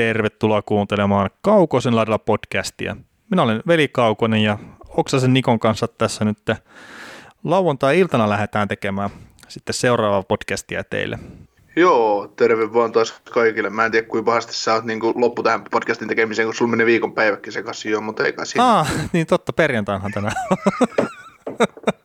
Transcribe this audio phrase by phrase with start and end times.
[0.00, 2.96] tervetuloa kuuntelemaan Kaukosen laidalla podcastia.
[3.30, 6.38] Minä olen Veli Kaukonen ja Oksasen Nikon kanssa tässä nyt
[7.44, 9.10] lauantai-iltana lähdetään tekemään
[9.48, 11.18] sitten seuraavaa podcastia teille.
[11.76, 13.70] Joo, terve vaan taas kaikille.
[13.70, 16.86] Mä en tiedä, kuinka pahasti sä oot niin loppu tähän podcastin tekemiseen, kun sulla meni
[16.86, 18.78] viikonpäiväkin sekaisin jo, mutta eikä siinä.
[18.78, 20.36] Ah, niin totta, perjantainhan tänään.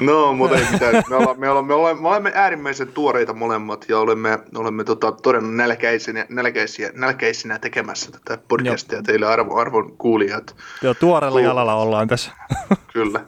[0.00, 1.02] No, mutta ei mitään.
[1.10, 5.12] Me, ollaan, me, ollaan, me, ollaan, me olemme äärimmäisen tuoreita molemmat ja olemme, olemme tota,
[5.12, 9.02] todella nälkäisinä, nälkäisiä, nälkäisinä tekemässä tätä podcastia Joo.
[9.02, 10.56] teille arvo, arvon kuulijat.
[10.82, 12.32] Joo, tuoreella jalalla ollaan tässä.
[12.92, 13.20] Kyllä.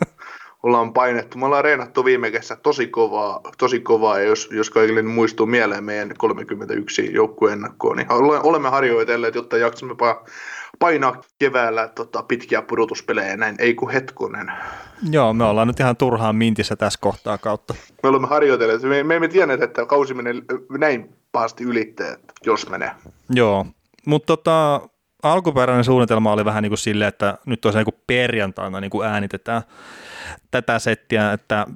[0.62, 1.38] Ollaan painettu.
[1.38, 5.84] Me ollaan reenattu viime kesä tosi kovaa, tosi kovaa ja jos, jos kaikille muistuu mieleen
[5.84, 8.06] meidän 31 joukkueen ennakkoon, niin
[8.42, 9.94] olemme harjoitelleet, jotta jaksamme
[10.78, 14.52] painaa keväällä tota, pitkiä pudotuspelejä näin, ei kun hetkonen.
[15.10, 17.74] Joo, me ollaan nyt ihan turhaan mintissä tässä kohtaa kautta.
[18.02, 20.34] Me olemme harjoitelleet, me, me emme tienneet, että kausi menee
[20.78, 22.90] näin pahasti ylittää, jos menee.
[23.30, 23.66] Joo,
[24.06, 24.80] mutta tota,
[25.22, 29.62] alkuperäinen suunnitelma oli vähän niin kuin silleen, että nyt tosiaan niin perjantaina niin kuin äänitetään
[30.50, 31.66] tätä settiä, että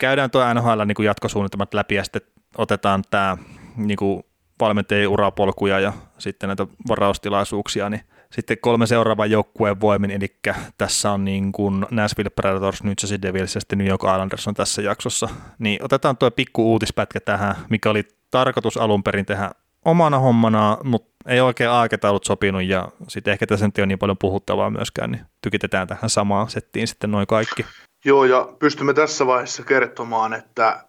[0.00, 2.22] käydään tuo NHL niin kuin jatkosuunnitelmat läpi ja sitten
[2.58, 3.36] otetaan tämä
[3.76, 4.22] niin kuin
[4.60, 10.36] valmentajien urapolkuja ja sitten näitä varaustilaisuuksia, niin sitten kolme seuraavan joukkueen voimin, eli
[10.78, 14.54] tässä on niin kuin Nashville Predators, New Jersey Devils ja sitten New York Islanders on
[14.54, 15.28] tässä jaksossa.
[15.58, 19.50] Niin otetaan tuo pikku uutispätkä tähän, mikä oli tarkoitus alun perin tehdä
[19.84, 24.18] omana hommana, mutta ei oikein aikataulut sopinut ja sitten ehkä tässä ei ole niin paljon
[24.18, 27.66] puhuttavaa myöskään, niin tykitetään tähän samaan settiin sitten noin kaikki.
[28.04, 30.84] Joo, ja pystymme tässä vaiheessa kertomaan, että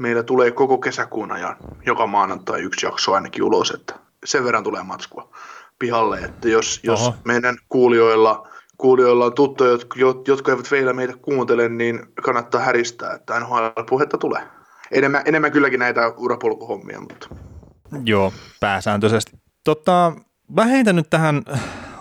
[0.00, 4.82] meillä tulee koko kesäkuun ajan joka maanantai yksi jakso ainakin ulos, että sen verran tulee
[4.82, 5.32] matskua
[5.82, 9.78] pihalle, että jos, jos meidän kuulijoilla, kuulijoilla on tuttuja,
[10.28, 14.42] jotka eivät vielä meitä kuuntele, niin kannattaa häristää, että NHL-puhetta tulee.
[14.92, 17.28] Enemmän, enemmän kylläkin näitä urapolkuhommia, mutta...
[18.04, 19.32] Joo, pääsääntöisesti.
[19.64, 20.12] Tota,
[20.48, 21.42] mä heitän nyt tähän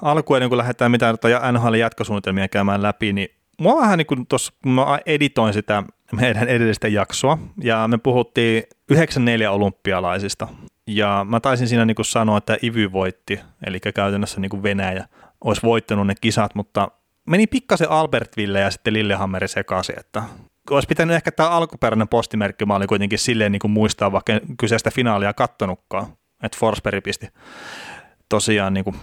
[0.02, 4.72] alkuun, kun lähdetään mitään tota NHL-jatkosuunnitelmia käymään läpi, niin mua vähän niin kuin tuossa, kun
[4.72, 10.48] mä editoin sitä meidän edellistä jaksoa, ja me puhuttiin 94 olympialaisista,
[10.96, 15.08] ja mä taisin siinä niin kuin sanoa, että Ivy voitti, eli käytännössä niin kuin Venäjä
[15.44, 16.92] olisi voittanut ne kisat, mutta
[17.28, 20.24] meni pikkasen Albertville ja sitten Lillehammeri sekaisin, että
[20.70, 24.92] olisi pitänyt ehkä tämä alkuperäinen postimerkki, mä olin kuitenkin silleen niin kuin muistaa, vaikka kyseistä
[24.92, 26.08] finaalia kattonutkaan,
[26.44, 27.28] että Forsberg pisti
[28.30, 28.96] tosiaan niin kuin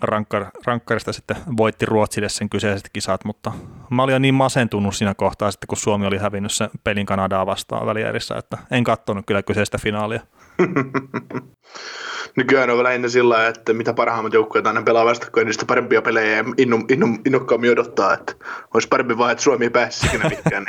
[0.00, 3.52] rankkar, rankkarista sitten voitti Ruotsille sen kyseiset kisat, mutta
[3.90, 7.46] mä olin jo niin masentunut siinä kohtaa sitten, kun Suomi oli hävinnyt sen pelin Kanadaa
[7.46, 10.20] vastaan välierissä, että en kattonut kyllä kyseistä finaalia.
[12.36, 16.44] Nykyään on lähinnä sillä että mitä parhaimmat joukkueet aina pelaa vastakkain, sitä parempia pelejä ja
[16.58, 18.34] inno, inno, innokkaammin odottaa, että
[18.74, 20.66] olisi parempi vaan, että Suomi ei pääsisi mitkään.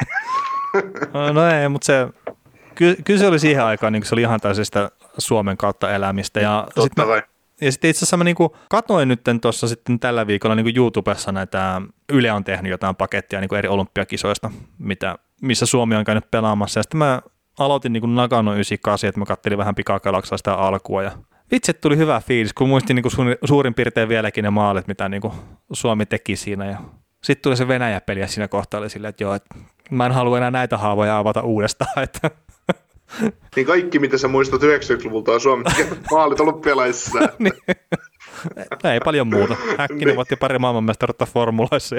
[1.14, 2.08] no, no ei, mutta se,
[2.76, 6.40] ky, kyllä se oli siihen aikaan, niin se oli ihan täysistä Suomen kautta elämistä.
[6.40, 7.34] Ja Totta sit.
[7.62, 11.82] Ja sitten itse asiassa mä niinku katoin nyt tuossa sitten tällä viikolla niinku YouTubessa näitä,
[12.10, 16.80] Yle on tehnyt jotain pakettia niinku eri olympiakisoista, mitä, missä Suomi on käynyt pelaamassa.
[16.80, 17.22] Ja sitten mä
[17.60, 21.12] aloitin niinku Nagano 98, että mä kattelin vähän pikakalaksaa sitä alkua ja
[21.52, 23.10] vitsi, tuli hyvä fiilis, kun muistin niinku
[23.46, 25.34] suurin piirtein vieläkin ne maalit, mitä niinku
[25.74, 26.78] Suomi teki siinä ja
[27.24, 29.56] sitten tuli se Venäjä-peli ja siinä kohtaa oli silleen, että joo, että
[29.92, 32.32] mä en halua enää näitä haavoja avata uudestaan, että
[33.56, 35.66] niin kaikki, mitä sä muistat 90-luvulta on Suomen
[36.12, 37.20] maalit olympialaisissa.
[37.40, 37.54] niin.
[38.94, 39.56] Ei paljon muuta.
[39.78, 40.16] Häkkinen niin.
[40.16, 41.96] voitti pari maailmanmestaruutta formuloissa.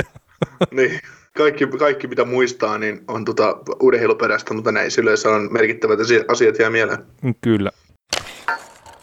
[0.70, 1.00] niin.
[1.36, 6.70] Kaikki, kaikki, mitä muistaa, niin on tota urheiluperäistä, mutta näin yleensä on merkittävät asiat jää
[6.70, 6.98] mieleen.
[7.40, 7.70] Kyllä.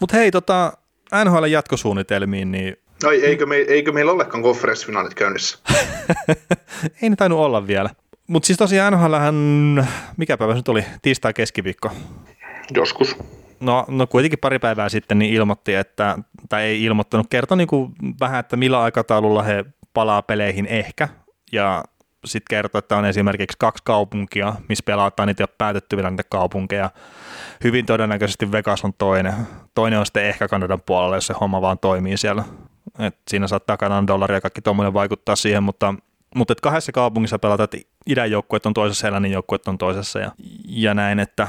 [0.00, 0.72] Mutta hei, tota,
[1.24, 5.58] NHL jatkosuunnitelmiin, niin Ai, eikö, me, eikö meillä olekaan konferenssifinaalit käynnissä?
[7.02, 7.90] Ei ne tainnut olla vielä.
[8.26, 9.34] Mutta siis tosiaan NHLhän,
[10.16, 11.90] mikä päivä se nyt oli, tiistai keskiviikko?
[12.74, 13.16] Joskus.
[13.62, 16.18] No, no kuitenkin pari päivää sitten niin ilmoitti, että,
[16.48, 19.64] tai ei ilmoittanut, kertoi niin kuin vähän, että millä aikataululla he
[19.94, 21.08] palaa peleihin ehkä,
[21.52, 21.84] ja
[22.24, 26.24] sitten kertoi, että on esimerkiksi kaksi kaupunkia, missä pelataan, niitä ei ole päätetty vielä niitä
[26.28, 26.90] kaupunkeja.
[27.64, 29.34] Hyvin todennäköisesti Vegas on toinen.
[29.74, 32.44] Toinen on sitten ehkä Kanadan puolella, jos se homma vaan toimii siellä.
[32.98, 35.94] Et siinä saattaa Kanadan dollaria ja kaikki tuommoinen vaikuttaa siihen, mutta
[36.34, 40.30] mutta kahdessa kaupungissa pelataan, että idän joukkueet on toisessa lännen joukkueet on toisessa ja,
[40.66, 41.48] ja näin, että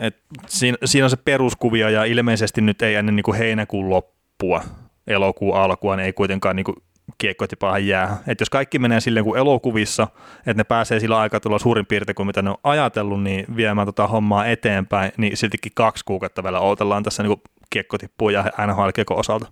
[0.00, 0.16] et
[0.46, 4.62] siinä, siinä, on se peruskuvio ja ilmeisesti nyt ei ennen niin kuin heinäkuun loppua,
[5.06, 6.76] elokuun alkua, niin ei kuitenkaan niin kuin
[7.18, 8.16] kiekkotipaahan jää.
[8.26, 10.08] Et jos kaikki menee silleen kuin elokuvissa,
[10.38, 14.06] että ne pääsee sillä aikataululla suurin piirtein kuin mitä ne on ajatellut, niin viemään tota
[14.06, 19.46] hommaa eteenpäin, niin siltikin kaksi kuukautta vielä odotellaan tässä niin kiekko tippuu ja nhl osalta.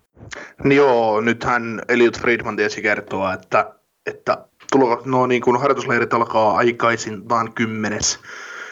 [0.63, 3.71] Niin joo, nythän Elliot Friedman tiesi kertoa, että,
[4.05, 4.37] että
[4.71, 8.19] tulo, no niin kuin harjoitusleirit alkaa aikaisintaan kymmenes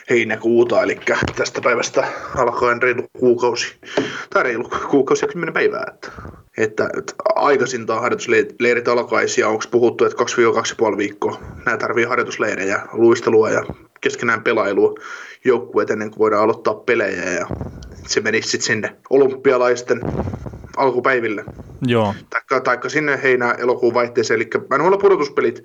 [0.09, 0.99] heinäkuuta, eli
[1.35, 3.75] tästä päivästä alkaen reilu kuukausi,
[4.29, 5.85] tai reilu kuukausi ja kymmenen päivää.
[5.87, 6.11] Että,
[6.57, 10.23] että, että aikaisintaan harjoitusleirit alkaisi ja onko puhuttu, että
[10.91, 13.63] 2-2,5 viikkoa nämä tarvii harjoitusleirejä, luistelua ja
[14.01, 14.95] keskenään pelailua
[15.45, 17.47] joukkueet ennen kuin voidaan aloittaa pelejä ja
[18.07, 20.01] se menisi sitten sinne olympialaisten
[20.77, 21.43] alkupäiville.
[21.87, 22.15] Joo.
[22.29, 25.63] Taikka, taikka sinne heinä-elokuun vaihteeseen, eli NHL pudotuspelit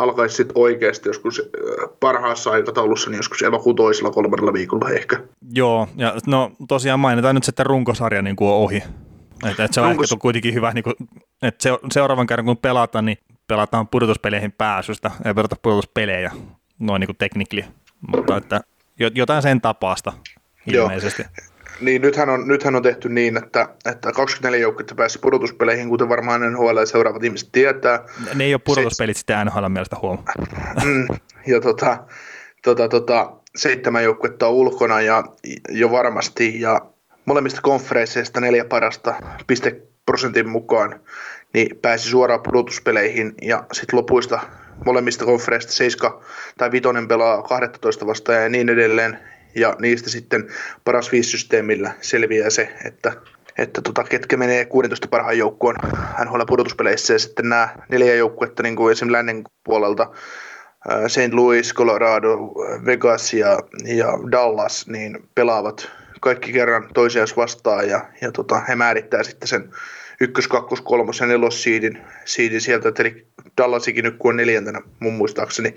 [0.00, 1.50] alkaisi sitten oikeasti joskus
[2.00, 5.20] parhaassa aikataulussa, niin joskus elokuun toisella kolmannella viikolla ehkä.
[5.52, 8.82] Joo, ja no tosiaan mainitaan nyt sitten runkosarja niin kuin on ohi.
[9.50, 10.12] Että, että se on Runkos...
[10.12, 10.94] ehkä kuitenkin hyvä, niin kuin,
[11.42, 16.32] että se, seuraavan kerran kun pelataan, niin pelataan pudotuspeleihin pääsystä, ei pelata pudotuspelejä,
[16.78, 17.64] noin niin kuin teknikli,
[18.08, 18.60] mutta että
[19.14, 20.12] jotain sen tapaasta
[20.66, 21.22] ilmeisesti.
[21.22, 21.49] Joo.
[21.80, 26.52] Niin, nythän on, nythän on tehty niin, että, että 24 joukkuetta pääsi pudotuspeleihin, kuten varmaan
[26.52, 28.04] NHL ja seuraavat ihmiset tietää.
[28.34, 29.20] Ne ei ole pudotuspelit Seit...
[29.20, 30.32] sitä NHL mielestä huomaa.
[30.84, 31.06] Mm,
[31.46, 32.04] ja tota,
[32.62, 35.24] tota, tota, seitsemän joukkuetta on ulkona ja
[35.68, 36.80] jo varmasti, ja
[37.24, 39.14] molemmista konferensseista neljä parasta
[39.46, 41.00] pisteprosentin mukaan
[41.54, 44.40] niin pääsi suoraan pudotuspeleihin ja sitten lopuista
[44.84, 46.12] molemmista konferensseista 7
[46.58, 49.18] tai 5 pelaa 12 vastaan ja niin edelleen
[49.54, 50.48] ja niistä sitten
[50.84, 53.12] paras viisi-systeemillä selviää se, että,
[53.58, 55.76] että tota, ketkä menee 16 parhaan joukkoon
[56.24, 60.10] NHL pudotuspeleissä ja sitten nämä neljä joukkuetta niin kuin esimerkiksi lännen puolelta
[61.06, 61.32] St.
[61.32, 62.36] Louis, Colorado,
[62.86, 69.22] Vegas ja, ja Dallas niin pelaavat kaikki kerran toisiaan vastaan ja, ja tota, he määrittää
[69.22, 69.70] sitten sen
[70.20, 73.26] ykkös, kakkos, kolmos ja nelos siidin, siidin sieltä, eli
[73.56, 75.74] Dallasikin nyt kun on neljäntenä mun muistaakseni.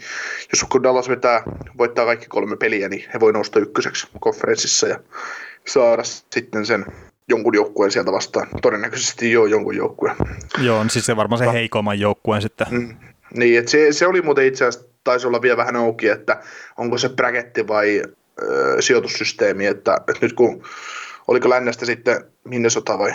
[0.54, 1.44] Jos kun Dallas vetää,
[1.78, 5.00] voittaa kaikki kolme peliä, niin he voi nousta ykköseksi konferenssissa ja
[5.68, 6.86] saada sitten sen
[7.28, 8.48] jonkun joukkueen sieltä vastaan.
[8.62, 10.16] Todennäköisesti jo jonkun joukkueen.
[10.62, 12.68] Joo, siis se varmaan se heikomman joukkueen sitten.
[12.72, 12.96] Mm,
[13.34, 16.42] niin, että se, se oli muuten itse asiassa, taisi olla vielä vähän auki, että
[16.78, 18.02] onko se braketti vai
[18.42, 20.64] ö, sijoitussysteemi, että, että nyt kun
[21.28, 23.12] oliko lännestä sitten Minnesota vai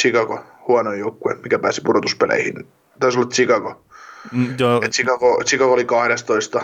[0.00, 2.66] Chicago huono joukkue, mikä pääsi pudotuspeleihin.
[3.00, 3.84] Taisi olla Chicago.
[4.32, 4.80] Mm, joo.
[4.84, 6.62] Et Chicago, Chicago oli 12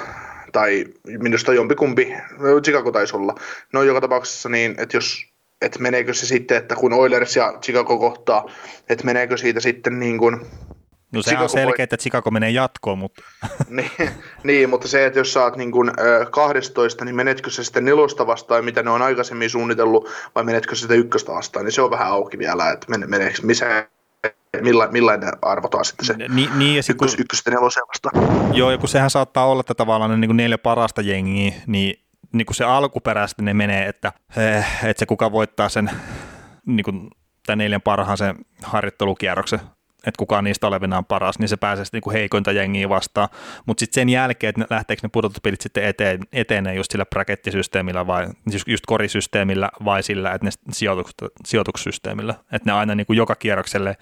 [0.53, 3.35] tai minusta jompikumpi, no, Chicago taisi olla.
[3.73, 7.99] No joka tapauksessa niin, että jos että meneekö se sitten, että kun Oilers ja Chicago
[7.99, 8.45] kohtaa,
[8.89, 10.41] että meneekö siitä sitten niin kuin
[11.15, 11.75] No se on selkeä, voi...
[11.79, 13.23] että Chicago menee jatkoon, mutta...
[13.69, 13.91] niin,
[14.43, 17.85] niin, mutta se, että jos sä oot niin kuin, äh, 12, niin menetkö se sitten
[17.85, 21.83] nelosta vastaan, mitä ne on aikaisemmin suunnitellut, vai menetkö se sitä ykköstä vastaan, niin se
[21.83, 23.87] on vähän auki vielä, että men, meneekö, missä,
[24.63, 28.57] milla, millainen arvotaan sitten se Ni, niin, ja ykkös, kun, ykköstä neloseen vastaan.
[28.57, 32.05] Joo, ja kun sehän saattaa olla, että tavallaan ne niin kuin neljä parasta jengiä, niin,
[32.33, 35.91] niin kuin se alkuperäisesti ne menee, että, eh, että se kuka voittaa sen
[36.67, 37.11] niin kuin,
[37.47, 39.61] tämän neljän parhaan sen harjoittelukierroksen,
[40.07, 43.29] että kuka niistä olevinaan paras, niin se pääsee sitten niinku heikointa jengiä vastaan.
[43.67, 48.27] Mutta sitten sen jälkeen, että lähteekö ne pudotuspelit sitten eteen, etenee just sillä brakettisysteemillä vai
[48.53, 50.51] just, just korisysteemillä vai sillä, että ne
[51.45, 52.35] sijoitussysteemillä.
[52.53, 53.97] Että ne aina niin kuin joka kierrokselle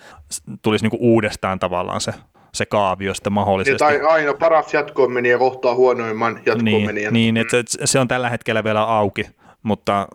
[0.62, 2.12] tulisi niin kuin uudestaan tavallaan se
[2.54, 3.84] se kaavio sitten mahdollisesti.
[3.84, 7.10] Niin, tai aina paras jatkoon meni ja kohtaa huonoimman jatkoon niin, meni.
[7.10, 9.26] Niin, että se on tällä hetkellä vielä auki,
[9.62, 10.08] mutta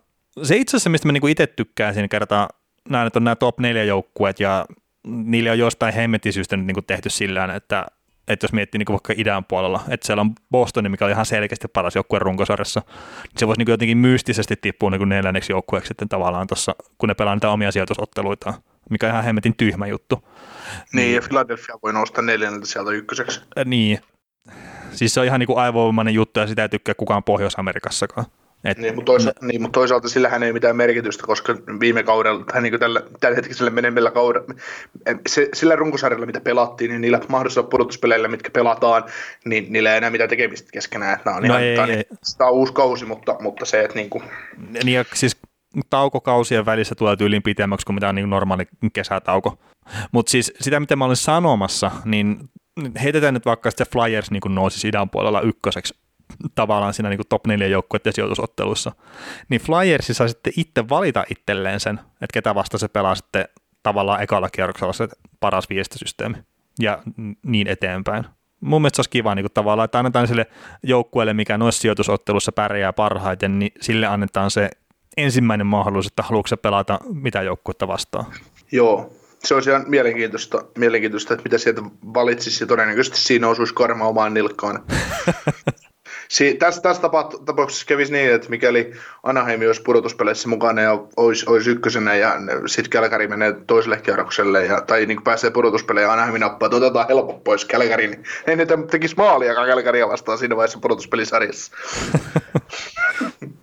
[0.43, 2.49] se itse asiassa, mistä mä niinku itse tykkäisin kertaa,
[2.89, 4.65] näen, että on nämä top 4 joukkueet ja
[5.07, 7.85] niille on jostain hemmetin syystä nyt niin kuin tehty sillä että,
[8.27, 11.67] että jos miettii niin vaikka idän puolella, että siellä on Boston, mikä on ihan selkeästi
[11.67, 12.81] paras joukkue runkosarjassa,
[13.23, 17.15] niin se voisi niin jotenkin mystisesti tippua niin neljänneksi joukkueeksi sitten tavallaan tuossa, kun ne
[17.15, 18.53] pelaa niitä omia sijoitusotteluita,
[18.89, 20.27] mikä on ihan hemmetin tyhmä juttu.
[20.93, 23.41] Niin, ja Philadelphia voi nousta neljänneltä sieltä ykköseksi.
[23.65, 23.99] Niin.
[24.91, 28.25] Siis se on ihan niin kuin aivoimainen juttu, ja sitä ei tykkää kukaan Pohjois-Amerikassakaan.
[28.63, 32.61] Et, niin, mutta toisaalta, niin, mutta toisaalta sillähän ei mitään merkitystä, koska viime kaudella, tai
[32.61, 34.53] niin tällä, tällä hetkisellä menemällä kaudella,
[35.27, 39.03] se, sillä runkosarjalla, mitä pelattiin, niin niillä mahdollisilla pudotuspeleillä, mitkä pelataan,
[39.45, 41.17] niin niillä ei enää mitään tekemistä keskenään.
[41.17, 42.03] Että on no ihan, ei, tämä, ei.
[42.37, 44.23] Tämä on uusi kausi, mutta, mutta se, että niin kuin...
[44.83, 45.37] Niin, ja siis
[45.89, 49.57] taukokausien välissä tulee tyyliin pitemmäksi kuin mitä on niin normaali kesätauko.
[50.11, 52.49] Mutta siis sitä, mitä mä olin sanomassa, niin
[53.03, 55.93] heitetään nyt vaikka se Flyers niin nousi idän puolella ykköseksi
[56.55, 58.91] tavallaan siinä niin kuin top 4 joukkueiden sijoitusotteluissa,
[59.49, 63.45] niin Flyersi saa sitten itse valita itselleen sen, että ketä vasta se pelaa sitten
[63.83, 65.07] tavallaan ekalla kierroksella se
[65.39, 66.37] paras viestisysteemi
[66.79, 67.03] ja
[67.43, 68.25] niin eteenpäin.
[68.59, 70.45] Mun mielestä se olisi kiva niin kuin tavallaan, että annetaan sille
[70.83, 74.69] joukkueelle, mikä noissa sijoitusottelussa pärjää parhaiten, niin sille annetaan se
[75.17, 78.25] ensimmäinen mahdollisuus, että haluatko se pelata mitä joukkuetta vastaan.
[78.71, 81.81] Joo, se olisi ihan mielenkiintoista, mielenkiintoista, että mitä sieltä
[82.13, 84.83] valitsisi ja todennäköisesti siinä osuisi karma omaan nilkkaan.
[86.27, 87.01] si- tässä, tässä
[87.45, 88.93] tapauksessa kävisi niin, että mikäli
[89.23, 94.81] Anaheim olisi pudotuspeleissä mukana ja olisi, olisi ykkösenä ja sitten Kälkäri menee toiselle kierrokselle ja,
[94.81, 98.77] tai niin pääsee pudotuspeleihin ja Anaheim nappaa, että otetaan helppo pois Kälkäri, niin ei niitä
[98.91, 101.71] tekisi maalia Kälkäriä vastaan siinä vaiheessa pudotuspelisarjassa.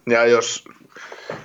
[0.07, 0.65] Ja jos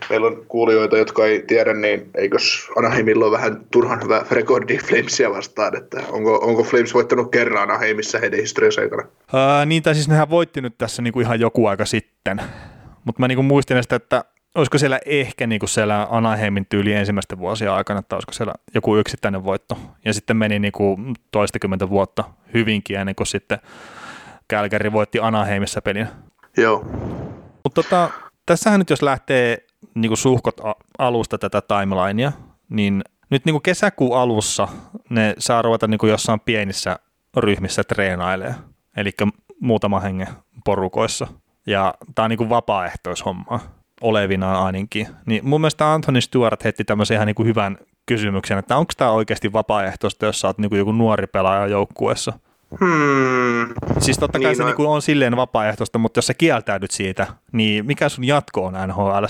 [0.09, 5.29] meillä on kuulijoita, jotka ei tiedä, niin eikös Anaheimilla ole vähän turhan hyvä rekordi Flamesia
[5.29, 9.03] vastaan, että onko, onko Flames voittanut kerran Anaheimissa heidän historiansa aikana?
[9.33, 12.41] Ää, niin, tai siis nehän voitti nyt tässä niin kuin ihan joku aika sitten,
[13.03, 14.23] mutta mä niin kuin muistin sitä, että
[14.55, 18.97] olisiko siellä ehkä niin kuin siellä Anaheimin tyyli ensimmäisten vuosien aikana, että olisiko siellä joku
[18.97, 23.59] yksittäinen voitto, ja sitten meni niin kuin toistakymmentä vuotta hyvinkin ennen kuin sitten
[24.47, 26.07] Kälkäri voitti Anaheimissa pelin.
[26.57, 26.85] Joo.
[27.63, 28.09] Mutta tota,
[28.45, 29.57] tässähän nyt jos lähtee
[29.95, 30.57] niin kuin suhkot
[30.97, 32.31] alusta tätä timelinea,
[32.69, 34.67] niin nyt niin kuin kesäkuun alussa
[35.09, 36.99] ne saa ruveta niin kuin jossain pienissä
[37.37, 38.55] ryhmissä treenailee,
[38.97, 39.11] eli
[39.59, 40.27] muutama hengen
[40.65, 41.27] porukoissa.
[41.67, 43.59] Ja tämä on niin kuin vapaaehtoishommaa
[44.01, 45.07] olevinaan ainakin.
[45.25, 49.11] Niin mun mielestä Anthony Stewart heitti tämmöisen ihan niin kuin hyvän kysymyksen, että onko tämä
[49.11, 52.33] oikeasti vapaaehtoista, jos sä oot niin kuin joku nuori pelaaja joukkueessa–
[52.79, 53.73] Hmm.
[53.99, 54.69] Siis totta kai niin, se no...
[54.69, 59.25] niin on silleen vapaaehtoista, mutta jos sä kieltäydyt siitä, niin mikä sun jatko on nhl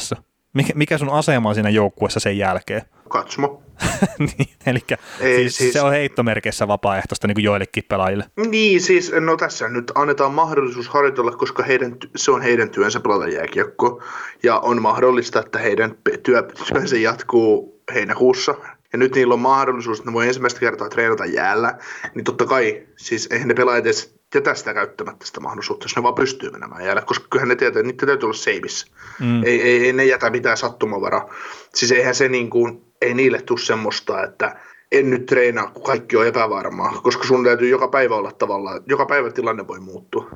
[0.54, 2.82] Mikä, mikä sun asema on siinä joukkueessa sen jälkeen?
[3.10, 3.64] Katsomo.
[4.20, 4.80] niin, eli
[5.20, 8.26] siis, siis, se on heittomerkeissä vapaaehtoista niin kuin joillekin pelaajille.
[8.50, 13.28] Niin, siis no tässä nyt annetaan mahdollisuus harjoitella, koska heidän, se on heidän työnsä pelata
[13.28, 14.04] jääkiekko.
[14.44, 18.56] Ja on mahdollista, että heidän työ, työnsä jatkuu heinäkuussa
[18.94, 21.78] ja nyt niillä on mahdollisuus, että ne voi ensimmäistä kertaa treenata jäällä,
[22.16, 26.04] niin totta kai, siis eihän ne pelaajat edes jätä sitä käyttämättä sitä mahdollisuutta, jos ne
[26.04, 28.88] vaan pystyy menemään jäällä, koska kyllähän ne tietää, että niitä täytyy olla seivissä.
[29.20, 29.44] Mm.
[29.44, 31.34] Ei, ei, ei, ne jätä mitään sattumavaraa.
[31.74, 34.56] Siis eihän se niin kuin, ei niille tule semmoista, että
[34.92, 39.06] en nyt treenaa, kun kaikki on epävarmaa, koska sun täytyy joka päivä olla tavallaan, joka
[39.06, 40.30] päivä tilanne voi muuttua.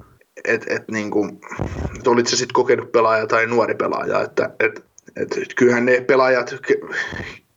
[0.46, 1.42] Et, et niin kuin,
[2.00, 4.86] et olit se sitten kokenut pelaaja tai nuori pelaaja, että et,
[5.16, 6.56] et, kyllähän ne pelaajat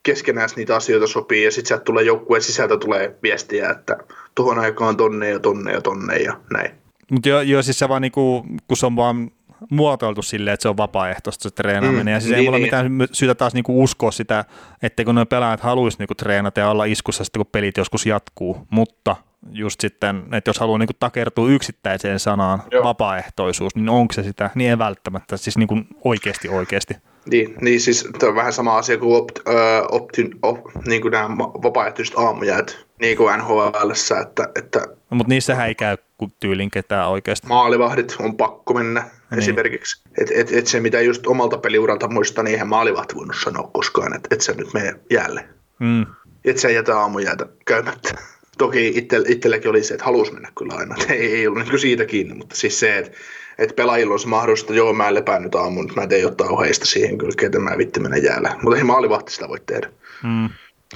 [0.02, 3.96] keskenään niitä asioita sopii ja sitten sieltä tulee joukkueen sisältä tulee viestiä, että
[4.36, 6.70] tuohon aikaan tonne ja tonne ja tonne ja näin.
[7.10, 9.30] Mutta joo, jo, siis se vaan niinku, kun se on vaan
[9.70, 12.06] muotoiltu silleen, että se on vapaaehtoista se treenaaminen.
[12.06, 12.92] Mm, ja siis niin, ei mulla niin.
[12.92, 14.44] mitään syytä taas niinku uskoa sitä,
[14.82, 18.66] että kun nuo pelaajat haluaisi niinku treenata ja olla iskussa sitten, kun pelit joskus jatkuu.
[18.70, 19.16] Mutta
[19.52, 22.84] just sitten, että jos haluaa niinku takertua yksittäiseen sanaan Joo.
[22.84, 24.50] vapaaehtoisuus, niin onko se sitä?
[24.54, 26.94] Niin ei välttämättä, siis niinku oikeasti oikeasti.
[27.30, 29.52] Niin, niin siis tämä on vähän sama asia kuin, opt, ö,
[29.90, 33.90] optin, op, niin kuin nämä vapaaehtoiset aamujäät niin kuin nhl
[34.20, 34.78] että, että
[35.10, 35.96] no, mutta niissähän ei käy
[36.40, 37.46] tyylin ketään oikeasti.
[37.46, 39.38] Maalivahdit on pakko mennä niin.
[39.38, 40.02] esimerkiksi.
[40.20, 44.16] Että et, et se mitä just omalta peliuralta muista, niin eihän maalivahti voinut sanoa koskaan,
[44.16, 45.48] että et sä nyt mene jäälle.
[45.78, 46.06] Mm.
[46.44, 48.14] Että sä jätä aamujäätä käymättä.
[48.58, 50.94] Toki itse, itselläkin oli se, että halusi mennä kyllä aina.
[51.08, 53.18] Ei, ei ollut niin siitä kiinni, mutta siis se, että
[53.58, 57.34] että pelaajilla se mahdollista, joo, mä lepään nyt aamun, mä teen jotain oheista siihen kyllä,
[57.42, 58.56] että mä vitti mennä jäällä.
[58.62, 59.88] Mutta ei maalivahti sitä voi tehdä.
[60.22, 60.48] Mm.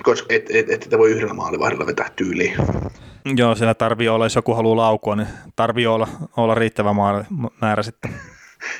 [0.02, 2.55] Koska et, et, et, et voi yhdellä maalivahdilla vetää tyyliin.
[3.37, 6.95] Joo, siellä tarvii olla, jos joku haluaa laukua, niin tarvii olla, olla riittävä
[7.61, 8.11] määrä sitten.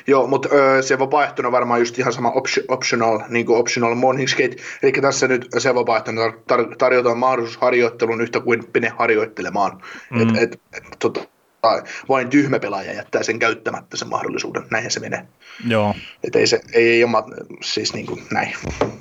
[0.07, 2.33] Joo, mutta öö, se vapaaehtoinen varmaan just ihan sama
[2.67, 4.55] optional, niin kuin optional morning skate.
[4.83, 9.81] Eli tässä nyt se vapaaehtoinen tar- tarjotaan mahdollisuus harjoittelun yhtä kuin mene harjoittelemaan.
[10.09, 10.21] Mm.
[10.21, 11.21] Et, et, et, tota,
[11.61, 14.63] tai vain tyhmä pelaaja jättää sen käyttämättä sen mahdollisuuden.
[14.71, 15.25] Näinhän se menee.
[15.67, 15.95] Joo.
[16.23, 17.11] Et ei se, ei, ei ole,
[17.61, 18.53] siis niin kuin näin.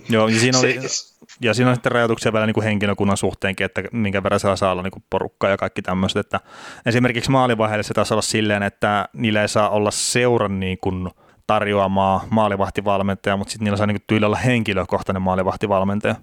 [0.09, 3.65] Joo, ja siinä, oli, se, ja siinä on sitten rajoituksia vielä niin kuin henkilökunnan suhteenkin,
[3.65, 6.21] että minkä verran siellä saa olla niin kuin porukkaa ja kaikki tämmöiset.
[6.21, 6.41] Että
[6.87, 11.09] esimerkiksi maalivaiheelle se taisi olla silleen, että niillä ei saa olla seuran niin kuin
[11.47, 16.15] tarjoamaa maalivahtivalmentaja, mutta sitten niillä saa niin kuin tyyli olla henkilökohtainen maalivahtivalmentaja.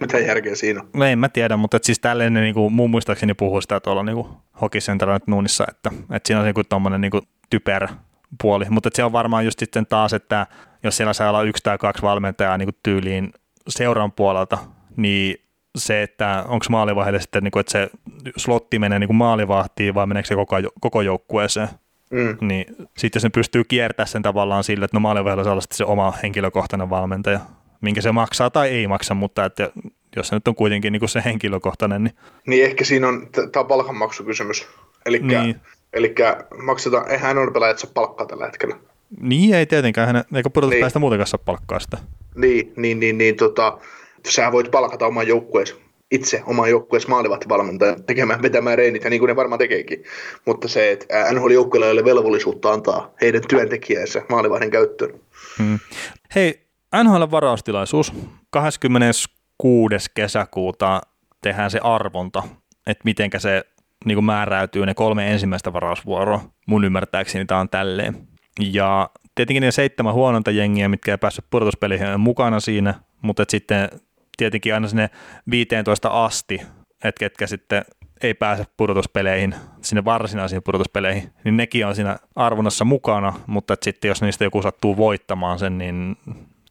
[0.00, 0.88] Mitä järkeä siinä on?
[0.94, 4.26] No en mä tiedä, mutta siis tälleen niin kuin, mun muistaakseni puhuu sitä tuolla niin
[4.60, 7.12] Hokicentralla nyt Nuunissa, että, että siinä on niin tuommoinen niin
[7.50, 7.88] typerä
[8.42, 10.46] puoli, mutta se on varmaan just sitten taas, että
[10.82, 13.32] jos siellä saa olla yksi tai kaksi valmentajaa niin tyyliin
[13.68, 14.58] seuran puolelta,
[14.96, 15.36] niin
[15.76, 17.90] se, että onko maalivahille sitten, niin kuin, että se
[18.36, 21.68] slotti menee niin kuin maalivahtiin vai meneekö se koko, koko joukkueeseen,
[22.10, 22.36] mm.
[22.40, 22.66] niin
[22.98, 26.12] sitten se pystyy kiertämään sen tavallaan sillä, että no maalivahdilla saa olla sitten se oma
[26.22, 27.40] henkilökohtainen valmentaja,
[27.80, 29.70] minkä se maksaa tai ei maksa, mutta että
[30.16, 32.04] jos se nyt on kuitenkin niin kuin se henkilökohtainen.
[32.04, 32.14] Niin,
[32.46, 34.68] niin ehkä siinä on, tämä palkanmaksukysymys.
[35.06, 35.60] Eli niin.
[36.62, 38.76] maksetaan, eihän on pelaajat saa palkkaa tällä hetkellä.
[39.20, 41.00] Niin, ei tietenkään, hän, eikä pudotuspäästä niin.
[41.00, 41.98] muutenkaan saa palkkaa sitä.
[42.34, 43.78] Niin, niin, niin, niin tota,
[44.28, 45.74] sä voit palkata oman joukkueesi
[46.10, 50.04] itse oman joukkueesi maalivahtivalmentajan tekemään, vetämään reinit, ja niin kuin ne varmaan tekeekin.
[50.46, 55.20] Mutta se, että NHL-joukkueella ei ole velvollisuutta antaa heidän työntekijänsä maalivahdin käyttöön.
[55.58, 55.78] Hmm.
[56.34, 56.60] Hei,
[57.04, 58.12] NHL-varaustilaisuus
[59.62, 60.10] 26.
[60.14, 61.00] kesäkuuta
[61.42, 62.42] tehdään se arvonta,
[62.86, 63.62] että mitenkä se
[64.04, 66.40] niin kuin määräytyy ne kolme ensimmäistä varausvuoroa.
[66.66, 68.28] Mun ymmärtääkseni tämä on tälleen.
[68.60, 73.88] Ja tietenkin ne seitsemän huononta jengiä, mitkä ei päässyt pudotuspeleihin mukana siinä, mutta sitten
[74.36, 75.10] tietenkin aina sinne
[75.50, 76.62] 15 asti,
[77.04, 77.84] että ketkä sitten
[78.22, 84.22] ei pääse pudotuspeleihin, sinne varsinaisiin pudotuspeleihin, niin nekin on siinä arvonnassa mukana, mutta sitten jos
[84.22, 86.16] niistä joku sattuu voittamaan sen, niin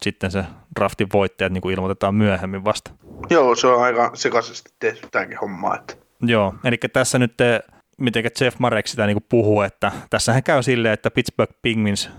[0.01, 0.44] sitten se
[0.79, 2.91] draftin voittajat niin kuin ilmoitetaan myöhemmin vasta.
[3.29, 5.75] Joo, se on aika sekaisesti tehty tämäkin homma.
[5.75, 5.94] Että.
[6.22, 7.63] Joo, eli tässä nyt te,
[7.98, 12.10] miten Jeff Marek sitä niin kuin puhuu, että tässähän käy silleen, että Pittsburgh Penguins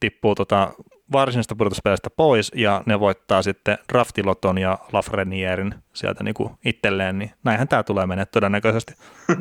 [0.00, 0.72] tippuu tota
[1.12, 7.30] varsinaisesta pudotuspeleistä pois ja ne voittaa sitten draftiloton ja Lafrenierin sieltä niin kuin itselleen, niin
[7.44, 8.94] näinhän tämä tulee menee todennäköisesti.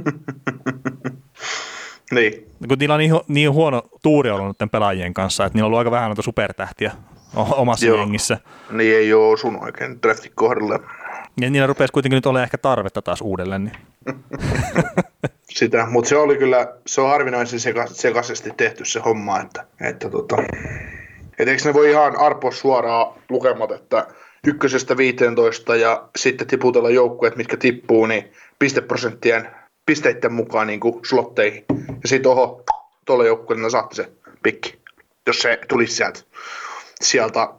[2.15, 2.47] niin.
[2.67, 5.91] Kun niillä on niin, niin huono tuuri ollut pelaajien kanssa, että niillä on ollut aika
[5.91, 6.91] vähän noita supertähtiä
[7.35, 7.97] omassa Joo.
[7.97, 8.37] jengissä.
[8.71, 10.79] Niin ei ole osunut oikein draftin kohdalle.
[11.41, 13.63] Ja niillä rupesi kuitenkin nyt olemaan ehkä tarvetta taas uudelleen.
[13.63, 13.77] Niin.
[15.49, 20.09] Sitä, mutta se oli kyllä, se on harvinaisen seka, sekaisesti tehty se homma, että, että
[20.09, 20.35] tota,
[21.39, 24.07] et eikö ne voi ihan arpoa suoraan lukemat, että
[24.47, 29.47] ykkösestä 15 ja sitten tiputella joukkueet, mitkä tippuu, niin pisteprosenttien
[29.85, 31.65] pisteiden mukaan niin kuin slotteihin.
[32.03, 32.63] Ja sitten oho,
[33.05, 34.09] tuolla joukkueella saatte se
[34.43, 34.79] pikki,
[35.27, 36.19] jos se tulisi sieltä,
[37.01, 37.49] sieltä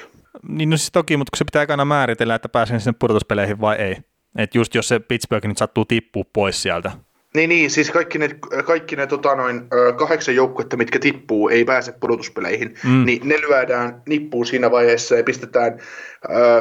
[0.00, 0.04] 8-15.
[0.48, 3.76] Niin no siis toki, mutta kun se pitää aina määritellä, että pääsen sinne pudotuspeleihin vai
[3.76, 3.96] ei.
[4.38, 6.92] Että just jos se Pittsburgh nyt sattuu tippua pois sieltä,
[7.34, 8.28] niin, niin siis kaikki ne,
[8.66, 9.62] kaikki ne tota noin,
[9.96, 13.04] kahdeksan joukkuetta, mitkä tippuu, ei pääse pudotuspeleihin, mm.
[13.04, 15.78] niin ne lyödään nippuun siinä vaiheessa ja pistetään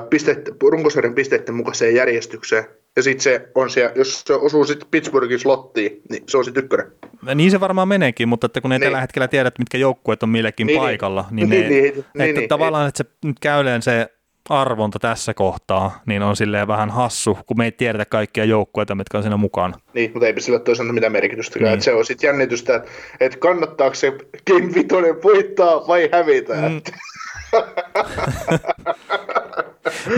[0.09, 2.65] pisteet, runkosarjan pisteiden mukaiseen järjestykseen.
[2.95, 6.63] Ja sitten se on siellä, jos se osuu sitten Pittsburghin slottiin, niin se on sitten
[6.63, 6.91] ykkönen.
[7.35, 8.85] Niin se varmaan meneekin, mutta että kun ei niin.
[8.85, 10.81] tällä hetkellä tiedä, mitkä joukkueet on millekin niin, niin.
[10.81, 14.07] paikalla, niin, niin, ne, niin, niin, että niin, tavallaan, että se nyt käyleen se
[14.49, 19.17] arvonta tässä kohtaa, niin on silleen vähän hassu, kun me ei tiedetä kaikkia joukkueita, mitkä
[19.17, 19.79] on siinä mukana.
[19.93, 21.59] Niin, mutta eipä sillä toisaalta mitään merkitystä.
[21.59, 21.73] Niin.
[21.73, 22.89] Että se on sitten jännitystä, että,
[23.19, 24.11] että kannattaako se
[24.51, 26.53] Game Vitoinen voittaa vai hävitä.
[26.53, 26.81] Mm.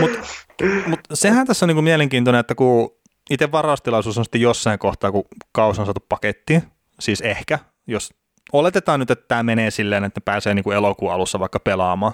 [0.00, 0.18] Mutta
[0.86, 2.90] mut sehän tässä on niinku mielenkiintoinen, että kun
[3.30, 6.62] itse varastilaisuus on sitten jossain kohtaa, kun kaus on saatu pakettiin,
[7.00, 8.10] siis ehkä, jos
[8.52, 12.12] oletetaan nyt, että tämä menee silleen, että ne pääsee niinku elokuun alussa vaikka pelaamaan,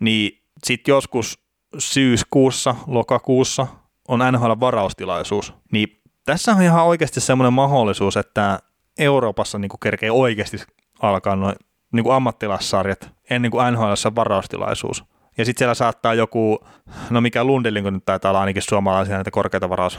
[0.00, 1.42] niin sitten joskus
[1.78, 3.66] syyskuussa, lokakuussa
[4.08, 8.58] on NHL-varaustilaisuus, niin tässä on ihan oikeasti semmoinen mahdollisuus, että
[8.98, 10.56] Euroopassa niin kerkee oikeasti
[11.02, 11.54] alkaa noin
[11.92, 15.04] niin kuin ammattilassarjat ennen kuin NHL varaustilaisuus.
[15.38, 16.58] Ja sitten siellä saattaa joku,
[17.10, 19.98] no mikä Lundelin, kun nyt taitaa olla ainakin suomalaisia näitä korkeita varaus,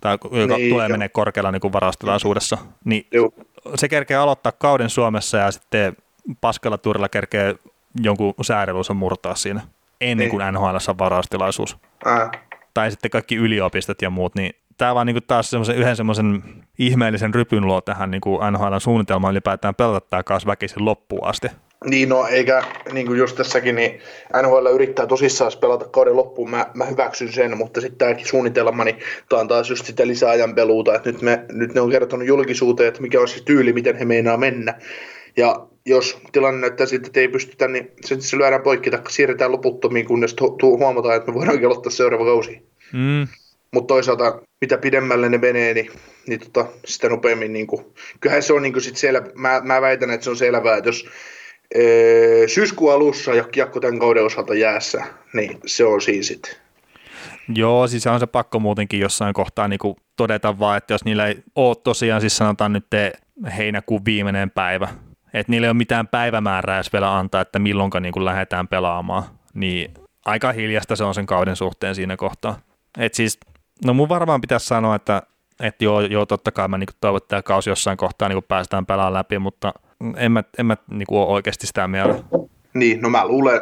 [0.00, 3.30] tai joka niin, tulee menee korkealla niin kuin varaustilaisuudessa, niin Joo.
[3.74, 5.96] se kerkee aloittaa kauden Suomessa ja sitten
[6.40, 7.56] paskalla turilla kerkee
[8.00, 9.60] jonkun säädellysä murtaa siinä
[10.00, 10.30] ennen niin.
[10.30, 11.76] kuin NHL on varaustilaisuus.
[12.04, 12.30] Ää.
[12.74, 16.42] Tai sitten kaikki yliopistot ja muut, niin tämä vaan niin taas semmoisen, yhden semmoisen
[16.78, 21.48] ihmeellisen rypyn luo tähän niin NHL suunnitelmaan ylipäätään pelata tämä kaas väkisin loppuun asti.
[21.84, 24.00] Niin no, eikä niin kuin just tässäkin, niin
[24.42, 28.98] NHL yrittää tosissaan pelata kauden loppuun, mä, mä hyväksyn sen, mutta sitten tämäkin suunnitelma, niin
[29.28, 32.88] tämä on taas just sitä lisäajan peluuta, että nyt, me, nyt ne on kertonut julkisuuteen,
[32.88, 34.74] että mikä on se tyyli, miten he meinaa mennä.
[35.36, 39.52] Ja jos tilanne näyttää siltä, että ei pystytä, niin se, se lyödään poikki tai siirretään
[39.52, 42.62] loputtomiin, kunnes tu- huomataan, että me voidaan aloittaa seuraava kausi.
[42.92, 43.28] Mm.
[43.72, 45.90] Mutta toisaalta, mitä pidemmälle ne menee, niin,
[46.26, 47.84] niin tota, sitä nopeammin, niin kuin,
[48.20, 50.88] kyllähän se on niin kuin sit selvä, mä, mä väitän, että se on selvää, että
[50.88, 51.08] jos
[51.74, 56.52] ee, syyskuun alussa jakko tämän kauden osalta jäässä, niin se on siinä sitten.
[57.54, 61.26] Joo, siis on se pakko muutenkin jossain kohtaa niin kuin todeta vaan, että jos niillä
[61.26, 62.86] ei ole tosiaan, siis sanotaan nyt
[63.56, 64.88] heinäkuun viimeinen päivä,
[65.34, 69.22] että niillä ei ole mitään päivämäärää edes vielä antaa, että milloinka niin kuin lähdetään pelaamaan,
[69.54, 72.58] niin aika hiljasta se on sen kauden suhteen siinä kohtaa.
[72.98, 73.38] Et siis,
[73.84, 75.22] no mun varmaan pitäisi sanoa, että,
[75.60, 78.86] että joo, joo, totta kai mä niin toivon, että tämä kausi jossain kohtaa niin päästään
[78.86, 79.72] pelaamaan läpi, mutta
[80.16, 82.22] en mä, en mä niin kuin ole oikeasti sitä mieltä.
[82.74, 83.60] Niin, no mä luulen,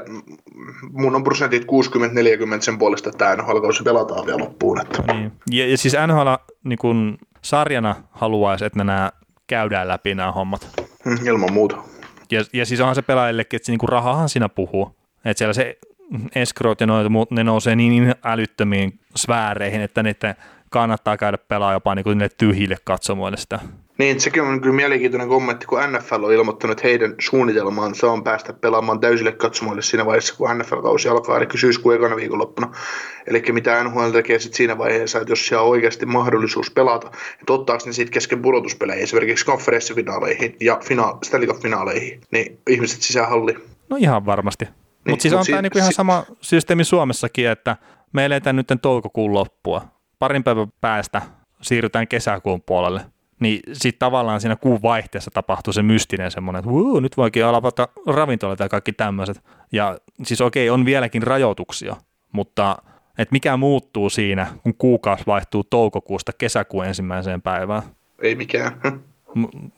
[0.90, 1.66] mun on prosentit 60-40
[2.60, 4.80] sen puolesta, että NHL-kausi pelataan vielä loppuun.
[4.80, 5.12] Että.
[5.12, 5.32] Niin.
[5.50, 6.28] Ja, ja siis NHL
[6.64, 9.12] niin kun sarjana haluaisi, että nämä
[9.46, 10.87] käydään läpi nämä hommat.
[11.08, 11.76] Mm, ilman muuta.
[12.30, 14.96] Ja, ja siis onhan se pelaajillekin, että se niinku rahahan siinä puhuu.
[15.24, 15.78] Että siellä se
[16.34, 20.34] escrowt ja noita muut, ne nousee niin älyttömiin sfääreihin, että niiden
[20.70, 23.58] kannattaa käydä pelaa jopa niin kuin tyhjille katsomoille sitä.
[23.98, 27.14] Niin, sekin on kyllä mielenkiintoinen kommentti, kun NFL on ilmoittanut, että heidän
[27.94, 32.70] se on päästä pelaamaan täysille katsomoille siinä vaiheessa, kun NFL-kausi alkaa, eli syyskuun ekana viikonloppuna.
[33.26, 37.52] Eli mitä NHL tekee sitten siinä vaiheessa, että jos siellä on oikeasti mahdollisuus pelata, että
[37.52, 43.54] ottaako ne sitten kesken pudotuspeleihin, esimerkiksi konferenssifinaaleihin ja fina- Stanley Cup-finaaleihin, niin ihmiset sisähalli.
[43.88, 44.64] No ihan varmasti.
[44.64, 44.74] Niin,
[45.06, 47.76] mutta siis mut on si- tämä niinku ihan si- sama systeemi Suomessakin, että
[48.12, 49.82] me eletään nyt toukokuun loppua.
[50.18, 51.22] Parin päivän päästä
[51.62, 53.00] siirrytään kesäkuun puolelle
[53.40, 57.88] niin sitten tavallaan siinä kuun vaihteessa tapahtuu se mystinen semmoinen, että Wuu, nyt voikin alapata
[58.06, 59.44] ravintolat ja kaikki tämmöiset.
[59.72, 61.96] Ja siis okei, on vieläkin rajoituksia,
[62.32, 62.76] mutta
[63.18, 67.82] Että mikä muuttuu siinä, kun kuukausi vaihtuu toukokuusta kesäkuun ensimmäiseen päivään?
[68.22, 68.80] Ei mikään.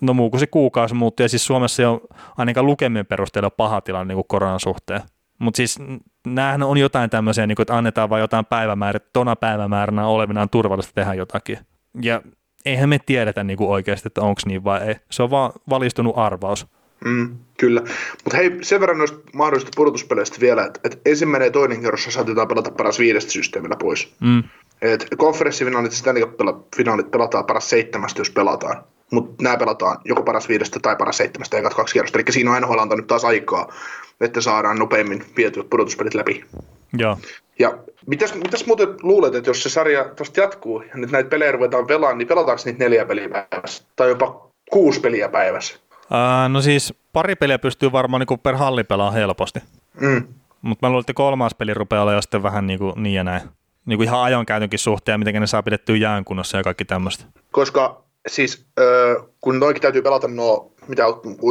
[0.00, 2.00] No muu kuin se kuukausi muuttuu, ja siis Suomessa on
[2.36, 5.00] ainakaan lukemien perusteella paha tilanne niin koronan suhteen.
[5.38, 5.78] Mutta siis
[6.26, 10.92] näähän on jotain tämmöisiä, niin kuin, että annetaan vain jotain päivämäärää, tona päivämääränä olevinaan turvallista
[10.94, 11.58] tehdä jotakin.
[12.02, 12.22] Ja
[12.64, 14.96] eihän me tiedetä niin kuin oikeasti, että onko niin vai ei.
[15.10, 16.66] Se on vaan valistunut arvaus.
[17.04, 17.80] Mm, kyllä.
[18.24, 22.48] Mutta hei, sen verran noista mahdollisista pudotuspeleistä vielä, että, että ensimmäinen ja toinen kerrossa saatetaan
[22.48, 24.14] pelata paras viidestä systeemillä pois.
[24.20, 24.42] Mm.
[24.82, 28.84] Et konferenssifinaalit ja Stanley Cup-finaalit pelataan paras seitsemästä, jos pelataan.
[29.12, 32.18] Mutta nämä pelataan joko paras viidestä tai paras seitsemästä ekat kaksi kierrosta.
[32.18, 33.72] Eli siinä on NHL antanut taas aikaa,
[34.20, 36.44] että saadaan nopeammin vietyä pudotuspelit läpi.
[36.98, 37.18] Joo.
[37.58, 37.78] Ja
[38.10, 41.86] mitäs, mitäs muuten luulet, että jos se sarja tuosta jatkuu ja nyt näitä pelejä ruvetaan
[41.86, 43.84] pelaamaan, niin pelataanko niitä neljä peliä päivässä?
[43.96, 45.80] Tai jopa kuusi peliä päivässä?
[46.10, 49.60] Ää, no siis pari peliä pystyy varmaan niin per halli pelaamaan helposti.
[50.00, 50.26] Mm.
[50.62, 53.42] Mutta mä luulen, että kolmas peli rupeaa olemaan sitten vähän niin, kuin niin ja näin.
[53.86, 57.24] Niin kuin ihan ajonkäytönkin suhteen, miten ne saa pidettyä jäänkunnossa ja kaikki tämmöistä.
[57.50, 58.66] Koska siis
[59.40, 61.02] kun noinkin täytyy pelata nuo, mitä,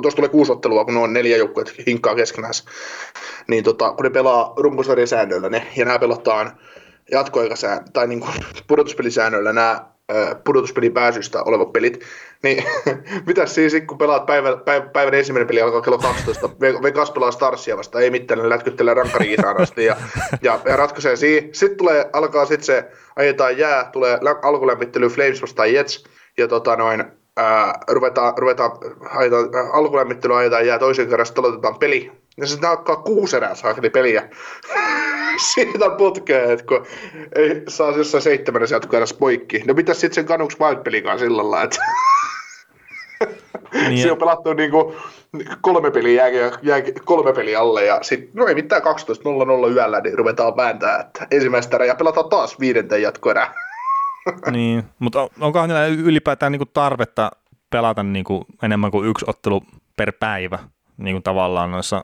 [0.01, 2.53] tuossa tulee kuusi ottelua, kun on neljä joukkuetta hinkkaa keskenään,
[3.47, 6.59] niin tota, kun ne pelaa rumpusarjan säännöillä ne, ja nämä pelataan
[7.11, 8.33] jatkoaikasään, tai niin kuin
[8.67, 9.89] pudotuspelisäännöillä nämä
[10.43, 12.01] pudotuspelin pääsystä olevat pelit,
[12.43, 12.63] niin
[13.27, 16.49] mitä siis kun pelaat päivän, päivän, päivän ensimmäinen peli alkaa kello 12,
[16.83, 19.97] Vegas pelaa Starsia vasta, ei mitään, ne lätkyttelee rankkari asti ja,
[20.41, 21.49] ja, ja ratkaisee siihen.
[21.51, 26.03] Sitten tulee, alkaa sitten se, ajetaan jää, tulee alkulämmittely Flames vastaan Jets,
[26.39, 27.03] ja tota noin,
[27.37, 28.71] ää, ruvetaan, ruvetaan
[29.09, 32.11] ajetaan, alkulämmittely ajetaan jää toisen kerran, sitten aloitetaan peli.
[32.37, 34.29] Ja sitten alkaa kuusi erää saakeli peliä.
[35.53, 36.85] Siitä putkeen, että kun
[37.35, 39.63] ei saa jossain seitsemännessä jatkoerässä poikki.
[39.67, 41.79] No mitäs sitten sen kanuks Wild-pelikaan sillä lailla, että
[43.73, 43.97] niin.
[43.97, 44.95] Siinä on pelattu niinku
[45.61, 50.17] kolme peliä, jää, jää, kolme peliä alle ja sitten no ei mitään 12.00 yöllä, niin
[50.17, 53.53] ruvetaan vääntää, että ensimmäistä erää ja pelataan taas viidenten jatkoerää.
[54.51, 57.31] niin, mutta onkohan niillä ylipäätään niinku tarvetta
[57.69, 59.63] pelata niinku enemmän kuin yksi ottelu
[59.95, 60.59] per päivä
[60.97, 62.03] niinku tavallaan noissa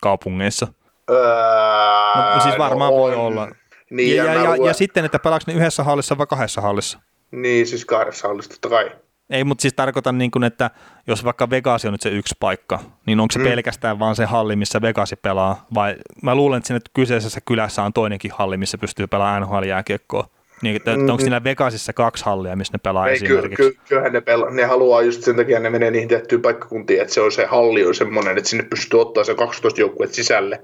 [0.00, 0.66] kaupungeissa?
[1.10, 3.48] Öö, no, siis varmaan no voi olla.
[3.90, 6.98] Niin, ja, ja, ja, ja, sitten, että pelaako ne yhdessä hallissa vai kahdessa hallissa?
[7.30, 8.90] Niin, siis kahdessa hallissa, totta kai.
[9.30, 10.70] Ei, mutta siis tarkoitan, niin kuin, että
[11.06, 13.44] jos vaikka Vegas on nyt se yksi paikka, niin onko se mm.
[13.44, 17.92] pelkästään vaan se halli, missä Vegasi pelaa, vai mä luulen, että siinä kyseisessä kylässä on
[17.92, 20.26] toinenkin halli, missä pystyy pelaamaan NHL-jääkiekkoa.
[20.62, 21.08] Niin, että mm.
[21.08, 23.56] onko siinä Vegasissa kaksi hallia, missä ne pelaa Ei, esimerkiksi?
[23.56, 24.50] Ky- ky- kyllähän ne, pelaa.
[24.50, 27.86] ne haluaa just sen takia, ne menee niihin tiettyihin paikkakuntiin, että se on se halli
[27.86, 30.62] on semmoinen, että sinne pystyy ottaa se 12 joukkuet sisälle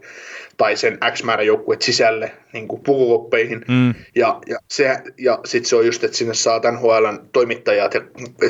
[0.56, 3.64] tai sen X määrä joukkuet sisälle niin kuin pukukoppeihin.
[3.68, 3.94] Mm.
[4.14, 8.00] Ja, ja, se, ja sitten se on just, että sinne saa NHLn toimittajat ja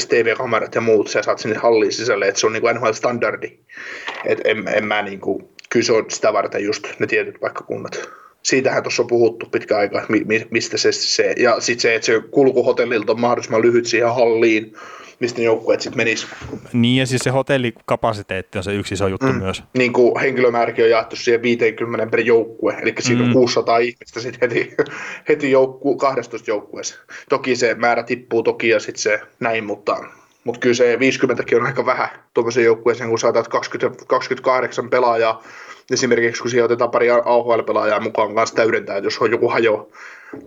[0.08, 3.58] TV-kamerat ja muut, sä saat sinne halliin sisälle, että se on niin kuin NHL-standardi.
[4.24, 8.08] Että en, en mä niin kuin, kyllä se on sitä varten just ne tietyt paikkakunnat
[8.42, 10.06] siitähän tuossa on puhuttu pitkä aika,
[10.50, 14.74] mistä se, se ja sitten se, että se kulku hotellilta on mahdollisimman lyhyt siihen halliin,
[15.20, 16.26] mistä ne joukkueet sitten menis.
[16.72, 19.38] Niin ja siis se hotellikapasiteetti on se yksi iso juttu mm.
[19.38, 19.62] myös.
[19.74, 23.28] Niin kuin henkilömääräkin on jaettu siihen 50 per joukkue, eli siinä mm.
[23.28, 24.74] on 600 ihmistä sitten heti,
[25.28, 26.96] heti joukku, 12 joukkueessa.
[27.28, 30.04] Toki se määrä tippuu toki ja sitten se näin, mutta,
[30.44, 35.42] mutta kyllä se 50 on aika vähän tuommoisen joukkueeseen, kun saatat 20, 28 pelaajaa
[35.90, 39.90] esimerkiksi kun siihen otetaan pari AHL-pelaajaa mukaan kanssa täydentää, että jos on joku hajo,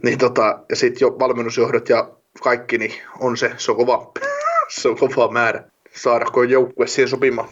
[0.04, 2.10] niin tota, ja sitten jo valmennusjohdot ja
[2.44, 4.12] kaikki, niin on se, se on kova,
[4.82, 5.64] se on kova määrä
[5.96, 7.50] saada kun joukkue siihen sopimaan.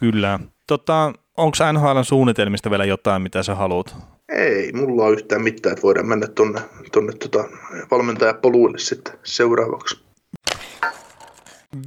[0.00, 0.40] Kyllä.
[0.66, 3.96] Tota, onko NHL suunnitelmista vielä jotain, mitä sä haluat?
[4.28, 6.60] Ei, mulla on yhtään mitään, että voidaan mennä tuonne
[6.92, 7.44] tonne tota
[7.90, 10.04] valmentajapoluille sitten seuraavaksi.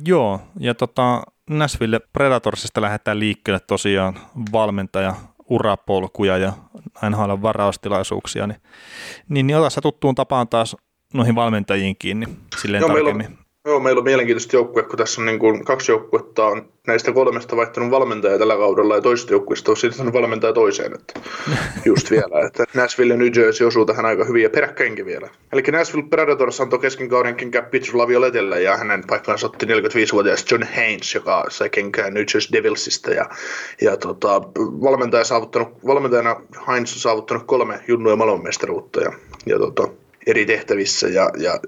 [0.05, 4.19] Joo, ja tota, Nashville Predatorsista lähdetään liikkeelle tosiaan
[4.51, 5.15] valmentaja
[5.49, 6.53] urapolkuja ja
[7.09, 8.61] NHL varaustilaisuuksia, niin,
[9.29, 10.75] niin, niin ota sä tuttuun tapaan taas
[11.13, 12.25] noihin valmentajiin kiinni
[12.61, 13.17] silleen Joo, tarkemmin.
[13.17, 16.69] Meillä on, Joo, meillä on mielenkiintoista joukkue, kun tässä on niin kuin kaksi joukkuetta on
[16.87, 20.93] näistä kolmesta vaihtanut valmentajaa tällä kaudella ja toisesta joukkueesta on sitten valmentaja toiseen.
[20.93, 21.19] Että
[21.85, 25.29] just vielä, että Nashville ja New Jersey osuu tähän aika hyvin ja peräkkäinkin vielä.
[25.53, 31.15] Eli Nashville Predators antoi kesken kaudenkin Pitcher Lavioletelle ja hänen paikkansa otti 45-vuotias John Haynes,
[31.15, 33.29] joka sai kenkään New Jersey Devilsista ja,
[33.81, 34.41] ja tota,
[34.81, 39.11] valmentaja saavuttanut, valmentajana Heinz on saavuttanut kolme junnuja maailmanmestaruutta ja,
[39.45, 39.87] ja tota,
[40.27, 41.59] eri tehtävissä ja, ja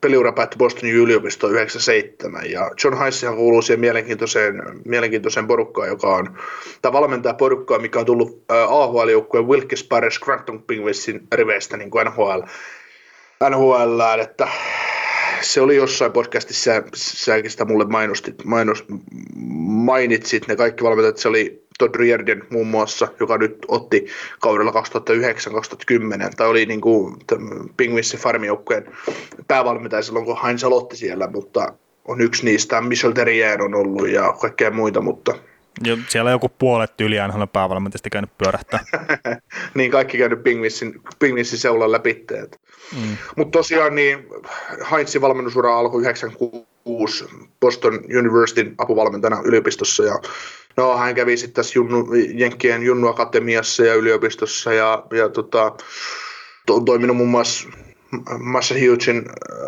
[0.00, 6.38] peliura päättyi Bostonin yliopistoon 97 ja John Heissihan kuuluu siihen mielenkiintoiseen, mielenkiintoiseen porukkaan, joka on,
[6.82, 12.40] tai valmentaa porukkaa, mikä on tullut AHL-joukkueen Wilkes Barre Scranton Penguinsin riveistä niin kuin NHL,
[13.50, 14.48] NHL, että
[15.40, 17.84] se oli jossain podcastissa, säkin sitä mulle
[18.44, 18.84] mainos,
[19.64, 24.06] mainitsit ne kaikki valmentajat, se oli Todd Riordan muun muassa, joka nyt otti
[24.40, 24.74] kaudella 2009-2010,
[26.36, 27.16] tai oli niin kuin
[27.76, 28.86] Pingvissin farmijoukkueen
[29.48, 31.72] päävalmentaja silloin, kun Heinz aloitti siellä, mutta
[32.04, 35.34] on yksi niistä, Michel Terrier on ollut ja kaikkea muita, mutta
[35.80, 38.80] jo, siellä on joku puolet yli NHL päävalmentajista käynyt pyörähtää.
[39.74, 42.26] niin, kaikki käynyt Pingvissin, Pingvissin seulan läpi.
[42.96, 43.16] Mm.
[43.36, 44.26] Mutta tosiaan niin
[44.90, 47.24] Heinzin valmennusura alkoi 96
[47.60, 50.18] Boston Universityn apuvalmentajana yliopistossa ja
[50.76, 55.76] no, hän kävi sitten tässä Junnu, Jenkkien Junnu Akatemiassa ja yliopistossa ja, ja tota,
[56.70, 57.68] on toiminut muun muassa
[58.38, 59.24] Massachusettsin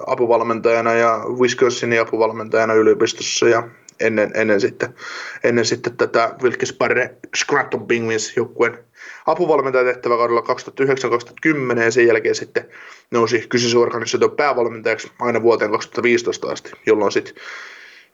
[0.06, 3.68] apuvalmentajana ja Wisconsinin apuvalmentajana yliopistossa ja
[4.00, 4.94] ennen, ennen, sitten,
[5.44, 8.78] ennen sitten tätä Wilkes Barre Scranton Penguins joukkueen
[9.26, 10.44] apuvalmentajatehtävä kaudella
[11.76, 12.68] 2009-2010 ja sen jälkeen sitten
[13.10, 17.34] nousi kyseisen organisaation päävalmentajaksi aina vuoteen 2015 asti, jolloin sitten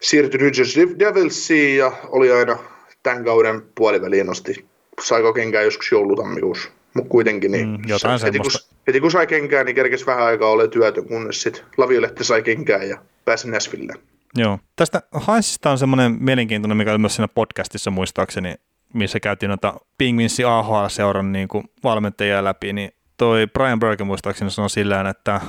[0.00, 2.58] siirtyi New Jersey Devilsiin ja oli aina
[3.02, 4.66] tämän kauden puoliväliin nosti,
[5.02, 8.50] saiko kenkään joskus joulutammikuussa, mutta kuitenkin niin mm, jotain heti, kun,
[8.86, 12.88] heti kun sai kenkään, niin kerkesi vähän aikaa ole työtön, kunnes sitten Laviolehti sai kenkään
[12.88, 13.98] ja pääsi Näsvilleen.
[14.34, 14.58] Joo.
[14.76, 18.54] Tästä Hansista on semmoinen mielenkiintoinen, mikä oli myös siinä podcastissa muistaakseni,
[18.94, 24.70] missä käytiin noita Pingvinsi AHL-seuran niin kuin valmentajia läpi, niin toi Brian Burke muistaakseni sanoi
[24.70, 25.40] sillä että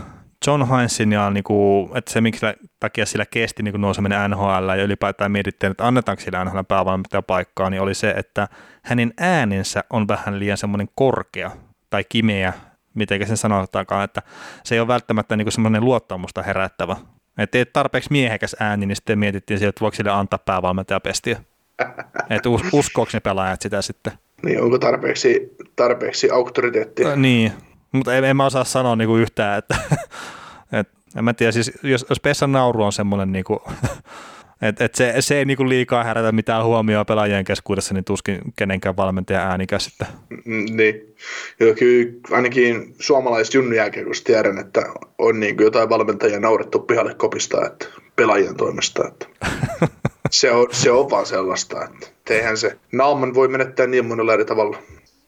[0.48, 2.46] John Heinsin ja niin kuin, että se miksi
[2.80, 7.82] takia sillä kesti niin nouseminen NHL ja ylipäätään mietittiin, että annetaanko sillä NHL paikkaa, niin
[7.82, 8.48] oli se, että
[8.84, 11.52] hänen äänensä on vähän liian semmoinen korkea
[11.90, 12.54] tai kimeä,
[12.94, 14.22] miten sen sanotaankaan, että
[14.64, 16.96] se ei ole välttämättä niin semmoinen luottamusta herättävä
[17.38, 21.42] että teet tarpeeksi miehekäs ääni, niin sitten mietittiin sieltä, että voiko sille antaa päävalmentajapestiä.
[22.30, 24.14] että us, uskoako ne pelaajat sitä sitten.
[24.44, 27.10] Niin, onko tarpeeksi, tarpeeksi auktoriteettia?
[27.10, 27.52] Äh, niin,
[27.92, 29.76] mutta en, en mä osaa sanoa niinku yhtään, että
[30.80, 33.62] et, en mä tiedä, siis jos, jos Pessan nauru on semmoinen niinku,
[34.62, 38.98] et, et se, se ei niinku liikaa herätä mitään huomioon pelaajien keskuudessa, niin tuskin kenenkään
[38.98, 40.08] valmentaja äänikäs sitten.
[40.46, 41.16] Mm, niin,
[41.60, 44.82] Joo, kyllä ainakin suomalaiset junnujääkiekosta tiedän, että
[45.18, 49.08] on niinku jotain valmentajia naurettu pihalle kopista että pelaajien toimesta.
[49.08, 49.26] Että
[50.32, 54.46] se, on, se on vaan sellaista, että eihän se naaman voi menettää niin monella eri
[54.46, 54.78] tavalla.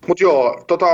[0.07, 0.85] Mutta joo, tota,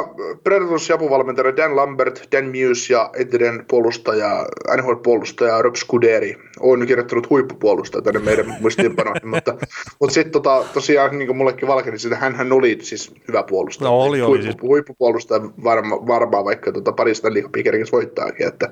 [0.43, 4.45] Predators apuvalmentaja Dan Lambert, Dan Muse ja entinen puolustaja,
[4.78, 9.58] NHL-puolustaja Rob Scuderi on kirjoittanut huippupuolustaja tänne meidän muistiinpanoihin, mutta,
[10.00, 13.89] mutta sitten tota, tosiaan niin kuin mullekin valkeni sitä, hän oli siis hyvä puolustaja.
[13.89, 14.62] No oli, oli Huippu, siis.
[14.62, 18.72] Huippupuolustaja varma, varmaan vaikka tota, parista liikapiikerikin voittaakin, että,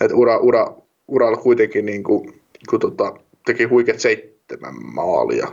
[0.00, 0.74] että ura, ura,
[1.08, 3.14] uralla kuitenkin niin kuin, kun, tota,
[3.46, 5.48] teki huikeat seitsemän maalia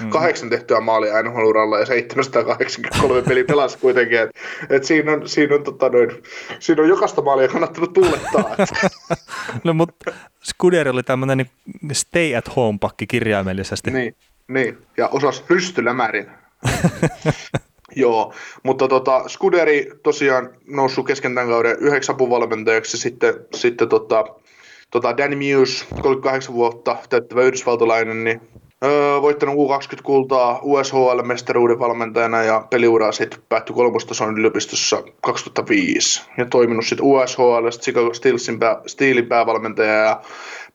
[0.00, 0.10] Mm.
[0.10, 4.18] Kahdeksan tehtyä maalia NHL-uralla ja 783 peli pelasi kuitenkin.
[4.18, 4.30] Et,
[4.70, 6.22] et siinä, on, siinä, on, tota noin,
[6.58, 8.56] siinä on jokaista maalia kannattanut tuulettaa.
[9.64, 10.12] no mutta
[10.44, 13.90] Scuderi oli tämmöinen niin stay at home pakki kirjaimellisesti.
[13.90, 14.16] Niin,
[14.48, 14.78] niin.
[14.96, 16.26] ja osas rystylämärin.
[17.96, 24.24] Joo, mutta tota, Scuderi tosiaan noussut kesken tämän kauden yhdeksän apuvalmentajaksi sitten, sitten tota,
[24.90, 28.40] tota Danny Muse, 38 vuotta täyttävä yhdysvaltalainen, niin
[28.84, 36.22] Öö, voittanut U20-kultaa USHL-mestaruuden valmentajana ja peliura sitten päättyi kolmostason yliopistossa 2005.
[36.36, 40.20] Ja toiminut sitten USHL, Chicago Steelsin pää, Steelin päävalmentaja ja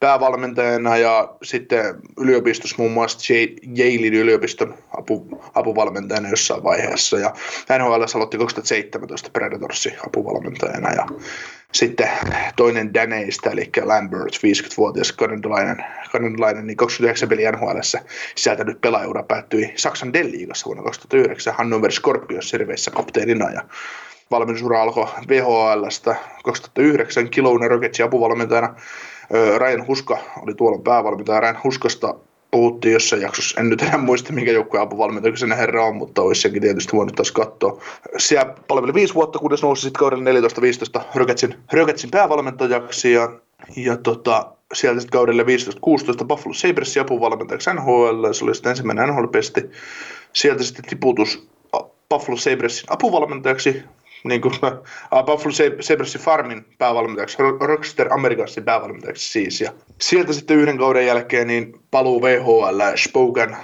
[0.00, 1.84] päävalmentajana ja sitten
[2.20, 3.34] yliopistossa muun muassa
[3.78, 7.18] Yalein yliopiston apu, apuvalmentajana jossain vaiheessa.
[7.18, 7.32] Ja
[7.78, 11.06] NHL aloitti 2017 Predatorsin apuvalmentajana ja
[11.74, 12.08] sitten
[12.56, 17.78] toinen Daneista, eli Lambert, 50-vuotias kanadalainen, kanadalainen niin 29 peli NHL
[18.34, 23.60] sisältänyt pelaajuura päättyi Saksan Deliigassa vuonna 2009 Hannover Scorpions serveissä kapteenina ja
[24.30, 28.74] valmennusura alkoi VHLstä 2009 Kilouna Rocketsin apuvalmentajana.
[29.58, 31.40] Ryan Huska oli tuolla päävalmentaja.
[31.40, 32.14] Ryan Huskasta
[32.54, 36.40] puhuttiin jossain jaksossa, en nyt enää muista minkä joukkueen apuvalmentaja sen herra on, mutta olisi
[36.40, 37.82] senkin tietysti voinut taas katsoa.
[38.18, 40.30] Siellä palveli viisi vuotta, kunnes nousi sitten kaudella
[41.00, 43.32] 14-15 Rocketsin, Rocketsin päävalmentajaksi ja,
[43.76, 45.46] ja tota, sieltä sitten kaudelle 15-16
[46.26, 49.70] Buffalo Sabresin apuvalmentajaksi NHL, se oli sitten ensimmäinen NHL-pesti.
[50.32, 51.48] Sieltä sitten tiputus
[52.08, 53.82] Buffalo Sabresin apuvalmentajaksi
[54.24, 54.54] niin kuin,
[55.14, 59.60] uh, Buffalo Sabresin Farmin päävalmentajaksi, Rockstar Americansin päävalmentajaksi siis.
[59.60, 63.56] Ja sieltä sitten yhden kauden jälkeen niin paluu VHL Spoken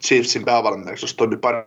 [0.00, 1.64] Chiefsin päävalmentajaksi, jossa toimi pari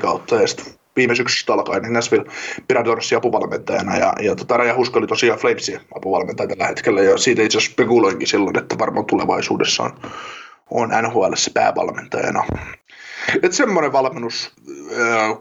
[0.00, 2.24] kautta ja sitten viime syksystä alkaen niin Nashville
[2.68, 7.42] Predatorsin apuvalmentajana ja, ja tota, Raja Huska oli tosiaan Flamesin apuvalmentaja tällä hetkellä ja siitä
[7.42, 9.92] itse asiassa spekuloinkin silloin, että varmaan tulevaisuudessa on,
[10.70, 12.44] on NHL päävalmentajana.
[13.42, 14.52] Että semmoinen valmennus
[14.92, 15.38] äh,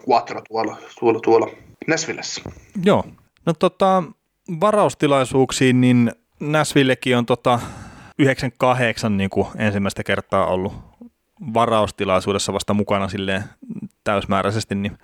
[0.49, 1.49] tuolla, tuolla, tuolla
[1.87, 2.41] Näsvillessä.
[2.83, 3.05] Joo.
[3.45, 4.03] No tota,
[4.59, 7.59] varaustilaisuuksiin, niin Näsvillekin on tota
[8.19, 10.73] 98 niin kuin ensimmäistä kertaa ollut
[11.53, 13.43] varaustilaisuudessa vasta mukana silleen
[14.03, 14.97] täysmääräisesti, niin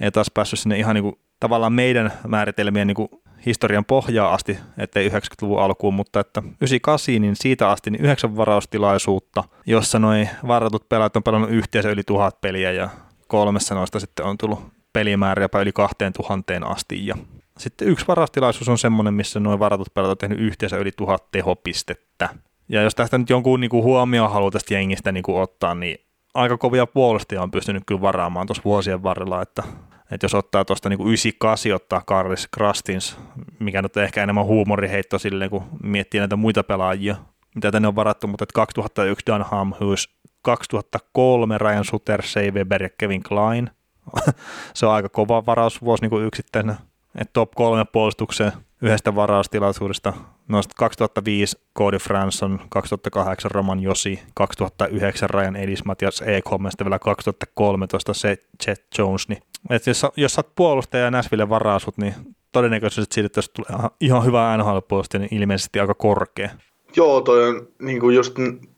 [0.00, 3.08] ei taas päässyt sinne ihan niin kuin, tavallaan meidän määritelmien niin kuin
[3.46, 9.44] historian pohjaa asti, ettei 90-luvun alkuun, mutta että 98, niin siitä asti niin yhdeksän varaustilaisuutta,
[9.66, 12.88] jossa noin varatut pelaajat on pelannut yhteensä yli tuhat peliä ja
[13.28, 17.14] kolmessa noista sitten on tullut pelimäärä jopa yli kahteen tuhanteen asti ja
[17.58, 22.28] sitten yksi varastilaisuus on semmoinen, missä noin varatut pelaajat on tehnyt yhteensä yli tuhat tehopistettä.
[22.68, 25.98] Ja jos tästä nyt jonkun niin kuin huomioon haluaa tästä jengistä niin kuin ottaa, niin
[26.34, 29.62] aika kovia puolustajia on pystynyt kyllä varaamaan tuossa vuosien varrella, että,
[30.10, 33.18] että jos ottaa tuosta niin 98 ottaa Carlis Krastins,
[33.58, 37.16] mikä nyt on ehkä enemmän huumoriheitto silleen, kun miettii näitä muita pelaajia,
[37.54, 42.88] mitä tänne on varattu, mutta että 2001 Dan Hamhus, 2003 Ryan Suter, Shea Weber ja
[42.98, 43.70] Kevin Klein.
[44.74, 46.76] se on aika kova varausvuosi niin yksittäisenä
[47.14, 50.12] että top kolme puolustukseen yhdestä varaustilaisuudesta.
[50.48, 58.14] Noista 2005 Cody Franson, 2008 Roman Josi, 2009 Ryan Edis, Matias Ekholm ja vielä 2013
[58.14, 59.28] se Chet Jones.
[59.28, 62.14] Niin, että jos, jos olet puolustaja ja Näsville varaasut, niin
[62.52, 64.78] todennäköisesti siitä, että jos tulee ihan hyvä nhl
[65.18, 66.50] niin ilmeisesti aika korkea.
[66.96, 68.34] Joo, toi on niin kuin just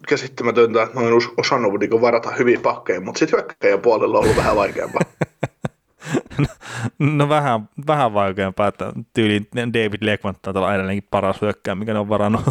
[0.08, 4.56] käsittämätöntä, että noin osannut niin varata hyviä pakkeja, mutta sitten hyökkäjän puolella on ollut vähän
[4.56, 5.02] vaikeampaa.
[6.98, 11.98] no vähän, vähän vaikeampaa, että tyyli David Legman taitaa olla edelleenkin paras hyökkää, mikä ne
[11.98, 12.42] on varannut.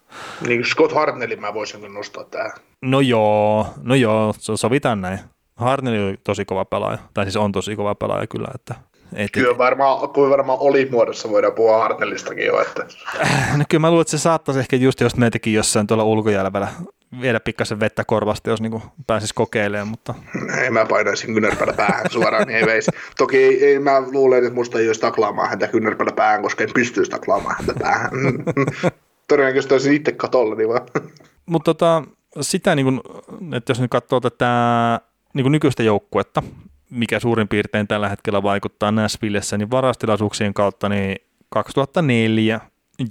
[0.46, 2.52] niin Scott Hartnellin mä voisin kyllä nostaa tähän.
[2.82, 5.18] No joo, no joo, sovitaan näin.
[5.56, 8.74] Hartnell oli tosi kova pelaaja, tai siis on tosi kova pelaaja kyllä, että
[9.14, 12.60] et, kyllä varmaan, kuin varmaan oli muodossa voidaan puhua Hartnellistakin jo.
[12.60, 12.86] Että.
[13.56, 16.52] No kyllä mä luulen, että se saattaisi ehkä just, jos meitäkin jossain tuolla ulkojäällä
[17.20, 19.88] viedä pikkasen vettä korvasta, jos niin pääsisi kokeilemaan.
[19.88, 20.14] Mutta...
[20.62, 22.90] Ei mä painaisin kynnärpäällä päähän suoraan, niin ei veisi.
[23.18, 26.70] Toki ei, ei, mä luulen, että musta ei olisi taklaamaan häntä kynnärpäällä päähän, koska en
[26.74, 28.10] pystyisi taklaamaan häntä päähän.
[29.28, 30.86] Todennäköisesti olisin itse katolla, niin vaan.
[31.46, 32.02] Mutta tota,
[32.40, 33.02] sitä, niin kun,
[33.54, 34.46] että jos nyt katsoo tätä
[35.34, 36.42] niin nykyistä joukkuetta,
[36.92, 41.16] mikä suurin piirtein tällä hetkellä vaikuttaa Nashvillessä, niin varastilaisuuksien kautta niin
[41.48, 42.60] 2004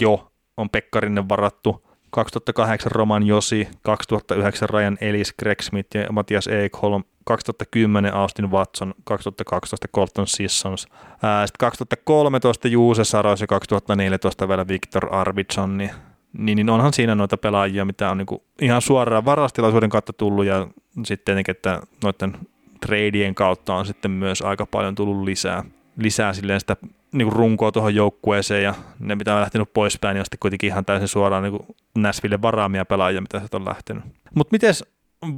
[0.02, 7.04] jo on Pekkarinen varattu, 2008 Roman Josi, 2009 Ryan Ellis, Greg Smith ja Matias Ekholm,
[7.26, 15.78] 2010 Austin Watson, 2012 Colton Sissons, sitten 2013 Juuse Saros ja 2014 vielä Victor Arvidsson,
[15.78, 15.92] niin,
[16.34, 20.68] niin, niin onhan siinä noita pelaajia, mitä on niinku ihan suoraan varastilaisuuden kautta tullut ja
[21.06, 22.38] sitten tietenkin, että noiden
[22.86, 25.64] treidien kautta on sitten myös aika paljon tullut lisää,
[25.98, 26.78] lisää silleen sitä
[27.12, 30.68] niin kuin runkoa tuohon joukkueeseen ja ne mitä on lähtenyt poispäin, niin on sitten kuitenkin
[30.68, 31.60] ihan täysin suoraan niin
[31.98, 34.04] Näsville varaamia pelaajia, mitä se on lähtenyt.
[34.36, 34.74] Mutta miten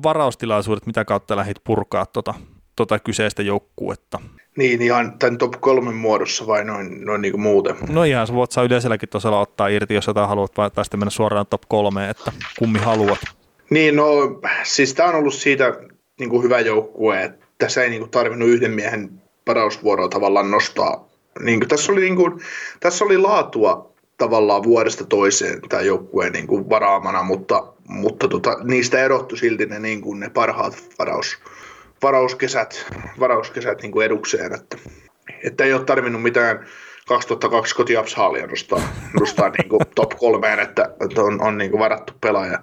[0.04, 2.34] varaustilaisuudet, mitä kautta lähdit purkaa tuota,
[2.76, 4.20] tuota kyseistä joukkuetta?
[4.58, 7.76] Niin, ihan tämän top kolmen muodossa vai noin, noin niin kuin muuten?
[7.90, 11.10] No ihan, sä voit saa yleiselläkin tosiaan ottaa irti, jos jotain haluat, vai sitten mennä
[11.10, 13.20] suoraan top kolmeen, että kummi haluat.
[13.70, 14.06] Niin, no
[14.64, 15.74] siis tämä on ollut siitä
[16.20, 21.10] niin kuin hyvä joukkue, että tässä ei niin kuin tarvinnut yhden miehen parausvuoroa tavallaan nostaa.
[21.40, 22.40] Niin kuin, tässä, oli, niin kuin,
[22.80, 29.04] tässä oli laatua tavallaan vuodesta toiseen tämä joukkue niin kuin varaamana, mutta, mutta tota, niistä
[29.04, 31.38] erottu silti ne, niin kuin ne parhaat varaus,
[32.04, 32.86] varauskesät,
[33.20, 34.54] varauskesät niin kuin edukseen.
[34.54, 34.78] Että,
[35.44, 36.66] että ei ole tarvinnut mitään
[37.08, 38.82] 2002 kotiapshaalia nostaa,
[39.20, 42.60] nostaa niin kuin top kolmeen, että, että on, on niin kuin varattu pelaaja,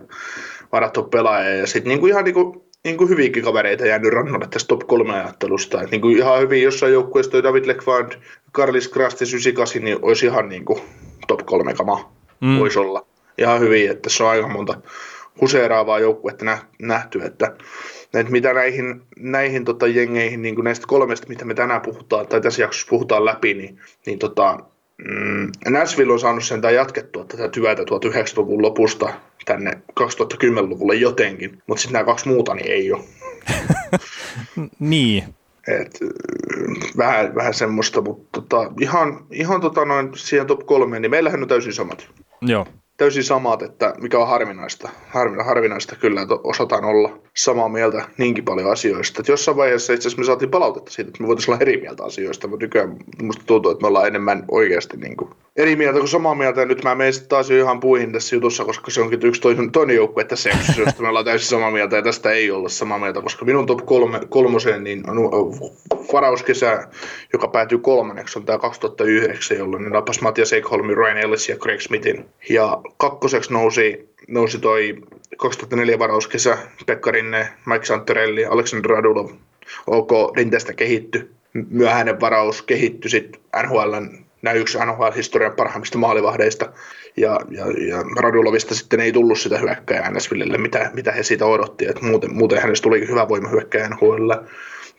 [0.73, 1.57] varattu pelaaja.
[1.57, 4.81] Ja sitten niin kuin ihan niin kuin niin kuin hyviäkin kavereita jäänyt rannalle tästä top
[4.87, 5.83] 3 ajattelusta.
[5.83, 8.13] Et niin kuin ihan hyvin jossain joukkueessa toi David Lekvand,
[8.53, 10.81] Karlis Krastis 98, niin olisi ihan niin kuin
[11.27, 12.59] top 3 kama mm.
[12.59, 13.07] voisi olla.
[13.39, 14.81] Ihan hyvin, että se on aika monta
[15.41, 16.45] huseeraavaa joukkuetta
[16.79, 17.57] nähty, että,
[18.15, 22.41] että mitä näihin, näihin tota jengeihin, niin kuin näistä kolmesta, mitä me tänään puhutaan, tai
[22.41, 24.59] tässä jaksossa puhutaan läpi, niin, niin tota,
[25.09, 29.13] mm, Nashville on saanut sen jatkettua tätä työtä 1900-luvun lopusta
[29.45, 33.05] tänne 2010-luvulle jotenkin, mutta sitten nämä kaksi muuta niin ei ole.
[34.79, 35.25] niin.
[35.69, 36.01] Et,
[36.97, 41.49] vähän, vähän semmoista, mutta tota, ihan, ihan tota noin siihen top kolmeen, niin meillähän on
[41.49, 42.09] täysin samat.
[42.43, 42.67] Joo
[43.01, 44.89] täysin samat, että mikä on harvinaista.
[45.09, 49.21] Harvinaista, harvinaista kyllä, että osataan olla samaa mieltä niinkin paljon asioista.
[49.21, 52.05] Että jossain vaiheessa itse asiassa me saatiin palautetta siitä, että me voitaisiin olla eri mieltä
[52.05, 56.09] asioista, mutta nykyään musta tuntuu, että me ollaan enemmän oikeasti niin kuin eri mieltä kuin
[56.09, 56.61] samaa mieltä.
[56.61, 59.73] Ja nyt mä menen taas jo ihan puihin tässä jutussa, koska se onkin yksi toinen,
[59.73, 62.99] toinen joukkue tässä jaksossa, josta me ollaan täysin samaa mieltä ja tästä ei olla samaa
[62.99, 65.19] mieltä, koska minun top kolme, kolmoseen niin on
[66.13, 66.89] varauskesä,
[67.33, 71.81] joka päätyy kolmanneksi, on tämä 2009, jolloin ne napas Matias Ekholmi, Ryan Ellis ja Craig
[71.81, 72.29] Smithin.
[72.49, 74.97] Ja kakkoseksi nousi, nousi toi
[75.37, 79.31] 2004 varauskesä, Pekka Rinne, Mike Santorelli, Aleksandr Radulov,
[79.87, 81.31] OK Rinteestä kehitty.
[81.53, 86.73] Myöhäinen varaus kehittyi sitten NHLn näin yksi NHL-historian parhaimmista maalivahdeista.
[87.17, 91.87] Ja, ja, ja Radulovista sitten ei tullut sitä hyökkäjää NSVille, mitä, mitä he siitä odotti.
[92.01, 94.31] Muuten, muuten hänestä tuli hyvä voima hyökkäjä NHL.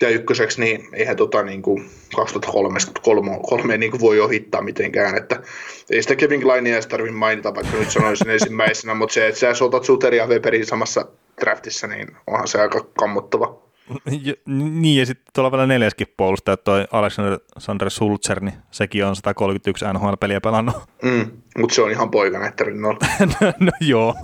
[0.02, 5.18] Ja ykköseksi, niin eihän tota niin kuin 2003 kolme, kolme niin kuin voi ohittaa mitenkään,
[5.18, 5.42] että
[5.90, 9.54] ei sitä Kevin Kleinia edes tarvitse mainita, vaikka nyt sanoisin ensimmäisenä, mutta se, että sä
[9.54, 11.06] sotat Suterin ja Weberin samassa
[11.42, 13.62] draftissa, niin onhan se aika kammottava.
[14.46, 20.42] Niin, ja sitten tuolla vielä neljäskin puolustaja, toi Alexander Sulzer, niin sekin on 131 NHL-peliä
[20.42, 20.76] pelannut.
[21.04, 22.98] Mm, mutta se on ihan poikana, että no,
[23.60, 24.16] no joo,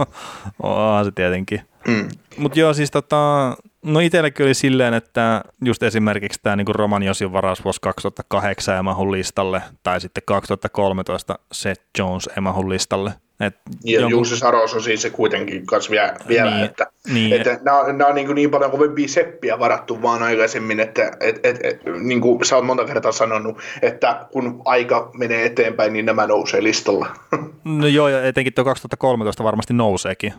[0.63, 1.61] onhan se tietenkin.
[1.88, 2.07] Mm.
[2.38, 3.55] Mutta joo, siis tota,
[3.86, 9.11] no itselläkin oli silleen, että just esimerkiksi tämä niinku Roman Josin varaus vuosi 2008 Emahun
[9.11, 13.11] listalle, tai sitten 2013 Seth Jones Emahun listalle.
[13.39, 14.11] Et ja jonkun...
[14.11, 17.34] Juuse Saros on siis se kuitenkin kanssa vielä, vielä niin, että, niin.
[17.34, 21.39] että nämä, on, nämä on niin, niin paljon kovempia seppiä varattu vaan aikaisemmin, että et,
[21.43, 26.05] et, et, niin kuin sä oot monta kertaa sanonut, että kun aika menee eteenpäin, niin
[26.05, 27.07] nämä nousee listalla.
[27.63, 30.34] No joo, ja etenkin tuo 2013 varmasti nouseekin,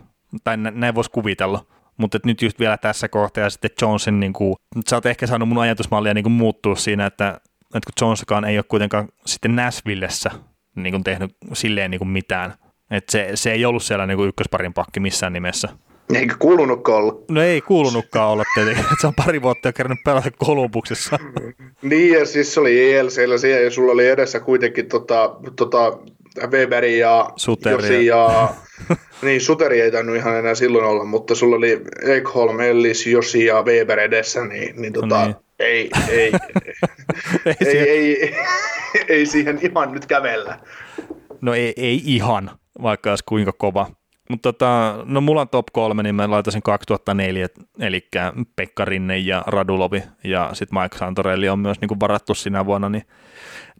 [0.44, 1.64] tai näin voisi kuvitella.
[1.98, 4.56] Mutta nyt just vielä tässä kohtaa ja sitten Johnson, niin kuin,
[4.88, 7.28] sä oot ehkä saanut mun ajatusmallia niin kuin muuttua siinä, että,
[7.74, 10.30] että kun Johnsonkaan ei ole kuitenkaan sitten Nashvillessä
[10.76, 12.54] niin kuin tehnyt silleen niin kuin mitään,
[12.90, 15.68] että se, se ei ollut siellä niin kuin ykkösparin pakki missään nimessä.
[16.14, 17.14] Eikä kuulunutkaan olla.
[17.30, 21.18] No ei kuulunutkaan olla tietenkin, että se on pari vuotta jo kerännyt pelata Kolumbuksessa.
[21.82, 25.98] niin ja siis se oli ELCllä siellä ja sulla oli edessä kuitenkin tota, tota
[26.46, 27.74] Weberi ja Suteri.
[27.74, 28.50] Josi ja...
[29.22, 33.62] niin, Suteri ei tainnut ihan enää silloin olla, mutta sulla oli Ekholm, Ellis, Josi ja
[33.62, 35.36] Weber edessä, niin, niin tota, niin.
[35.58, 36.32] ei, ei,
[37.46, 38.34] ei, ei, ei, ei,
[39.08, 40.58] ei, siihen ihan nyt kävellä.
[41.40, 42.50] No ei, ei ihan,
[42.82, 43.86] vaikka olisi kuinka kova.
[44.30, 47.46] Mutta tota, no mulla on top kolme, niin mä laitaisin 2004,
[47.80, 48.08] eli
[48.56, 52.88] Pekka Rinne ja Radulovi, ja sitten Mike Santorelli on myös niin kuin varattu sinä vuonna,
[52.88, 53.02] niin,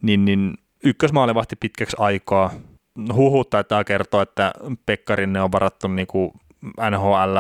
[0.02, 0.54] niin, niin
[0.84, 2.50] ykkösmaalivahti pitkäksi aikaa.
[3.12, 4.52] Huhut taitaa kertoa, että
[4.86, 6.30] Pekkarinne on varattu niin kuin
[6.90, 7.36] NHL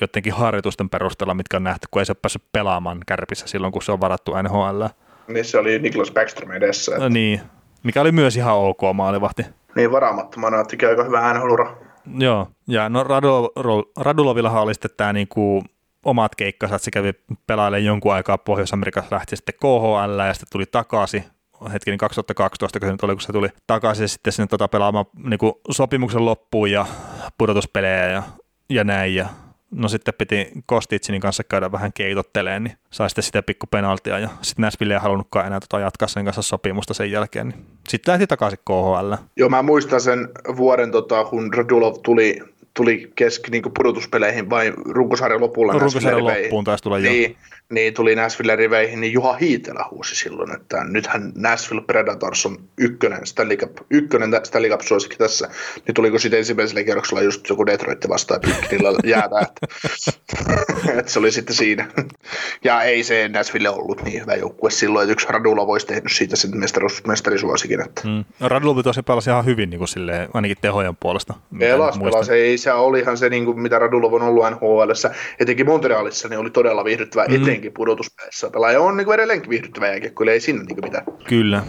[0.00, 3.82] jotenkin harjoitusten perusteella, mitkä on nähty, kun ei se ole päässyt pelaamaan kärpissä silloin, kun
[3.82, 4.84] se on varattu NHL.
[5.28, 6.92] Niin se oli Niklas Backstrom edessä.
[6.92, 7.02] Että...
[7.02, 7.40] No niin,
[7.82, 9.46] mikä oli myös ihan ok maalivahti.
[9.76, 11.54] Niin varamattomana, teki aika hyvä nhl
[12.18, 13.04] Joo, ja no
[13.96, 15.64] Radulovillahan oli sitten tämä niinku
[16.04, 17.12] omat keikkansa, että se kävi
[17.46, 21.24] pelailemaan jonkun aikaa Pohjois-Amerikassa, lähti sitten KHL ja sitten tuli takaisin
[21.72, 25.38] hetki, niin 2012, kun se, oli, kun se tuli takaisin sitten sinne tota pelaamaan niin
[25.38, 26.86] kuin sopimuksen loppuun ja
[27.38, 28.22] pudotuspelejä ja,
[28.70, 29.14] ja näin.
[29.14, 29.28] Ja
[29.70, 34.28] no sitten piti Kostitsinin kanssa käydä vähän keitotteleen, niin sai sitten sitä pikku penaltia ja
[34.42, 37.48] sitten Näsville ei halunnutkaan enää tota jatkaa sen kanssa sopimusta sen jälkeen.
[37.48, 39.14] Niin sitten lähti takaisin KHL.
[39.36, 42.40] Joo, mä muistan sen vuoden, tota, kun Radulov tuli
[42.74, 45.72] tuli keski niin pudotuspeleihin vai runkosarjan lopulla.
[45.72, 47.36] No, runkosarjan loppuun taisi tulla niin, jo.
[47.70, 53.26] Niin, tuli Nashville riveihin, niin Juha Hiitelä huusi silloin, että nythän Nashville Predators on ykkönen
[53.26, 55.48] Stanley Cup, ykkönen Stanley Cup suosikki tässä.
[55.86, 59.66] Niin tuliko sitten ensimmäisellä kierroksella just joku Detroit vastaan Pykkinillä jäätä, että,
[60.98, 61.86] että, se oli sitten siinä.
[62.64, 66.36] Ja ei se Nashville ollut niin hyvä joukkue silloin, että yksi Radula voisi tehnyt siitä
[66.36, 67.80] sitten mestaris, mestarisuosikin.
[67.80, 68.02] Että.
[68.04, 68.24] Mm.
[68.40, 71.34] No, Radula tosi pelasi ihan hyvin niin kuin silleen, ainakin tehojen puolesta.
[71.58, 74.90] Pelas, pelas, ei se olihan se, niin kuin, mitä Radulov on ollut NHL,
[75.38, 77.42] etenkin Montrealissa, niin oli todella viihdyttävä, mm.
[77.42, 78.50] etenkin pudotuspäässä.
[78.50, 81.04] Pelaaja on niin kuin edelleenkin viihdyttävä jääkiekko, ei sinne niin kuin mitään.
[81.28, 81.62] Kyllä.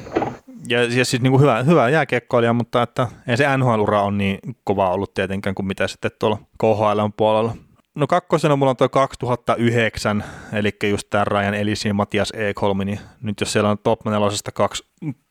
[0.68, 4.90] Ja, siis niin kuin hyvä, hyvä jääkiekkoilija, mutta että ei se NHL-ura on niin kova
[4.90, 7.56] ollut tietenkään kuin mitä sitten tuolla KHL puolella.
[7.96, 10.24] No kakkosena mulla on tuo 2009,
[10.54, 14.20] eli just tämä Ryan Ellis ja Matias Ekholm, niin nyt jos siellä on top 4
[14.54, 14.84] kaksi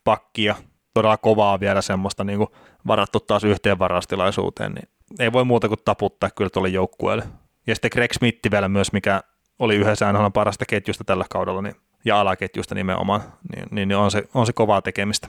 [0.04, 0.54] pakkia,
[0.94, 2.48] todella kovaa vielä semmoista niin kuin
[2.86, 4.88] varattu taas yhteen varastilaisuuteen, niin
[5.18, 7.24] ei voi muuta kuin taputtaa kyllä tuolle joukkueelle.
[7.66, 9.22] Ja sitten Greg Smith vielä myös, mikä
[9.58, 11.74] oli yhdessä NHL parasta ketjusta tällä kaudella, niin,
[12.04, 13.20] ja alaketjusta nimenomaan,
[13.56, 15.28] niin, niin, niin on, se, on se kovaa tekemistä.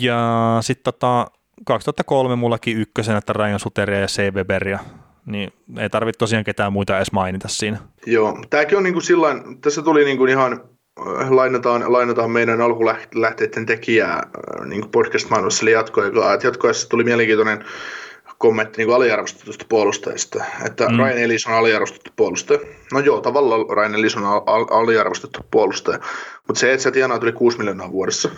[0.00, 1.26] Ja sitten tota,
[1.66, 4.34] 2003 mullakin ykkösenä, että Ryan Suteria ja C.
[4.34, 4.78] Weberia,
[5.26, 7.78] niin ei tarvitse tosiaan ketään muita edes mainita siinä.
[8.06, 12.60] Joo, tämäkin on niin kuin sillain, tässä tuli niin kuin ihan äh, lainataan, lainataan meidän
[12.60, 16.38] alkulähteiden tekijää äh, niin podcast-maailmassa, eli jatkoaikaa.
[16.42, 17.64] Jatkoajassa tuli mielenkiintoinen
[18.44, 20.96] kommentti niin aliarvostetusta puolustajista, että mm.
[20.96, 22.60] Ryan Ellis on aliarvostettu puolustaja.
[22.92, 25.98] No joo, tavallaan Ryan Ellis on al- aliarvostettu puolustaja,
[26.46, 28.30] mutta se, että sä tienaat yli 6 miljoonaa vuodessa,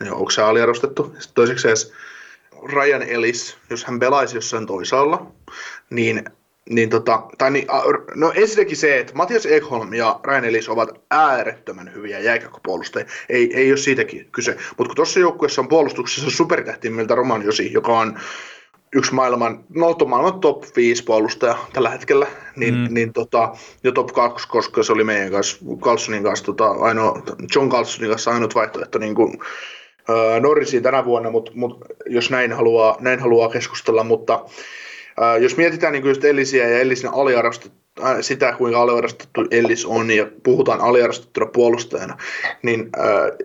[0.00, 1.04] niin onko se aliarvostettu?
[1.04, 1.92] Sitten toiseksi edes
[2.72, 5.26] Ryan Ellis, jos hän pelaisi jossain toisaalla,
[5.90, 6.24] niin
[6.70, 7.66] niin tota, tai niin,
[8.14, 13.08] no ensinnäkin se, että Matias Ekholm ja Ryan Ellis ovat äärettömän hyviä jääkäkköpuolustajia.
[13.28, 14.50] Ei, ei ole siitäkin kyse.
[14.52, 18.18] Mutta kun tuossa joukkueessa on puolustuksessa supertähti meiltä Roman Josi, joka on
[18.92, 22.26] yksi maailman, no maailman top 5 puolustaja tällä hetkellä,
[22.56, 22.86] niin, mm.
[22.90, 23.52] niin tota,
[23.84, 27.22] jo top 2, koska se oli meidän kanssa, Carlsonin kanssa, tota, ainoa,
[27.54, 29.38] John Carlsonin kanssa ainut vaihtoehto niin kuin,
[30.10, 34.44] äh, Norrisiin tänä vuonna, mutta mut, jos näin haluaa, näin haluaa keskustella, mutta
[35.22, 37.10] äh, jos mietitään niin just Ellisiä ja Ellisin
[38.20, 42.16] sitä, kuinka aliarvostettu Ellis on ja puhutaan aliarvostettuna puolustajana,
[42.62, 42.90] niin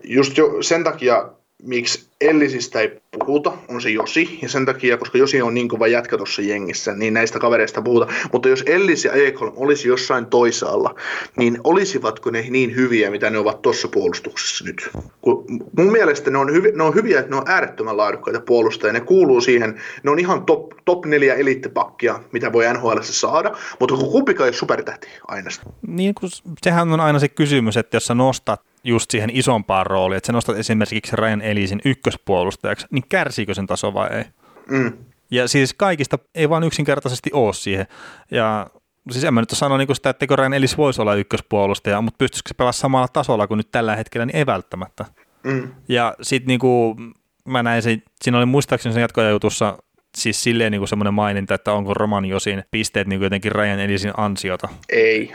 [0.04, 1.28] just jo sen takia
[1.62, 5.86] miksi Ellisistä ei puhuta, on se Josi, ja sen takia, koska Josi on niin kova
[5.86, 8.06] jätkä tuossa jengissä, niin näistä kavereista puhuta.
[8.32, 10.94] Mutta jos Ellis ja Ekholm olisi jossain toisaalla,
[11.36, 14.90] niin olisivatko ne niin hyviä, mitä ne ovat tuossa puolustuksessa nyt?
[15.20, 15.44] Kun
[15.76, 19.00] mun mielestä ne on, hyvi, ne on hyviä, että ne on äärettömän laadukkaita puolustajia, ne
[19.00, 24.10] kuuluu siihen, ne on ihan top, top neljä eliittipakkia, mitä voi NHL saada, mutta kun
[24.10, 25.50] kumpikaan ei ole supertähti aina.
[25.86, 26.28] Niin, kun
[26.62, 30.32] sehän on aina se kysymys, että jos sä nostat just siihen isompaan rooliin, että sä
[30.32, 34.24] nostat esimerkiksi Ryan Elisin ykköspuolustajaksi, niin kärsiikö sen taso vai ei?
[34.68, 34.92] Mm.
[35.30, 37.86] Ja siis kaikista ei vaan yksinkertaisesti ole siihen.
[38.30, 38.66] Ja
[39.10, 42.48] siis en mä nyt sano niin sitä, että Ryan Ellis voisi olla ykköspuolustaja, mutta pystyisikö
[42.48, 45.04] se pelaamaan samalla tasolla kuin nyt tällä hetkellä, niin ei välttämättä.
[45.44, 45.68] Mm.
[45.88, 47.14] Ja sitten niin kuin,
[47.44, 49.78] mä näin se, siinä oli muistaakseni sen jatkoajajutussa
[50.18, 53.80] siis silleen niin kuin semmoinen maininta, että onko Roman Josin pisteet niin kuin jotenkin Ryan
[53.80, 54.68] Ellisin ansiota.
[54.88, 55.32] Ei.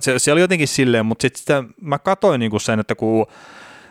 [0.00, 3.26] Se, se oli jotenkin silleen, mutta sitten sitä, mä katoin niin kuin sen, että kun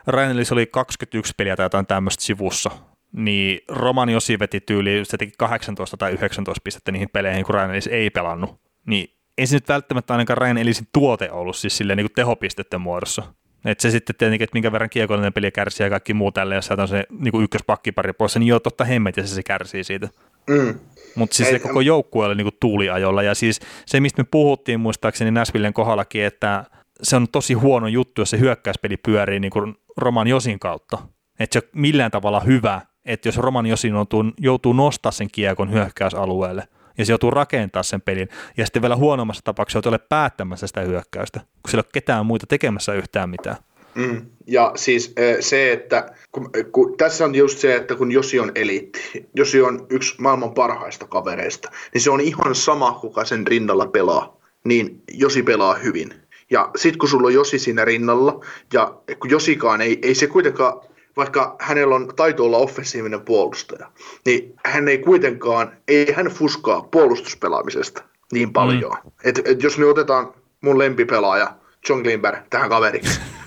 [0.07, 2.71] Ryan Ellis oli 21 peliä tai jotain tämmöistä sivussa,
[3.11, 7.69] niin Roman Josi veti tyyli, se teki 18 tai 19 pistettä niihin peleihin, kun Ryan
[7.69, 8.59] Ellis ei pelannut.
[8.85, 12.81] Niin ei se nyt välttämättä ainakaan Ryan Ellisin tuote ollut siis silleen niin kuin tehopisteiden
[12.81, 13.23] muodossa.
[13.65, 16.71] Että se sitten tietenkin, että minkä verran kiekollinen peli kärsii ja kaikki muu tälle, jos
[16.71, 20.09] on se niin ykköspakkipari pois, niin joo, totta hemmet, ja se, se kärsii siitä.
[20.47, 20.79] Mm.
[21.15, 24.79] Mutta siis Ei, se koko joukkue oli niinku tuuliajolla ja siis se, mistä me puhuttiin
[24.79, 26.65] muistaakseni Näsvillen kohdallakin, että
[27.03, 29.59] se on tosi huono juttu, jos se hyökkäyspeli pyörii niinku
[29.97, 30.97] Roman Josin kautta.
[31.39, 35.71] Että se on millään tavalla hyvä, että jos Roman Josin joutuu, joutuu nostaa sen kiekon
[35.71, 36.67] hyökkäysalueelle
[36.97, 40.81] ja se joutuu rakentaa sen pelin ja sitten vielä huonommassa tapauksessa joutuu ole päättämässä sitä
[40.81, 43.57] hyökkäystä, kun sillä ei ole ketään muita tekemässä yhtään mitään.
[43.95, 44.25] Mm.
[44.47, 49.27] Ja siis se, että kun, kun, tässä on just se, että kun Josi on eliitti,
[49.35, 54.37] Josi on yksi maailman parhaista kavereista, niin se on ihan sama, kuka sen rinnalla pelaa,
[54.63, 56.13] niin Josi pelaa hyvin.
[56.51, 60.73] Ja sitten kun sulla on Josi siinä rinnalla, ja kun Josikaan ei, ei se kuitenkaan,
[61.17, 63.91] vaikka hänellä on taito olla offensiivinen puolustaja,
[64.25, 68.91] niin hän ei kuitenkaan, ei hän fuskaa puolustuspelaamisesta niin paljon.
[69.03, 69.11] Mm.
[69.23, 71.55] Et, et jos me otetaan mun lempipelaaja
[71.89, 73.19] John Glimber tähän kaveriksi,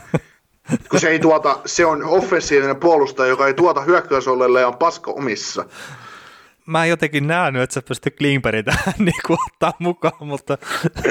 [0.90, 5.10] kun se ei tuota, se on offensiivinen puolustaja, joka ei tuota hyökkäysolelle ja on paska
[5.10, 5.64] omissa
[6.68, 10.58] mä en jotenkin nähnyt, että sä pystyt Klingbergin tähän niin kuin, ottaa mukaan, mutta...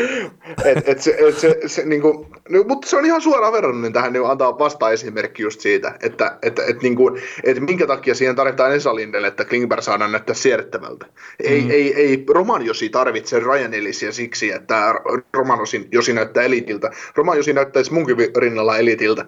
[0.66, 3.94] et, et se, et se, se, niin kuin, no, mutta se on ihan suoraan verrannollinen
[3.94, 8.36] tähän niin antaa vasta-esimerkki just siitä, että, että, että, niin kuin, että minkä takia siihen
[8.36, 11.06] tarvitaan Esa Lindelle, että Klingberg saadaan näyttää siedettävältä.
[11.40, 11.72] Ei, mm.
[11.72, 14.94] ei, ei Roman Josi tarvitse Ryan Ellisia siksi, että
[15.34, 15.60] Roman
[15.92, 16.92] Josi näyttää elitiltä.
[17.16, 19.26] Roman Josi näyttäisi munkin rinnalla elitiltä.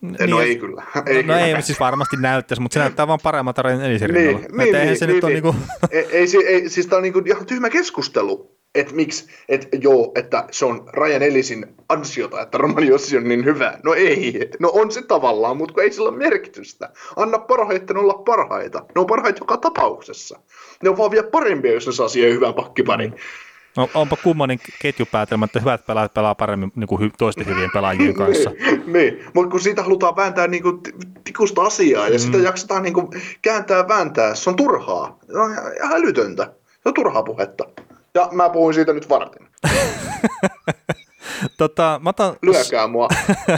[0.00, 0.82] Niin, no ei kyllä.
[1.06, 1.36] Ei no, kyllä.
[1.36, 4.64] no ei, siis varmasti näyttäisi, mutta se näyttää vaan paremmalta Ryan Ellisin niin, rinnalla.
[4.64, 5.32] Niin, niin, se niin, nyt niin.
[5.32, 5.54] Niinku-
[5.90, 10.44] ei, ei, ei, siis tämä on niinku ihan tyhmä keskustelu, että miksi, että joo, että
[10.50, 13.78] se on Ryan Ellisin ansiota, että Roman Jossi on niin hyvä.
[13.82, 16.90] No ei, no on se tavallaan, mutta ei sillä ole merkitystä.
[17.16, 18.78] Anna parhaiten olla parhaita.
[18.78, 20.38] Ne on parhaita joka tapauksessa.
[20.82, 23.10] Ne on vaan vielä parempia, jos ne saa siihen hyvän pakkiparin.
[23.10, 23.16] Mm.
[23.76, 28.50] No, onpa kummonen ketjupäätelmä, että hyvät pelaajat pelaa paremmin niin kuin toisten hyvien pelaajien kanssa.
[28.50, 29.24] niin, niin.
[29.34, 30.80] mutta kun siitä halutaan vääntää niin kuin
[31.24, 32.18] tikusta asiaa ja mm.
[32.18, 33.08] sitä jaksetaan niin kuin
[33.42, 35.18] kääntää vääntää, se on turhaa.
[35.32, 36.44] Se on ihan älytöntä.
[36.82, 37.64] Se on turhaa puhetta.
[38.14, 39.48] Ja mä puhuin siitä nyt varten.
[41.58, 43.08] tota, mä otan, Lyökää mua.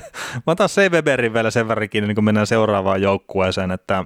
[0.46, 0.68] mä otan.
[0.92, 4.04] Weberin vielä sen verran niin kun mennään seuraavaan joukkueeseen, että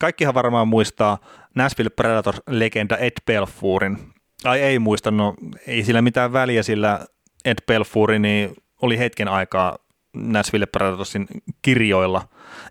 [0.00, 1.18] kaikkihan varmaan muistaa
[1.54, 3.98] Nashville Predators-legenda Ed Belfourin
[4.44, 5.34] Ai ei muista, no
[5.66, 7.06] ei sillä mitään väliä, sillä
[7.44, 9.78] Ed Belfuri niin oli hetken aikaa
[10.16, 11.26] Nashville Predatorsin
[11.62, 12.22] kirjoilla.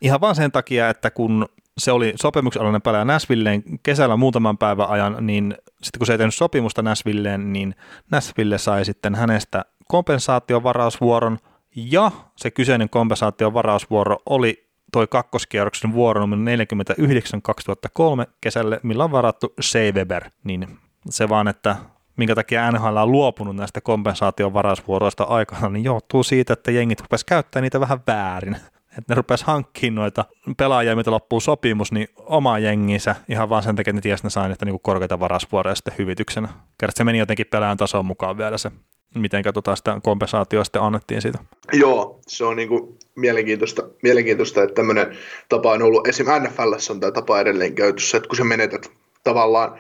[0.01, 1.45] Ihan vaan sen takia, että kun
[1.77, 6.17] se oli sopimuksen alainen pelaaja Nashvilleen kesällä muutaman päivän ajan, niin sitten kun se ei
[6.17, 7.75] tehnyt sopimusta Nashvilleen, niin
[8.11, 11.37] Nashville sai sitten hänestä kompensaation varausvuoron,
[11.75, 19.11] ja se kyseinen kompensaation varausvuoro oli toi kakkoskierroksen vuoro numero 49 2003 kesälle, millä on
[19.11, 19.93] varattu C.
[19.93, 20.77] Weber, niin
[21.09, 21.75] se vaan, että
[22.17, 27.23] minkä takia NHL on luopunut näistä kompensaation varausvuoroista aikana, niin johtuu siitä, että jengit rupes
[27.23, 28.55] käyttää niitä vähän väärin.
[28.97, 30.25] Että ne rupes hankkimaan noita
[30.57, 34.25] pelaajia, mitä loppuu sopimus, niin oma jenginsä ihan vaan sen takia, että ne tiesi, että
[34.25, 36.47] ne sai niitä niin korkeita varausvuoroja sitten hyvityksenä.
[36.77, 38.71] Kerran se meni jotenkin pelaajan tason mukaan vielä se,
[39.15, 41.39] miten tota sitä kompensaatioa sitten annettiin siitä.
[41.73, 45.17] Joo, se on niin kuin mielenkiintoista, mielenkiintoista, että tämmöinen
[45.49, 46.25] tapa on ollut, esim.
[46.43, 48.91] NFL on tämä tapa edelleen käytössä, että kun sä menetät
[49.23, 49.79] tavallaan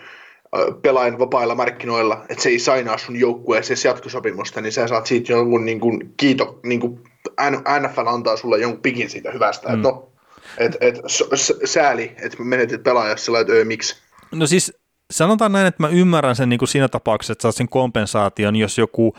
[0.81, 5.65] pelaajan vapailla markkinoilla, että se ei sainaa sun joukkueeseen jatkosopimusta, niin sä saat siitä jonkun
[5.65, 7.03] niin kuin, kiito, niin kuin
[7.79, 9.75] NFL antaa sulle jonkun pikin siitä hyvästä, mm.
[9.75, 10.11] että no,
[10.57, 10.95] et, et,
[11.65, 13.95] sääli, että menetit pelaajassa sillä että miksi.
[14.31, 14.73] No siis
[15.11, 18.77] sanotaan näin, että mä ymmärrän sen niin kuin siinä tapauksessa, että saat sen kompensaation, jos
[18.77, 19.13] joku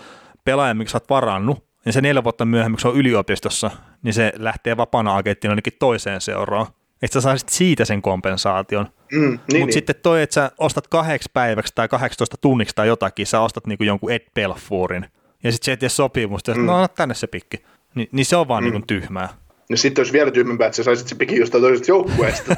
[0.45, 3.71] pelaaja, mikä sä oot varannut, niin se neljä vuotta myöhemmin, kun se on yliopistossa,
[4.03, 6.67] niin se lähtee vapaana agenttina jonnekin toiseen seuraan.
[7.03, 8.87] Että sä saisit siitä sen kompensaation.
[9.13, 9.73] Mm, niin, Mutta niin.
[9.73, 13.85] sitten toi, että sä ostat kahdeksi päiväksi tai 18 tunniksi tai jotakin, sä ostat niinku
[13.85, 15.07] jonkun Ed Belfourin,
[15.45, 16.67] ja sitten se ei tee sopimusta, ja mm.
[16.67, 17.57] no anna tänne se pikki.
[17.95, 18.71] Ni, niin se on vaan mm.
[18.71, 19.29] niinku tyhmää.
[19.71, 22.55] Ja sitten olisi vielä tyhmempää, että sä saisit se pikin jostain toisesta joukkueesta.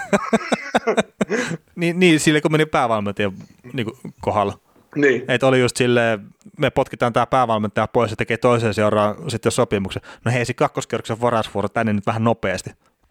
[1.76, 3.32] niin, niin sille kun meni päävalmentajan
[3.72, 4.58] niinku, kohdalla.
[4.96, 5.24] niin.
[5.28, 6.20] Että oli just silleen,
[6.58, 10.02] me potkitaan tämä päävalmentaja pois ja tekee toiseen seuraan sitten sopimuksen.
[10.24, 12.70] No hei, se kakkoskerroksen varausvuoro tänne nyt vähän nopeasti.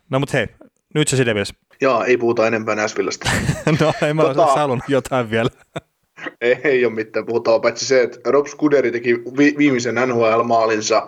[0.09, 0.47] No mut hei,
[0.93, 1.53] nyt se Devils.
[1.81, 3.29] Jaa, ei puhuta enempää Näsvillestä.
[3.79, 5.49] no ei mä Tota- halunnut jotain vielä.
[6.41, 11.07] ei, ei ole mitään puhuttavaa, paitsi se, että Rob Scuderi teki vi- viimeisen NHL-maalinsa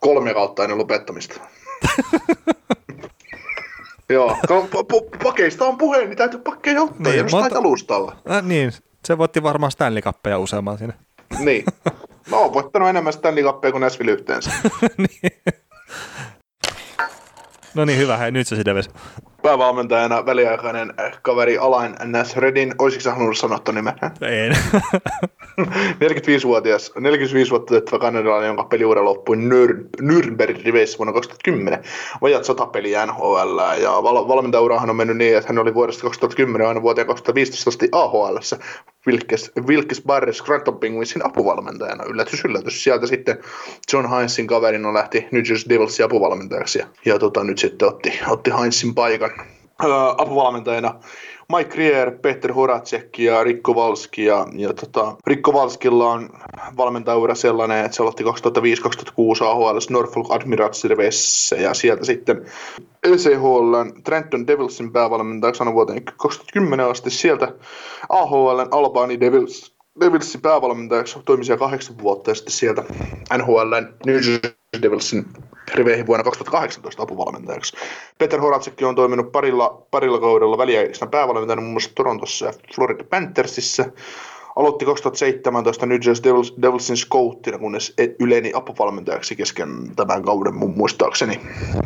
[0.00, 1.40] kolme kautta ennen lopettamista.
[4.10, 4.36] Joo,
[5.22, 8.16] pakeista on puhe, niin täytyy pakkeja ottaa Niin, jostain monta- alustalla.
[8.30, 8.72] Äh, niin,
[9.04, 10.92] se voitti varmaan Stanley Cupia useamman siinä.
[11.38, 11.64] Niin.
[12.30, 14.50] Mä oon voittanut enemmän Stanley Cupia kuin Nashville yhteensä.
[14.98, 15.32] niin.
[17.74, 18.16] No niin, hyvä.
[18.16, 18.90] Hei, nyt se Devils.
[19.42, 22.74] Päävalmentajana väliaikainen kaveri Alain Nasreddin.
[22.78, 23.94] Olisitko sä halunnut sanoa ton nimen?
[24.22, 24.56] En.
[25.60, 31.82] 45-vuotias, 45 vuotta täyttävä kanadalainen, jonka peliura loppui Nür- Nürnbergin riveissä vuonna 2010.
[32.22, 36.68] Vajat sata peliä NHL ja val- valmentajaurahan on mennyt niin, että hän oli vuodesta 2010
[36.68, 38.36] aina vuoteen 2015 asti AHL.
[39.06, 42.04] Wilkes, Wilkes Barres Scranton Penguinsin apuvalmentajana.
[42.04, 42.84] Yllätys, yllätys.
[42.84, 43.38] Sieltä sitten
[43.92, 48.50] John Heinzin kaverina lähti New Jersey Devilsin apuvalmentajaksi ja, ja tota, nyt sitten otti, otti
[48.60, 49.29] Heinzin paikan
[50.18, 50.94] apuvalmentajana.
[51.56, 54.24] Mike Rier, Peter Horacek ja Rikko Valski.
[54.24, 56.30] Ja, ja tota, Rikko Valskilla on
[56.76, 58.26] valmentajaura sellainen, että se aloitti 2005-2006
[59.44, 60.84] AHL Norfolk Admirals
[61.62, 62.44] ja sieltä sitten
[63.02, 63.74] ECHL
[64.04, 67.10] Trenton Devilsin päävalmentajaksi aina vuoteen 2010 asti.
[67.10, 67.54] Sieltä
[68.08, 72.84] AHL Albany Devils, Devilsin päävalmentajaksi toimi kahdeksan vuotta ja sitten sieltä
[73.38, 73.74] NHL
[74.06, 74.40] New Jersey
[74.82, 75.26] Devilsin
[75.74, 77.76] riveihin vuonna 2018 apuvalmentajaksi.
[78.18, 83.84] Peter Horacek on toiminut parilla, parilla kaudella väliaikaisena päävalmentajana muun muassa Torontossa ja Florida Panthersissa.
[84.56, 90.76] Aloitti 2017 New Jersey Devils, Devilsin scouttina, kunnes e- yleni apuvalmentajaksi kesken tämän kauden mun
[90.76, 91.40] muistaakseni.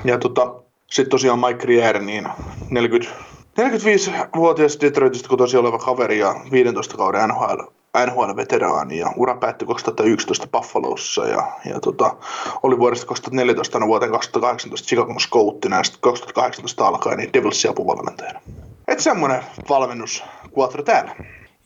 [0.04, 0.54] Ja tota,
[0.90, 2.28] sitten tosiaan Mike Rier, niin
[2.70, 3.14] 40,
[3.60, 7.60] 45-vuotias Detroitista kotoisin oleva kaveri ja 15 kauden NHL,
[8.06, 12.16] NHL-veteraani ja ura päättyi 2011 Buffalossa ja, ja tota,
[12.62, 18.40] oli vuodesta 2014 aina vuoteen 2018 Chicagon Scouttina ja sitten 2018 alkaen niin Devilsin apuvalmentajana.
[18.88, 20.24] Et semmonen valmennus
[20.58, 21.16] Quattro täällä.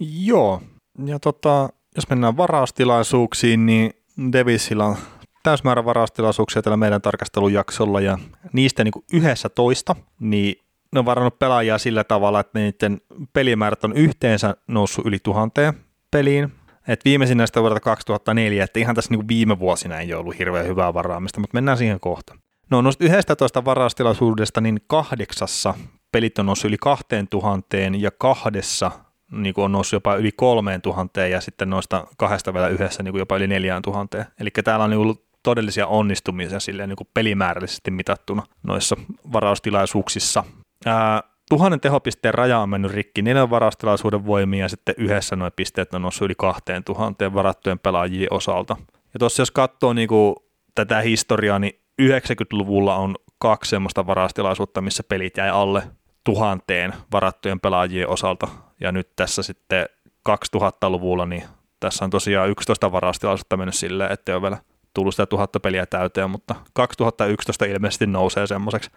[0.01, 0.62] Joo,
[1.05, 3.93] ja tota, jos mennään varaustilaisuuksiin, niin
[4.32, 4.97] Devilsillä on
[5.43, 8.18] täysmäärä varaustilaisuuksia tällä meidän tarkastelujaksolla ja
[8.53, 13.01] niistä niin yhdessä toista, niin ne on varannut pelaajia sillä tavalla, että niiden
[13.32, 15.74] pelimäärät on yhteensä noussut yli tuhanteen
[16.11, 16.53] peliin.
[16.89, 20.95] Et viimeisin näistä vuodelta 2004, että ihan tässä niin viime vuosina ei ollut hirveän hyvää
[20.95, 22.34] varaamista, mutta mennään siihen kohta.
[22.70, 25.74] No noista 11 varaustilaisuudesta, niin kahdeksassa
[26.12, 28.91] pelit on noussut yli 2000 ja kahdessa
[29.30, 33.47] niin on noussut jopa yli 3000 ja sitten noista kahdesta vielä yhdessä niin jopa yli
[33.47, 34.24] 4000.
[34.41, 38.97] Eli täällä on ollut todellisia onnistumisia silleen niin pelimäärällisesti mitattuna noissa
[39.32, 40.45] varaustilaisuuksissa.
[40.87, 45.95] Ää, tuhannen tehopisteen raja on mennyt rikki neljän varaustilaisuuden voimia ja sitten yhdessä nuo pisteet
[45.95, 48.76] on noussut yli 2000 varattujen pelaajien osalta.
[49.14, 50.37] Ja tuossa jos katsoo niin kuin
[50.74, 55.83] tätä historiaa, niin 90-luvulla on kaksi semmoista varaustilaisuutta, missä pelit jäi alle
[56.24, 58.49] tuhanteen varattujen pelaajien osalta.
[58.81, 59.87] Ja nyt tässä sitten
[60.29, 61.45] 2000-luvulla, niin
[61.81, 64.59] tässä on tosiaan 11 varaustilaisuutta mennyt silleen, että on vielä
[64.95, 68.91] tullut sitä tuhatta peliä täyteen, mutta 2011 ilmeisesti nousee semmoiseksi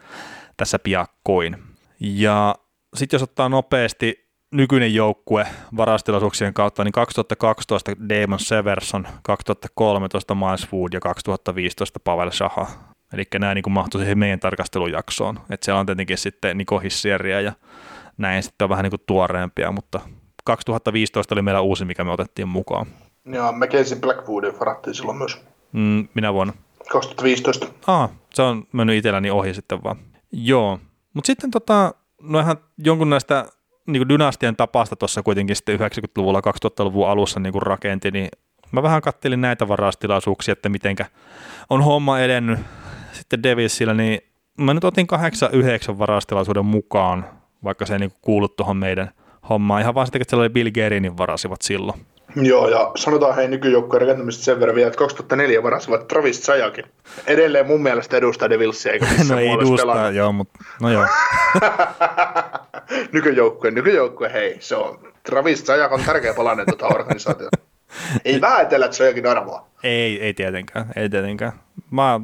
[0.57, 1.70] tässä piakkoin.
[2.02, 2.56] Ja
[2.95, 5.47] sitten jos ottaa nopeasti nykyinen joukkue
[5.78, 12.68] varastilaisuuksien kautta, niin 2012 Damon Severson, 2013 Miles Wood ja 2015 Pavel Shaha.
[13.14, 15.39] Eli nämä niin mahtuu siihen meidän tarkastelujaksoon.
[15.49, 17.54] Että siellä on tietenkin sitten Niko Hissieriä ja
[18.18, 19.99] näin sitten on vähän niin kuin tuoreempia, mutta
[20.43, 22.86] 2015 oli meillä uusi, mikä me otettiin mukaan.
[23.26, 25.41] Ja Mackenzie Blackwoodin varattiin silloin myös.
[25.72, 26.54] Mm, minä vuonna?
[26.91, 27.68] 2015.
[27.88, 29.97] Ah, se on mennyt itselläni ohi sitten vaan.
[30.32, 30.80] Joo,
[31.14, 33.45] mutta sitten tota, no ihan jonkun näistä
[33.88, 38.30] niin dynastian tapasta tuossa kuitenkin sitten 90-luvulla, 2000-luvun alussa niin rakenti, niin
[38.72, 41.05] mä vähän kattelin näitä varastilaisuuksia, että mitenkä
[41.70, 42.59] on homma edennyt
[43.12, 44.22] sitten Devilsillä, niin
[44.57, 45.07] mä nyt otin
[45.93, 47.26] 8-9 varastilaisuuden mukaan,
[47.64, 49.12] vaikka se ei niin kuulu tuohon meidän
[49.49, 52.05] hommaan, ihan vaan sitten, että siellä oli Bill Gerinin varasivat silloin.
[52.36, 56.86] Joo, ja sanotaan hei nykyjoukkojen rakentamista sen verran vielä, että 2004 varasivat Travis Sajakin.
[57.27, 61.05] Edelleen mun mielestä edustaa Devilsia, eikä No ei edustaa, joo, mutta no joo.
[63.13, 67.57] nykyjoukkue, nykyjoukkue, hei, se on Travis Sajak on tärkeä palanen tuota organisaatiota.
[68.25, 69.67] ei vähätellä, että se on jokin arvoa.
[69.84, 71.51] Ei, ei tietenkään, ei tietenkään.
[71.91, 72.19] Mä,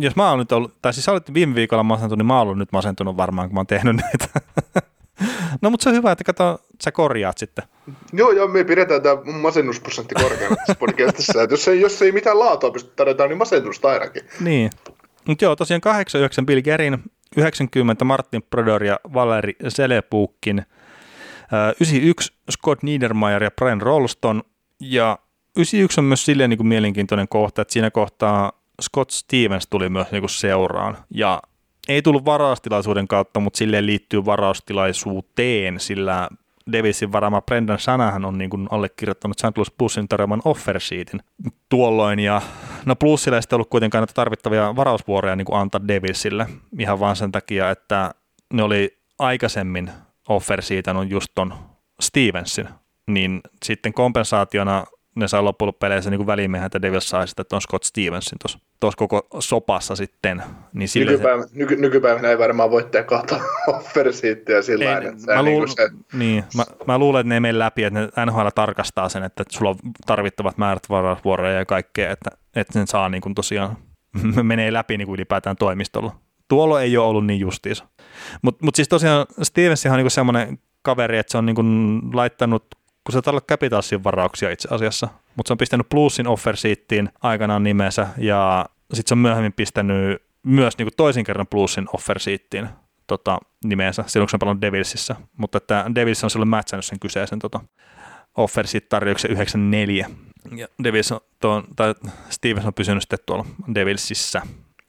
[0.00, 2.42] jos mä oon nyt ollut, tai siis sä olit viime viikolla masentunut, niin mä oon
[2.42, 4.40] ollut nyt masentunut varmaan, kun mä oon tehnyt näitä.
[5.60, 7.64] No mutta se on hyvä, että kato, sä korjaat sitten.
[8.12, 11.42] Joo, joo, me pidetään tämä masennusprosentti korkeana podcastissa.
[11.50, 14.22] jos ei, jos ei mitään laatua pysty tarjotaan, niin masennusta ainakin.
[14.40, 14.70] Niin.
[15.24, 16.98] Mutta joo, tosiaan 89 Bill Gerin,
[17.36, 20.66] 90 Martin Prodor ja Valeri Selepuukkin,
[21.80, 24.42] 91 Scott Niedermayer ja Brian Rolston,
[24.80, 25.18] ja
[25.56, 28.52] 91 on myös silleen niin kuin mielenkiintoinen kohta, että siinä kohtaa
[28.82, 31.42] Scott Stevens tuli myös niin kuin seuraan, ja
[31.88, 36.28] ei tullut varaustilaisuuden kautta, mutta silleen liittyy varaustilaisuuteen, sillä
[36.72, 39.56] Davisin varama Brendan Sanahan on niin kuin allekirjoittanut St.
[39.56, 41.20] Louis Bluesin tarjoaman offer sheetin
[41.68, 42.42] tuolloin, ja
[42.86, 46.46] no Bluesilla ei sitten ollut kuitenkaan näitä tarvittavia varausvuoroja niin kuin antaa Davisille,
[46.78, 48.10] ihan vaan sen takia, että
[48.52, 49.90] ne oli aikaisemmin
[50.28, 50.60] offer
[50.98, 51.54] on just ton
[52.00, 52.68] Stevensin,
[53.06, 54.84] niin sitten kompensaationa
[55.18, 58.38] ne saa loppupeleissä niin välimiehän, että Devils sai sitä tuon Scott Stevensin
[58.80, 60.42] tuossa koko sopassa sitten.
[60.72, 61.48] Niin sillä Nykypäivä, se...
[61.52, 63.40] nyky, nykypäivänä ei varmaan voi tehdä kahta
[63.76, 65.90] offersiittiä sillä tavalla, että mä, luul, niin se...
[66.12, 69.44] niin, mä, mä, luulen, että ne ei mene läpi, että ne NHL tarkastaa sen, että
[69.50, 73.76] sulla on tarvittavat määrät varausvuoroja ja kaikkea, että, että sen saa niin kuin tosiaan
[74.42, 76.16] menee läpi niin kuin ylipäätään toimistolla.
[76.48, 77.86] Tuolla ei ole ollut niin justiisa.
[78.42, 82.66] Mutta mut siis tosiaan Stevens on niin semmoinen kaveri, että se on niin kuin laittanut
[83.08, 87.62] kun se on Capitalsin varauksia itse asiassa, mutta se on pistänyt Plusin offer sheettiin aikanaan
[87.62, 92.68] nimensä ja sitten se on myöhemmin pistänyt myös niin kuin toisen kerran Plusin offer sheettiin
[93.06, 97.00] tota, nimensä, silloin kun se on palannut Devilsissä, mutta että Devils on silloin mätsännyt sen
[97.00, 97.60] kyseisen tota,
[98.36, 100.10] offer sheet tarjouksen 94
[100.56, 101.94] ja Devils on, tuon, tai
[102.30, 103.44] Stevens on pysynyt sitten tuolla
[103.74, 104.42] Devilsissä.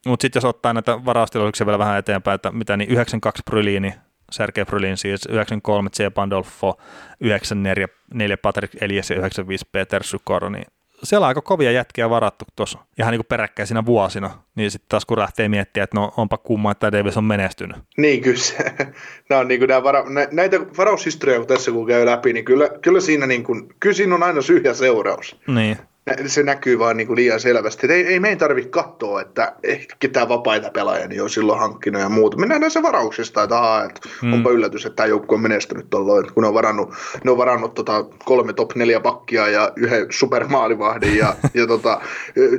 [0.06, 3.94] Mutta sitten jos ottaa näitä varaustilaisuuksia vielä vähän eteenpäin, että mitä niin 92 Bryliini
[4.32, 6.14] Sergei Brylin siis 93 C.
[6.14, 6.78] Pandolfo,
[7.22, 10.66] 94 Patrick Elias ja 95 Peter Sukoro, niin
[11.04, 15.20] siellä on aika kovia jätkiä varattu tuossa ihan niin peräkkäisinä vuosina, niin sitten taas kun
[15.20, 17.78] lähtee miettimään, että no onpa kumma, että Davis on menestynyt.
[17.98, 18.58] Niin kyllä se,
[19.30, 22.70] nämä on niin kuin nämä vara, näitä varaushistoriaa kun tässä kun käy läpi, niin kyllä,
[22.82, 25.40] kyllä siinä niin kuin, kyllä siinä on aina syy ja seuraus.
[25.48, 25.78] Niin
[26.26, 27.88] se näkyy vaan niin kuin liian selvästi.
[27.88, 32.02] Et ei, ei meidän tarvitse katsoa, että ehkä ketään vapaita pelaajia niin on silloin hankkinut
[32.02, 32.38] ja muuta.
[32.38, 34.34] Me nähdään se varauksesta, että, aha, että hmm.
[34.34, 36.94] onpa yllätys, että tämä joukkue on menestynyt tuolloin, kun ne on varannut,
[37.24, 42.02] ne on varannut tota kolme top neljä pakkia ja yhden supermaalivahdin ja, ja tota,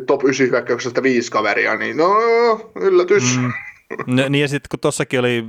[0.07, 2.11] top 9 hyökkäyksestä viisi kaveria, niin no
[2.81, 3.37] yllätys.
[3.37, 3.53] Hmm.
[4.07, 5.47] No, niin ja sitten kun tuossakin oli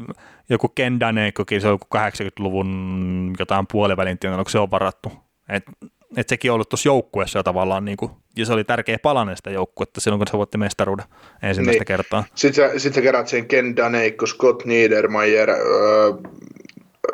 [0.49, 5.11] joku Ken Danekokin, se on joku 80-luvun jotain puolivälin onko se on varattu.
[5.49, 5.63] Et
[6.17, 9.37] että sekin on ollut tuossa joukkueessa jo tavallaan, niin kuin, ja se oli tärkeä palanen
[9.37, 11.05] sitä joukkuetta silloin, kun se voitti mestaruuden
[11.43, 11.87] ensimmäistä niin.
[11.87, 12.23] kertaa.
[12.35, 15.57] Sitten sä, sit sä kerät sen Ken Daneikko, Scott Niedermayer, äh,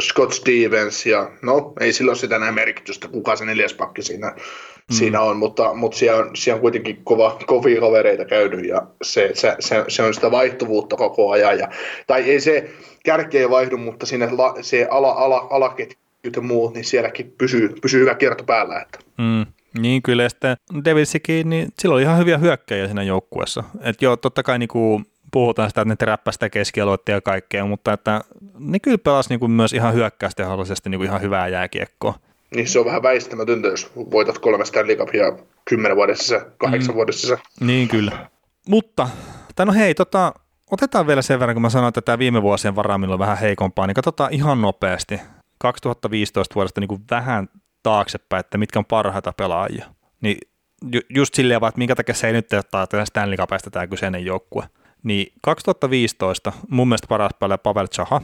[0.01, 4.29] Scott Stevens, ja no, ei sillä ole sitä näin merkitystä, kuka se neljäs pakki siinä,
[4.29, 4.95] mm.
[4.95, 9.31] siinä on, mutta, mutta siellä, on, siellä on kuitenkin kova, kovia kavereita käynyt, ja se,
[9.33, 11.69] se, se, se on sitä vaihtuvuutta koko ajan, ja,
[12.07, 12.69] tai ei se
[13.05, 15.97] kärkeä vaihdu, mutta siinä la, se ala, ala, alaketju
[16.35, 18.81] ja muut, niin sielläkin pysyy, pysyy hyvä kierto päällä.
[18.81, 18.99] Että.
[19.17, 19.45] Mm,
[19.81, 23.63] niin kyllä, ja sitten Devilsikin, niin sillä oli ihan hyviä hyökkäjiä siinä joukkueessa.
[23.81, 27.65] Että joo, totta kai niin kuin puhutaan sitä, että ne teräppää sitä keskialuetta ja kaikkea,
[27.65, 28.21] mutta että
[28.59, 32.13] ne kyllä pelasi niin kuin myös ihan hyökkäystehallisesti niin kuin ihan hyvää jääkiekkoa.
[32.55, 35.33] Niin se on vähän väistämätöntä, jos voitat kolme Stanley Cupia
[35.69, 36.95] kymmenen vuodessa, kahdeksan mm.
[36.95, 37.37] vuodessa.
[37.59, 38.29] Niin kyllä.
[38.67, 39.09] Mutta,
[39.55, 40.33] tai no hei, tota,
[40.71, 43.87] otetaan vielä sen verran, kun mä sanoin, että tämä viime vuosien varaamilla on vähän heikompaa,
[43.87, 45.21] niin katsotaan ihan nopeasti
[45.57, 47.49] 2015 vuodesta niin kuin vähän
[47.83, 49.85] taaksepäin, että mitkä on parhaita pelaajia.
[50.21, 50.37] Niin
[50.91, 54.25] ju- just silleen vaan, että minkä takia se ei nyt ottaa Stanley Cupista tämä kyseinen
[54.25, 54.69] joukkue.
[55.03, 58.21] Niin 2015 mun mielestä paras pelaaja Pavel Chaha,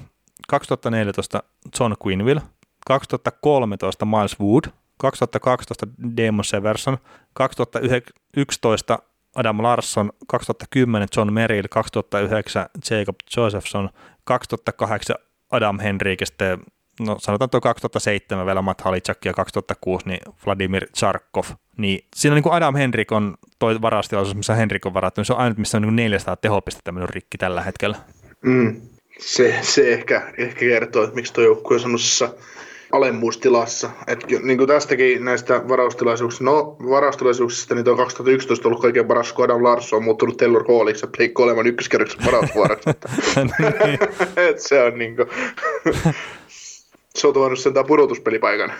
[0.47, 1.43] 2014
[1.79, 2.41] John Quinville,
[2.87, 4.63] 2013 Miles Wood,
[4.97, 6.97] 2012 Damon Severson,
[7.33, 8.99] 2011
[9.35, 13.89] Adam Larsson, 2010 John Merrill, 2009 Jacob Josephson,
[14.23, 15.15] 2008
[15.51, 15.79] Adam
[16.23, 16.59] sitten
[16.99, 21.45] no sanotaan tuo 2007 vielä Matt Halicak ja 2006 niin Vladimir Charkov,
[21.77, 25.33] niin siinä niin kuin Adam Henrik on toi varastilaisuus, missä Henrik on varattu, niin se
[25.33, 27.97] on ainut, missä on niin 400 tehopistettä mennyt rikki tällä hetkellä.
[28.41, 28.81] Mm.
[29.19, 32.29] Se, se ehkä, ehkä kertoo, että miksi tuo joukkue on semmoisessa
[32.93, 33.89] alemmuustilassa.
[34.07, 39.33] Et, niin kuin tästäkin näistä varaustilaisuuksista, no varaustilaisuuksista, niin tuo 2011 on ollut kaikkein paras,
[39.33, 42.89] kun Adam Larsson on muuttunut Taylor Halliksi ja Blake olevan ykköskerroksen varausvuoroksi.
[43.85, 43.99] Niin.
[44.57, 45.27] se on niin kuin,
[47.17, 48.73] se on tuonut sen pudotuspelipaikan.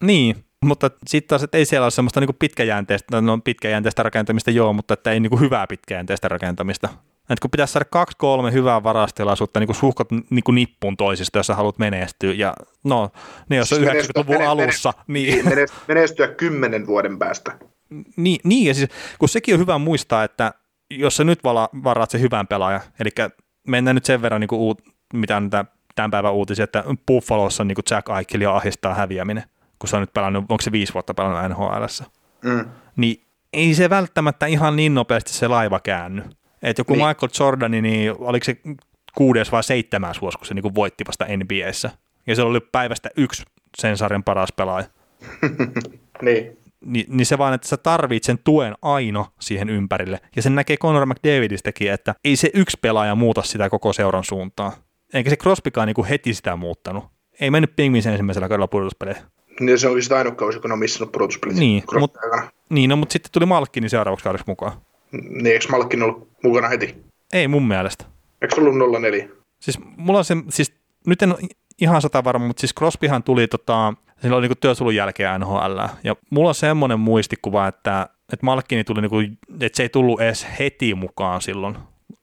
[0.00, 4.72] Niin, mutta sitten taas, että ei siellä ole semmoista niin pitkäjänteistä, no pitkäjänteistä rakentamista joo,
[4.72, 6.88] mutta että ei niin hyvää pitkäjänteistä rakentamista.
[7.30, 11.46] että kun pitäisi saada kaksi kolme hyvää varastilaisuutta niin suhkot niin kuin nippuun toisista, jos
[11.46, 12.32] sä haluat menestyä.
[12.32, 12.54] Ja
[12.84, 13.10] no,
[13.48, 14.92] ne jos siis on 90-luvun mene, alussa.
[15.06, 15.44] Niin.
[15.88, 17.58] Menestyä kymmenen vuoden päästä.
[18.16, 20.52] Niin, niin, ja siis kun sekin on hyvä muistaa, että
[20.90, 21.44] jos sä nyt
[21.84, 23.10] varaat se hyvän pelaaja, eli
[23.68, 24.82] mennään nyt sen verran, niin kuin uut,
[25.14, 25.50] mitä on
[25.94, 29.44] tämän päivän uutisia, että Buffalossa niin Jack Eichel ahdistaa häviäminen,
[29.78, 31.84] kun se on nyt pelannut, onko se viisi vuotta pelannut NHL,
[32.44, 32.64] mm.
[32.96, 33.22] niin
[33.52, 36.22] ei se välttämättä ihan niin nopeasti se laiva käänny.
[36.62, 37.06] Että joku niin.
[37.06, 38.56] Michael Jordani, niin oliko se
[39.14, 41.90] kuudes vai seitsemäs vuosi, kun se niin voitti vasta NBAssä.
[42.26, 43.42] Ja se oli päivästä yksi
[43.78, 44.86] sen sarjan paras pelaaja.
[46.22, 46.58] niin.
[46.84, 50.20] Ni, niin se vaan, että sä tarvit sen tuen aino siihen ympärille.
[50.36, 54.72] Ja sen näkee Conor McDavidistäkin, että ei se yksi pelaaja muuta sitä koko seuran suuntaan.
[55.14, 57.04] Eikä se Crosbykaan niin kuin heti sitä muuttanut.
[57.40, 59.22] Ei mennyt Pingvins ensimmäisellä kaudella pudotuspeleihin.
[59.60, 61.56] Niin se oli sitä ainut kausi, kun on missannut pudotuspelit.
[61.56, 62.14] Niin, mut,
[62.68, 64.72] niin no, mutta sitten tuli Malkkini seuraavaksi kaudeksi mukaan.
[65.12, 66.96] Niin, eikö Malkkin ollut mukana heti?
[67.32, 68.04] Ei mun mielestä.
[68.42, 69.28] Eikö ollut 04?
[69.60, 70.72] Siis mulla on se, siis
[71.06, 71.40] nyt en ole
[71.80, 76.16] ihan sata varma, mutta siis Crosbyhan tuli tota, silloin oli niin työsulun jälkeen NHL, ja
[76.30, 80.46] mulla on semmoinen muistikuva, että, että Malkkini tuli, niin kuin, että se ei tullut edes
[80.58, 81.76] heti mukaan silloin,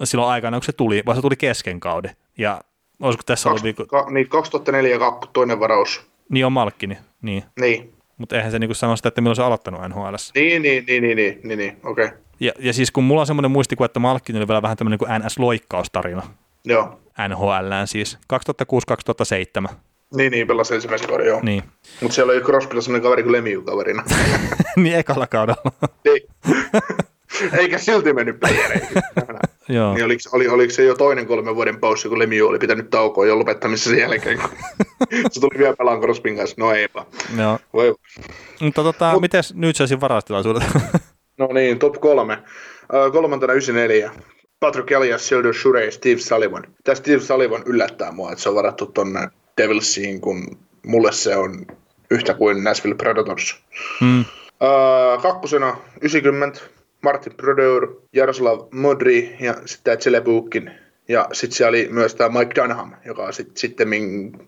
[0.03, 2.11] silloin aikana, kun se tuli, vaan se tuli kesken kauden.
[2.37, 2.61] Ja
[2.99, 3.63] olisiko tässä ollut...
[3.63, 3.85] Viikko...
[3.85, 4.97] Ka, niin, 2004
[5.33, 6.09] toinen varaus.
[6.29, 7.43] Niin on Malkkini, niin.
[7.59, 7.93] Niin.
[8.17, 10.15] Mutta eihän se niinku sano sitä, että milloin se on aloittanut NHL.
[10.35, 11.77] Niin, niin, niin, niin, niin, niin, niin.
[11.83, 12.05] okei.
[12.05, 12.17] Okay.
[12.39, 15.11] Ja, ja siis kun mulla on semmoinen muistikuva, että Malkkin oli vielä vähän tämmöinen kuin
[15.11, 16.21] NS-loikkaustarina.
[16.65, 16.99] Joo.
[17.27, 18.17] NHLään siis,
[19.69, 19.73] 2006-2007.
[20.15, 21.39] Niin, niin, pelasi ensimmäisen kauden, joo.
[21.43, 21.63] Niin.
[22.01, 24.03] Mutta siellä oli Crosbylla sellainen kaveri kuin Lemieux kaverina.
[24.75, 25.71] niin, ekalla kaudella.
[26.05, 26.21] niin.
[27.57, 28.87] Eikä silti mennyt playereihin.
[29.69, 29.93] Joo.
[29.93, 33.25] Niin oliko, oli, oliko, se jo toinen kolmen vuoden paussi, kun Lemieux oli pitänyt taukoa
[33.25, 34.49] jo lopettamissa sen jälkeen, kun
[35.31, 36.55] se tuli vielä pelaan Crosbyn kanssa.
[36.59, 37.05] No eipä.
[37.37, 37.59] Joo.
[37.73, 37.95] Voi.
[38.61, 40.63] Mutta tota, Mut, miten nyt saisin varastilaisuudet?
[41.39, 42.37] no niin, top kolme.
[42.93, 44.11] Uh, kolmantena 94.
[44.59, 46.63] Patrick Elias, Sheldon Shure, Steve Sullivan.
[46.83, 49.27] Tämä Steve Sullivan yllättää mua, että se on varattu tonne
[49.57, 51.65] Devilsiin, kun mulle se on
[52.11, 53.63] yhtä kuin Nashville Predators.
[53.99, 54.19] Hmm.
[54.19, 56.61] Uh, kakkosena 90,
[57.01, 60.71] Martin Brodeur, Jaroslav Modri ja sitten Celebukin.
[61.07, 63.87] Ja sitten siellä oli myös tämä Mike Dunham, joka sit, sitten,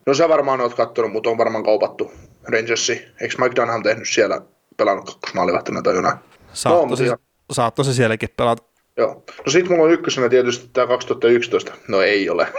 [0.05, 2.11] no sä varmaan oot kattonut, mutta on varmaan kaupattu
[2.43, 3.05] Rangersi.
[3.21, 4.41] Eikö Mike Dunham tehnyt siellä
[4.77, 6.17] pelannut kakkosmaalivahtina tai jonain?
[6.53, 7.15] Saatto, se,
[7.51, 8.63] saatto se sielläkin pelata.
[8.97, 9.23] Joo.
[9.45, 11.73] No sit mulla on ykkösenä tietysti tämä 2011.
[11.87, 12.47] No ei ole.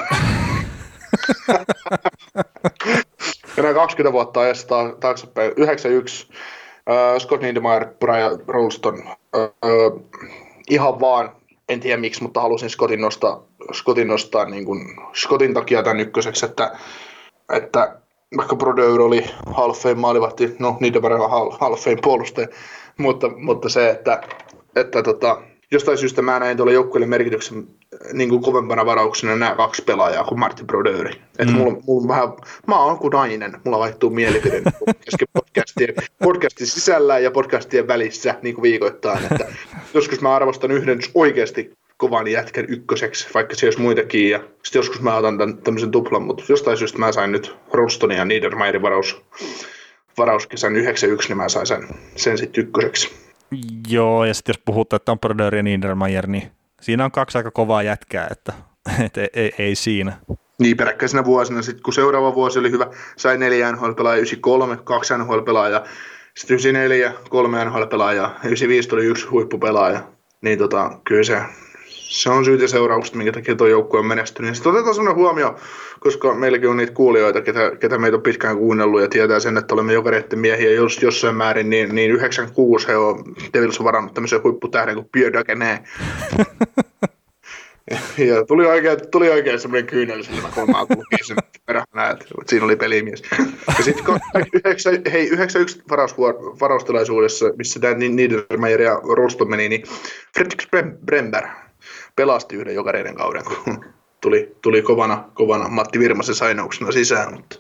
[3.59, 4.67] Enää 20 vuotta ajassa
[5.01, 5.53] taaksepäin.
[5.57, 6.29] 91
[6.91, 9.03] Uh, Scott Niedermayer, Brian Rolston,
[9.37, 10.03] uh,
[10.71, 11.33] ihan vaan,
[11.69, 16.47] en tiedä miksi, mutta halusin Scottin nostaa, Scottin nostaa niin kuin, Scottin takia tämän ykköseksi,
[16.47, 16.77] että,
[17.53, 17.97] että
[18.37, 22.49] vaikka Brodeur oli Hall Fame maalivahti, no Niedermayer on Hall of Fame puolustaja,
[22.99, 24.23] mutta, mutta se, että,
[24.77, 27.82] että tota, jostain syystä mä näin tuolla joukkueelle merkityksen äh,
[28.13, 31.09] niin kuin kovempana varauksena nämä kaksi pelaajaa kuin Martin Brodeur.
[31.39, 31.53] Mm.
[31.53, 32.29] mulla, mulla vähän,
[32.67, 34.63] mä oon kuin nainen, mulla vaihtuu mielipide
[35.33, 39.25] podcastien, podcastin sisällä ja podcastien välissä niin kuin viikoittain.
[39.31, 39.47] Että
[39.95, 44.31] joskus mä arvostan yhden oikeasti kovan jätkän ykköseksi, vaikka se olisi muitakin.
[44.31, 48.19] Ja sitten joskus mä otan tämän, tämmöisen tuplan, mutta jostain syystä mä sain nyt Rolstonin
[48.19, 49.23] ja Niedermayerin varaus,
[50.19, 53.11] varauskesän 91, niin mä sain sen, sen sitten ykköseksi.
[53.89, 56.51] Joo, ja sitten jos puhutaan, että on Brodeur ja Niedermayer, niin
[56.83, 58.53] siinä on kaksi aika kovaa jätkää, että
[59.05, 60.13] et, ei, ei, ei, siinä.
[60.59, 65.85] Niin, peräkkäisenä vuosina, sitten kun seuraava vuosi oli hyvä, sai neljä NHL-pelaajaa, 93, kaksi NHL-pelaajaa,
[66.35, 70.01] sitten 94, kolme NHL-pelaajaa, 95 tuli yksi huippupelaaja,
[70.41, 71.43] niin tota, kyllä se
[72.13, 74.55] se on syytä seurauksesta, minkä takia tuo joukkue on menestynyt.
[74.55, 75.57] Sitten otetaan sellainen huomio,
[76.01, 79.75] koska meilläkin on niitä kuulijoita, ketä, ketä meitä on pitkään kuunnellut ja tietää sen, että
[79.75, 84.43] olemme jokareiden miehiä jos, jossain määrin, niin, niin 96 he on Devils on varannut tämmöisen
[84.43, 85.83] huipputähden kuin Pierre Dagenet.
[88.31, 91.37] ja tuli oikein, tuli oikein semmoinen kyynelsilmä, kun mä lukin sen
[91.67, 93.23] perään, että siinä oli pelimies.
[93.79, 94.05] Ja sitten
[95.13, 95.83] hei, 91
[96.61, 99.83] varaustilaisuudessa, missä tämä Niedermayer ja Roston meni, niin
[100.35, 100.69] Fredrik
[101.07, 101.45] Brember
[102.17, 103.85] pelasti yhden jokareiden kauden, kun
[104.21, 107.57] tuli, tuli kovana, kovana Matti Virmasen sainauksena sisään, mutta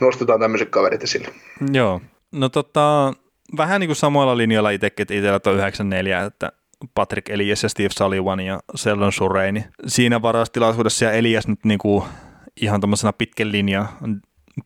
[0.00, 1.28] nostetaan tämmöiset kaverit esille.
[1.72, 2.00] Joo,
[2.32, 3.12] no tota,
[3.56, 6.52] vähän niin kuin samoilla linjoilla itsekin, että itsellä on 94, että
[6.94, 11.78] Patrick Elias ja Steve Sullivan ja Sheldon Surrey, niin siinä varastilaisuudessa ja Elias nyt niin
[11.78, 12.04] kuin
[12.60, 13.88] ihan tuommoisena pitkän linjan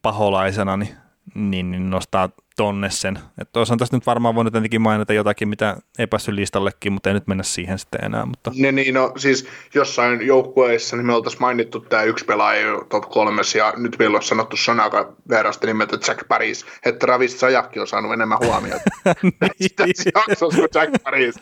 [0.03, 0.95] paholaisena, niin,
[1.35, 3.19] niin, niin nostaa tonne sen.
[3.41, 7.15] Että on tässä nyt varmaan voinut jotenkin mainita jotakin, mitä ei päässyt listallekin, mutta ei
[7.15, 8.27] nyt mennä siihen sitten enää.
[8.27, 8.53] Mutta...
[8.55, 13.55] Ne, niin, no siis jossain joukkueessa niin me oltaisiin mainittu tämä yksi pelaaja top kolmes
[13.55, 18.13] ja nyt meillä on sanottu sanaka verrasta nimeltä Jack Paris, että Travis Sajakki on saanut
[18.13, 18.85] enemmän huomiota
[19.23, 19.71] niin.
[19.77, 21.35] tässä jaksossa kuin Jack Paris.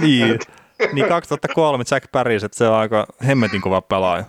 [0.00, 0.38] niin.
[0.92, 4.24] Niin 2003 Jack Paris, että se on aika hemmetin kova pelaaja.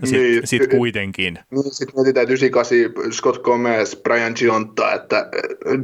[0.00, 1.38] Ja sit, niin, sit kuitenkin.
[1.50, 5.24] Niin, sitten mietitään 98 Scott Gomez, Brian Gionta, että äh,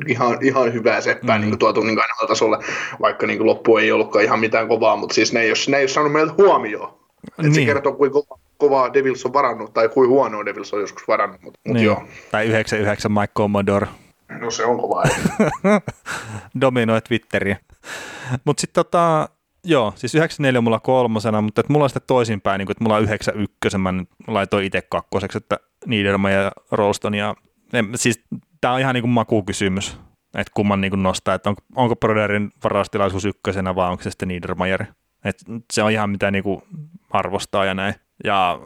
[0.06, 1.44] ihan, ihan hyvää seppää mm.
[1.44, 1.98] niin tuotu niin
[2.28, 2.58] tasolle,
[3.00, 5.82] vaikka niin loppu ei ollutkaan ihan mitään kovaa, mutta siis ne ei ole, ne ei
[5.82, 6.98] ole saanut meiltä huomioon.
[7.42, 7.54] Niin.
[7.54, 8.22] Se kertoo, kuinka
[8.58, 11.40] kovaa Devils on varannut, tai kuin huonoa Devils on joskus varannut.
[11.42, 11.84] Mutta, niin.
[11.84, 12.02] joo.
[12.30, 13.86] Tai 99 Mike Commodore.
[14.40, 15.02] No se on kova.
[16.60, 17.56] Dominoi Twitteriä.
[18.44, 19.28] Mutta sitten tota,
[19.64, 23.02] joo, siis 94 mulla kolmosena, mutta että mulla on sitten toisinpäin, niin että mulla on
[23.02, 23.92] 91, mä
[24.26, 27.34] laitoin itse kakkoseksi, että Niederman ja Rolston ja
[27.72, 28.24] en, siis
[28.60, 29.98] tämä on ihan niin kuin makukysymys,
[30.34, 34.28] että kumman niin kuin nostaa, että onko, onko Broderin varastilaisuus ykkösenä vai onko se sitten
[34.28, 34.84] Niedermayer.
[35.24, 36.62] että se on ihan mitä niin kuin
[37.10, 37.94] arvostaa ja näin.
[38.24, 38.60] Ja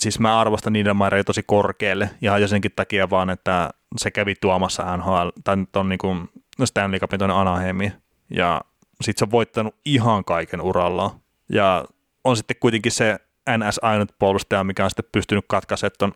[0.00, 4.96] siis mä arvostan Niedermayeria tosi korkealle ihan jo senkin takia vaan, että se kävi tuomassa
[4.96, 6.28] NHL, tai on niin kuin
[6.64, 7.92] Stanley Cupin tuonne Anaheimiin.
[8.30, 8.60] Ja
[9.02, 11.10] sitten se on voittanut ihan kaiken urallaan.
[11.48, 11.84] Ja
[12.24, 13.18] on sitten kuitenkin se
[13.58, 16.12] NS ainut puolustaja, mikä on sitten pystynyt katkaisemaan tuon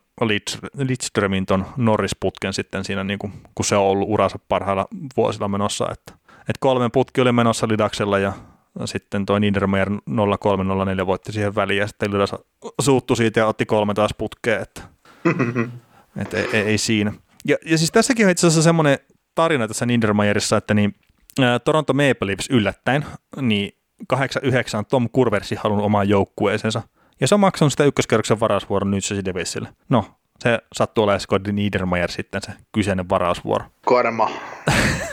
[0.79, 5.89] Lidströmin tuon Norris-putken sitten siinä, niin kuin, kun se on ollut uransa parhailla vuosilla menossa.
[5.93, 8.33] Että, että kolmen putki oli menossa Lidaksella ja
[8.85, 9.91] sitten toi Niedermayer
[10.41, 12.35] 0304 voitti siihen väliin ja sitten Lidas
[12.81, 14.83] suuttu siitä ja otti kolme taas putkeen, että,
[16.39, 17.13] ei, ei, ei, siinä.
[17.45, 18.99] Ja, ja siis tässäkin on itse asiassa semmoinen
[19.35, 20.95] tarina tässä Niedermayerissa, että niin
[21.65, 23.07] Toronto Maple Leafs yllättäen,
[23.41, 23.73] niin
[24.09, 26.83] 89 Tom Kurversi halunnut omaan joukkueeseensa.
[27.21, 29.69] Ja se on maksanut sitä ykköskerroksen varausvuoron nyt se Devisille.
[29.89, 30.05] No,
[30.39, 33.65] se sattuu olemaan Scott Niedermayer sitten se kyseinen varausvuoro.
[33.85, 34.31] Korma.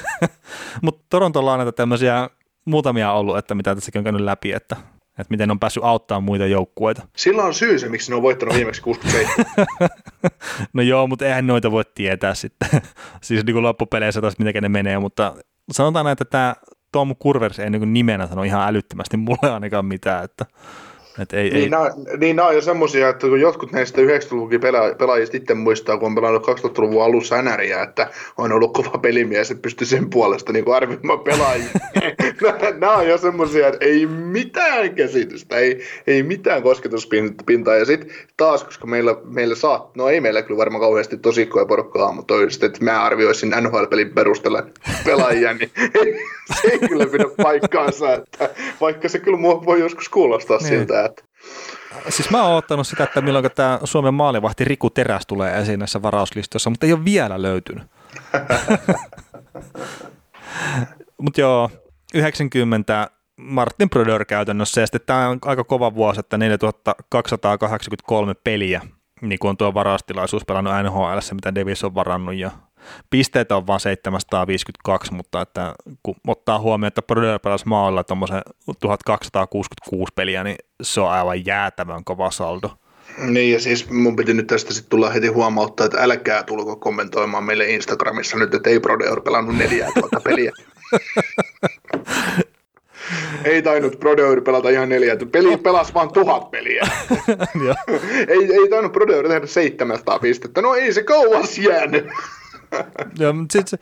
[0.82, 2.30] Mutta Torontolla on näitä tämmöisiä
[2.66, 4.76] muutamia ollut, että mitä tässäkin on käynyt läpi, että,
[5.08, 7.08] että miten on päässyt auttamaan muita joukkueita.
[7.16, 9.46] Sillä on syy se, miksi ne on voittanut viimeksi 67.
[10.74, 12.70] no joo, mutta eihän noita voi tietää sitten.
[13.22, 15.36] siis niin kuin loppupeleissä taas miten ne menee, mutta
[15.72, 16.56] sanotaan näin, että tämä
[16.92, 20.46] Tom Kurvers ei niin nimenä sano ihan älyttömästi mulle ainakaan mitään, että
[21.22, 21.70] et ei, niin, ei.
[21.70, 25.98] Nämä, niin nämä on jo semmoisia, että kun jotkut näistä 90-luvun pela- pelaajista itse muistaa,
[25.98, 28.08] kun on pelannut 2000-luvun alussa NRiä, että
[28.38, 31.70] on ollut kova pelimies, että pystyy sen puolesta niin arvioimaan pelaajia.
[32.80, 37.76] nämä on jo semmoisia, että ei mitään käsitystä, ei, ei mitään kosketuspintaa.
[37.76, 42.12] Ja sitten taas, koska meillä, meillä saa, no ei meillä kyllä varmaan kauheasti tosikkoja porukkaa,
[42.12, 44.64] mutta toiset, että mä arvioisin NHL-pelin perusteella
[45.06, 45.72] pelaajia, niin
[46.62, 48.14] se ei kyllä pidä paikkaansa.
[48.14, 48.50] Että
[48.82, 50.68] vaikka se kyllä voi joskus kuulostaa niin.
[50.68, 51.07] siltä,
[52.10, 56.02] Siis mä oon ottanut sitä, että milloin tämä Suomen maalivahti Riku Teräs tulee esiin näissä
[56.02, 57.84] varauslistoissa, mutta ei ole vielä löytynyt.
[61.22, 61.70] mutta joo,
[62.14, 68.82] 90 Martin Brodeur käytännössä, ja sitten tämä on aika kova vuosi, että 4283 peliä,
[69.22, 72.52] niin kuin on tuo varaustilaisuus pelannut NHL, mitä Davis on varannut, ja
[73.10, 78.42] pisteitä on vain 752, mutta että kun ottaa huomioon, että Brodeur pelasi maalla tuommoisen
[78.80, 82.72] 1266 peliä, niin se on aivan jäätävän kova saldo.
[83.18, 87.44] Niin, ja siis mun piti nyt tästä sitten tulla heti huomauttaa, että älkää tulko kommentoimaan
[87.44, 90.52] meille Instagramissa nyt, että ei Brodeur pelannut neljää tuota peliä.
[93.44, 95.18] ei tainnut Brodeur pelata ihan neljä.
[95.32, 96.88] Peli pelasi vain tuhat peliä.
[98.28, 100.62] ei, ei tainnut Brodeur tehdä 700 pistettä.
[100.62, 102.06] No ei se kauas jäänyt.
[103.20, 103.78] Joo, mutta sit se,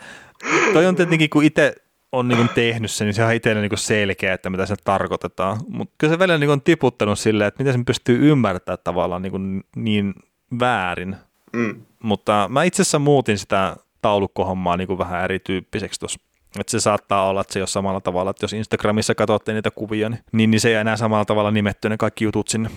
[0.73, 1.75] toi on tietenkin, kun itse
[2.11, 5.57] on niin tehnyt sen, niin se on itselle niin selkeä, että mitä se tarkoitetaan.
[5.67, 9.63] Mutta kyllä se välillä niin on tiputtanut silleen, että miten sen pystyy ymmärtämään tavallaan niin,
[9.75, 10.13] niin
[10.59, 11.15] väärin.
[11.53, 11.81] Mm.
[12.03, 16.19] Mutta mä itse asiassa muutin sitä taulukkohommaa niin vähän erityyppiseksi tuossa.
[16.59, 19.71] Että se saattaa olla, että se ei ole samalla tavalla, että jos Instagramissa katsotte niitä
[19.71, 22.69] kuvia, niin, niin se ei enää samalla tavalla nimetty ne kaikki jutut sinne.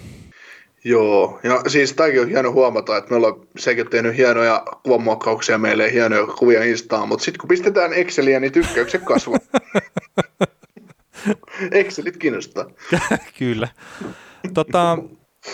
[0.84, 5.84] Joo, ja siis tämäkin on hieno huomata, että me ollaan sekin tehnyt hienoja kuvamuokkauksia meille
[5.84, 9.38] ja hienoja kuvia Instaan, mutta sitten kun pistetään Exceliä, niin tykkäykset kasvaa.
[11.72, 12.64] Excelit kiinnostaa.
[13.38, 13.68] Kyllä.
[14.54, 14.98] Tota,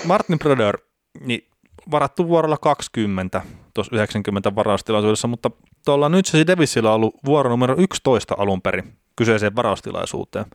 [0.05, 0.79] Martin Brodeur,
[1.21, 1.49] niin
[1.91, 3.43] varattu vuorolla 20
[3.75, 5.51] tuossa 90 varaustilaisuudessa, mutta
[5.85, 10.47] tuolla nyt se Devisillä on ollut vuoro numero 11 alun perin kyseiseen varaustilaisuuteen.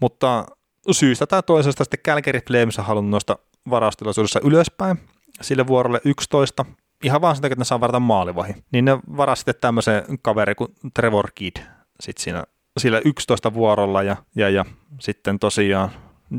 [0.00, 0.46] Mutta
[0.90, 3.36] syystä tai toisesta sitten Calgary Flames on halunnut nostaa
[3.70, 5.00] varaustilaisuudessa ylöspäin
[5.40, 6.64] sille vuorolle 11,
[7.04, 8.54] ihan vaan sen takia, että ne saa varata maalivahi.
[8.72, 11.56] Niin ne varasi sitten tämmöisen kaveri kuin Trevor Kidd
[12.00, 12.44] sit siinä,
[12.78, 14.64] sillä 11 vuorolla ja, ja, ja
[15.00, 15.90] sitten tosiaan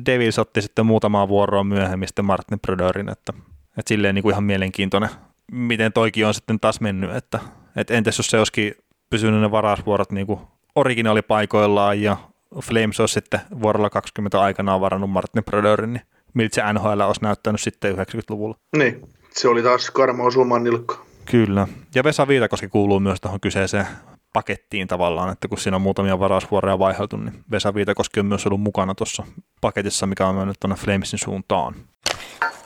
[0.05, 3.34] Devils otti sitten muutamaa vuoroa myöhemmin sitten Martin Brodeurin, että,
[3.78, 5.09] että silleen niin kuin ihan mielenkiintoinen,
[5.51, 7.39] miten toikin on sitten taas mennyt, että,
[7.76, 8.73] että entäs jos se olisikin
[9.09, 10.39] pysynyt ne varausvuorot niin kuin
[10.76, 12.17] originaalipaikoillaan ja
[12.61, 16.03] Flames olisi sitten vuorolla 20 aikanaan varannut Martin Brodeurin, niin
[16.36, 18.56] miltä se NHL olisi näyttänyt sitten 90-luvulla.
[18.78, 21.06] Niin, se oli taas karma osumaan nilkka.
[21.26, 23.88] Kyllä, ja Vesa Viitakoski kuuluu myös tuohon kyseiseen
[24.34, 28.62] pakettiin tavallaan, että kun siinä on muutamia varausvuoroja vaiheltu, niin Vesa Viitakoski on myös ollut
[28.62, 29.24] mukana tuossa
[29.62, 31.76] paketissa, mikä on mennyt tuonne Flamesin suuntaan.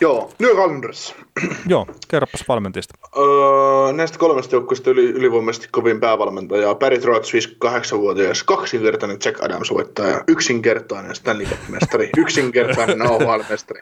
[0.02, 1.16] Joo, New Calendars.
[1.68, 2.94] Joo, kerropas valmentajista.
[3.18, 6.76] Öö, näistä kolmesta joukkueesta yli, ylivoimaisesti kovin päävalmentaja.
[6.76, 13.82] Barry Trotz, 58-vuotias, kaksinkertainen Jack Adams voittaja, yksinkertainen Stanley Cup-mestari, yksinkertainen AHL-mestari,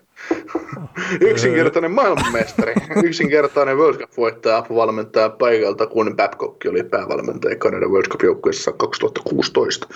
[1.22, 9.88] yksinkertainen maailmanmestari, yksinkertainen World Cup-voittaja, apuvalmentaja paikalta, kun Babcock oli päävalmentaja Kanadan World Cup-joukkueessa 2016.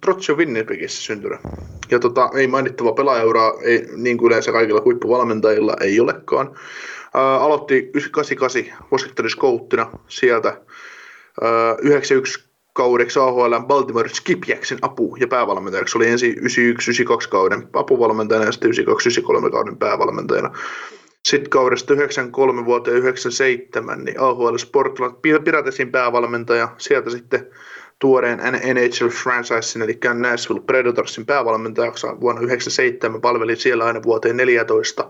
[0.00, 1.40] Trotsi on Winnipegissä syntynyt.
[1.90, 6.56] Ja tota, ei mainittava pelaajaura, ei, niin kuin yleensä kaikilla huippuvalmentajilla ei olekaan.
[7.14, 10.60] Ää, aloitti 88 Washingtonin skouttina sieltä.
[11.42, 15.98] Ää, 91 kaudeksi AHL Baltimore Skipjacksin apu- ja päävalmentajaksi.
[15.98, 18.70] Oli ensin 91-92 kauden apuvalmentajana ja sitten
[19.48, 20.50] 92-93 kauden päävalmentajana.
[21.24, 26.68] Sitten kaudesta 93 vuoteen 97, niin AHL Sportland Piratesin päävalmentaja.
[26.78, 27.50] Sieltä sitten
[27.98, 35.08] tuoreen NHL franchisein, eli Nashville Predatorsin päävalmentajaksi vuonna 1997 palveli siellä aina vuoteen 14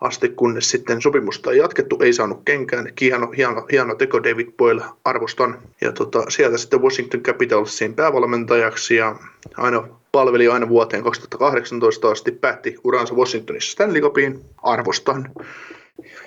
[0.00, 2.92] asti, kunnes sitten sopimusta ei jatkettu, ei saanut kenkään.
[3.00, 5.58] Hieno, hieno, hieno teko David Boyle, arvostan.
[5.80, 9.16] Ja tota, sieltä sitten Washington Capitalsin päävalmentajaksi ja
[9.56, 15.30] aina palveli aina vuoteen 2018 asti, päätti uransa Washingtonissa Stanley Cupiin, arvostan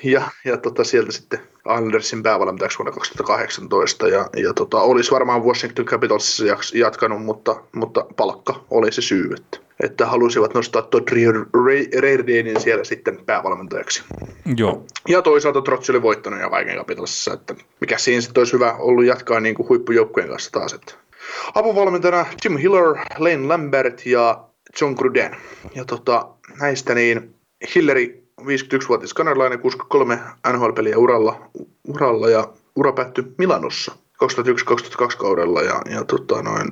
[0.04, 5.86] ja, ja tota, sieltä sitten Andersin päävalmentajaksi vuonna 2018 ja, ja tota, olisi varmaan Washington
[5.86, 6.44] Capitalsissa
[6.74, 11.08] jatkanut, mutta, mutta palkka oli se syy, että, että halusivat nostaa Todd
[12.00, 14.04] Reirdenin siellä sitten päävalmentajaksi.
[14.58, 14.86] Joo.
[15.08, 19.06] Ja toisaalta Trotsi oli voittanut ja vaikein Capitalsissa, että mikä siinä sitten olisi hyvä ollut
[19.06, 20.74] jatkaa niin kuin huippujoukkueen kanssa taas.
[20.74, 20.94] Että.
[21.56, 24.44] Apuvalmentajana Jim Hiller, Lane Lambert ja
[24.82, 25.36] John Gruden.
[25.76, 26.28] Ja tota,
[26.60, 27.36] näistä niin
[27.76, 30.20] Hilleri 51-vuotias kanadalainen, 63
[30.54, 31.50] NHL-peliä uralla,
[31.88, 33.92] uralla ja ura päättyi Milanossa
[34.24, 36.72] 2001-2002 kaudella ja, ja tota noin,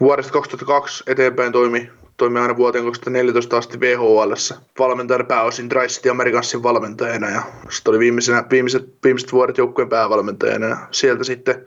[0.00, 4.32] vuodesta 2002 eteenpäin toimi, toimi aina vuoteen 2014 asti VHL
[4.78, 8.34] valmentajana pääosin Tri Americansin valmentajana ja sitten oli viimeiset,
[9.02, 11.66] viimeiset vuodet joukkueen päävalmentajana ja sieltä sitten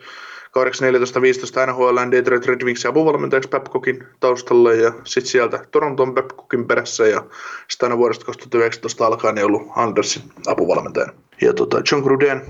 [0.57, 7.25] 8.14.15 NHL Detroit Red Wingsin apuvalmentajaksi Babcockin taustalle ja sitten sieltä Toronton Babcockin perässä ja
[7.67, 11.13] sitten aina vuodesta 2019 alkaen ei ollut Andersin apuvalmentajana.
[11.41, 12.41] Ja tota, John Gruden,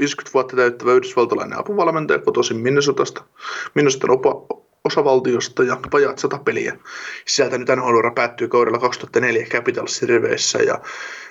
[0.00, 3.24] 50 vuotta täyttävä yhdysvaltalainen apuvalmentaja kotoisin Minnesotasta,
[3.74, 4.10] Minnesotan
[4.86, 6.76] osavaltiosta ja vajaat sata peliä.
[7.26, 10.80] Sieltä nyt nhl päättyy kaudella 2004 Capitalsin riveissä ja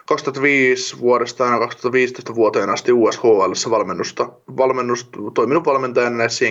[0.06, 6.45] 2005 vuodesta aina 2015 vuoteen asti USHL valmennusta, valmennus, toiminut valmentajana näissä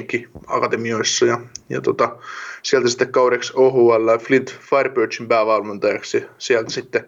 [0.47, 2.17] akatemioissa ja, ja tota,
[2.63, 6.27] sieltä sitten kaudeksi OHL Flint Firebirdsin päävalmentajaksi.
[6.39, 7.05] Sieltä sitten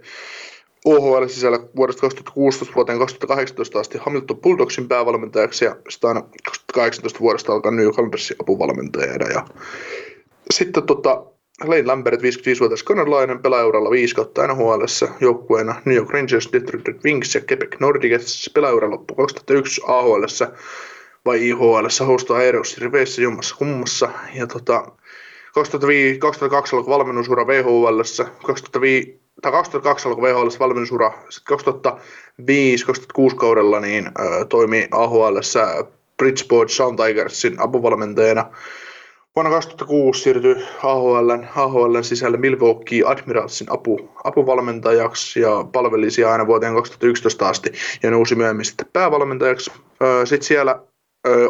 [0.87, 7.53] OHL sisällä vuodesta 2016 vuoteen 2018 asti Hamilton Bulldogsin päävalmentajaksi ja sitten aina 2018 vuodesta
[7.53, 9.29] alkaa New Calendarsin apuvalmentajana.
[9.29, 9.47] Ja
[10.51, 11.25] sitten tota,
[11.65, 14.85] Lane Lambert, 55-vuotias kanadalainen, pelaajauralla 5 kautta nhl
[15.21, 18.51] joukkueena New York Rangers, Detroit Wings ja Quebec Nordiques.
[18.55, 20.25] Pelaajaura loppu 2001 AHL
[21.25, 24.11] vai IHL, Hosto Aeros riveissä jommassa kummassa.
[24.35, 24.87] Ja tota,
[25.55, 28.01] 2005, 2002 alkoi valmennusura VHL,
[28.47, 31.59] 2005, tai 2002 alkoi VHL valmennusura, sitten
[33.33, 34.13] 2005-2006 kaudella niin, äh,
[34.49, 35.39] toimi AHL
[36.17, 38.51] Bridgeport Sound Tigersin apuvalmentajana.
[39.37, 46.75] Vuonna 2006 siirtyi AHL, AHL sisälle Milwaukee Admiralsin apu, apuvalmentajaksi ja palveli siellä aina vuoteen
[46.75, 47.73] 2011 asti
[48.03, 49.73] ja nousi myöhemmin sitten päävalmentajaksi.
[50.25, 50.83] Sitten siellä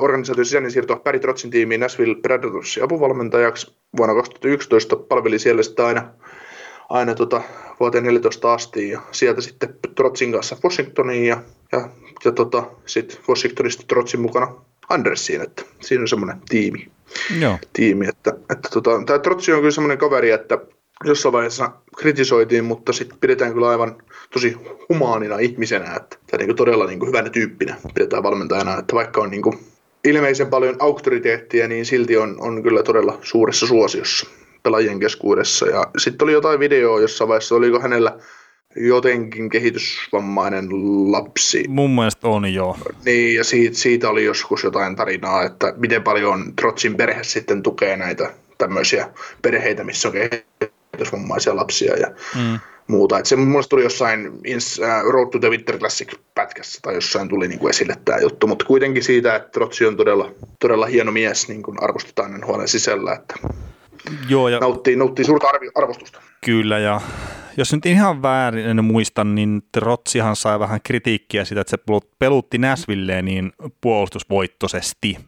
[0.01, 6.13] organisaation sisäinen siirto Barry Trotsin tiimiin Nashville Predatorsin apuvalmentajaksi vuonna 2011 palveli siellä sitten aina,
[6.89, 7.43] aina tota,
[7.81, 11.89] vuoteen 14 asti ja sieltä sitten Trotsin kanssa Washingtoniin ja, ja,
[12.25, 14.55] ja tota, sitten Washingtonista Trotsin mukana
[14.89, 16.89] Andersiin, että siinä on semmoinen tiimi.
[17.41, 17.59] Joo.
[17.73, 18.09] tiimi.
[18.09, 20.59] Että, että tota, tämä Trotsi on kyllä semmoinen kaveri, että
[21.05, 23.97] jossain vaiheessa kritisoitiin, mutta sitten pidetään kyllä aivan
[24.33, 24.57] tosi
[24.89, 29.21] humaanina ihmisenä, että tai niin kuin todella niin kuin hyvänä tyyppinä pidetään valmentajana, että vaikka
[29.21, 29.59] on niin kuin
[30.05, 34.27] ilmeisen paljon auktoriteettia, niin silti on, on kyllä todella suuressa suosiossa
[34.67, 35.67] pelaajien keskuudessa.
[35.67, 38.19] Ja sitten oli jotain videoa jossain vaiheessa, oliko hänellä
[38.77, 40.69] jotenkin kehitysvammainen
[41.13, 41.65] lapsi.
[41.69, 42.79] Mun mielestä on joo.
[43.05, 47.97] Niin, ja siitä, siitä oli joskus jotain tarinaa, että miten paljon Trotsin perhe sitten tukee
[47.97, 49.09] näitä tämmöisiä
[49.43, 52.59] perheitä, missä on kehitysvammaisia lapsia ja mm.
[52.87, 53.19] muuta.
[53.19, 57.49] Et se mun mielestä tuli jossain uh, Road to the Winter Classic-pätkässä tai jossain tuli
[57.49, 60.31] niin kuin esille tämä juttu, mutta kuitenkin siitä, että Trotsi on todella,
[60.61, 63.35] todella hieno mies, niin kuin arvostetaan huolen sisällä, että
[64.29, 64.59] Joo, ja...
[64.59, 66.21] nauttii, nauttii suurta arvostusta.
[66.45, 67.01] Kyllä, ja
[67.57, 71.79] jos nyt ihan väärin en muista, niin Trotsihan sai vähän kritiikkiä sitä, että se
[72.19, 75.19] pelutti Näsvilleen niin puolustusvoittoisesti.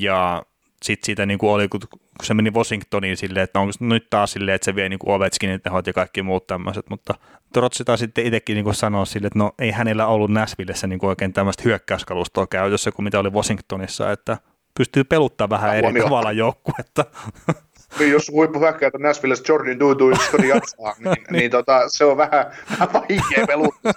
[0.00, 0.42] Ja
[0.82, 1.80] sitten siitä niin kuin oli, kun
[2.22, 5.86] se meni Washingtoniin silleen, että onko nyt taas silleen, että se vie niin Ovechkinin tehot
[5.86, 7.14] ja kaikki muut tämmöiset, mutta
[7.52, 11.32] Trotsi taas sitten itsekin niin sanoa sille, että no ei hänellä ollut Näsvillessä niin oikein
[11.32, 14.38] tämmöistä hyökkäyskalustoa käytössä kuin mitä oli Washingtonissa, että
[14.78, 17.04] pystyy peluttaa vähän eri tavalla joukkuetta.
[17.98, 21.26] Niin, jos huippuhyökkäjät Nashvillessä Jordan Dudu Scotty jaksaa, niin, niin.
[21.30, 23.92] niin tota, se on vähän, vähän vaikea peluttaa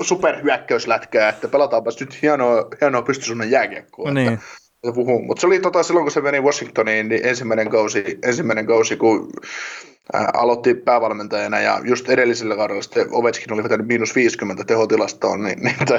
[0.00, 4.10] superhyökkäyslätkää, että pelataanpa nyt hienoa, hienoa pystysuunnan jääkiekkoa.
[4.10, 4.20] No
[5.26, 9.32] Mutta se oli tota, silloin, kun se meni Washingtoniin, niin ensimmäinen kausi, ensimmäinen kausi kun
[10.34, 15.76] aloitti päävalmentajana ja just edellisellä kaudella sitten Ovechkin oli vetänyt miinus 50 tehotilastoon, niin, niin
[15.86, 15.98] toi,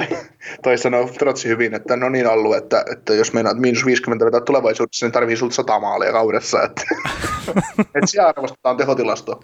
[0.62, 4.40] toi sanoi Trotsi hyvin, että no niin Allu, että, että jos meinaat miinus 50 vetää
[4.40, 6.82] tulevaisuudessa, niin tarvii sulta 100 maalia kaudessa, että,
[7.94, 9.40] että siellä arvostetaan tehotilasto.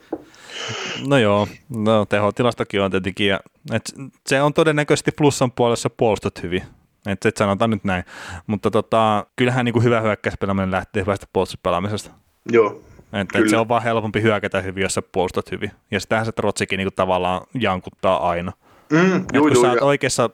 [1.07, 3.41] No joo, no tehotilastokin on tietenkin, ja,
[3.73, 3.93] että
[4.27, 6.63] se on todennäköisesti plussan puolessa puolustat hyvin,
[7.07, 8.05] että et sanotaan nyt näin,
[8.47, 12.11] mutta tota, kyllähän niin kuin hyvä hyökkäyspelaaminen lähtee hyvästä puolustuspelaamisesta.
[12.53, 12.83] Joo,
[13.13, 15.71] että, että se on vaan helpompi hyökätä hyvin, jos sä puolustat hyvin.
[15.91, 18.53] Ja sitähän se Trotsikin niin tavallaan jankuttaa aina.
[18.93, 20.31] Mm, juu, kun juu, sä oot oikeassa,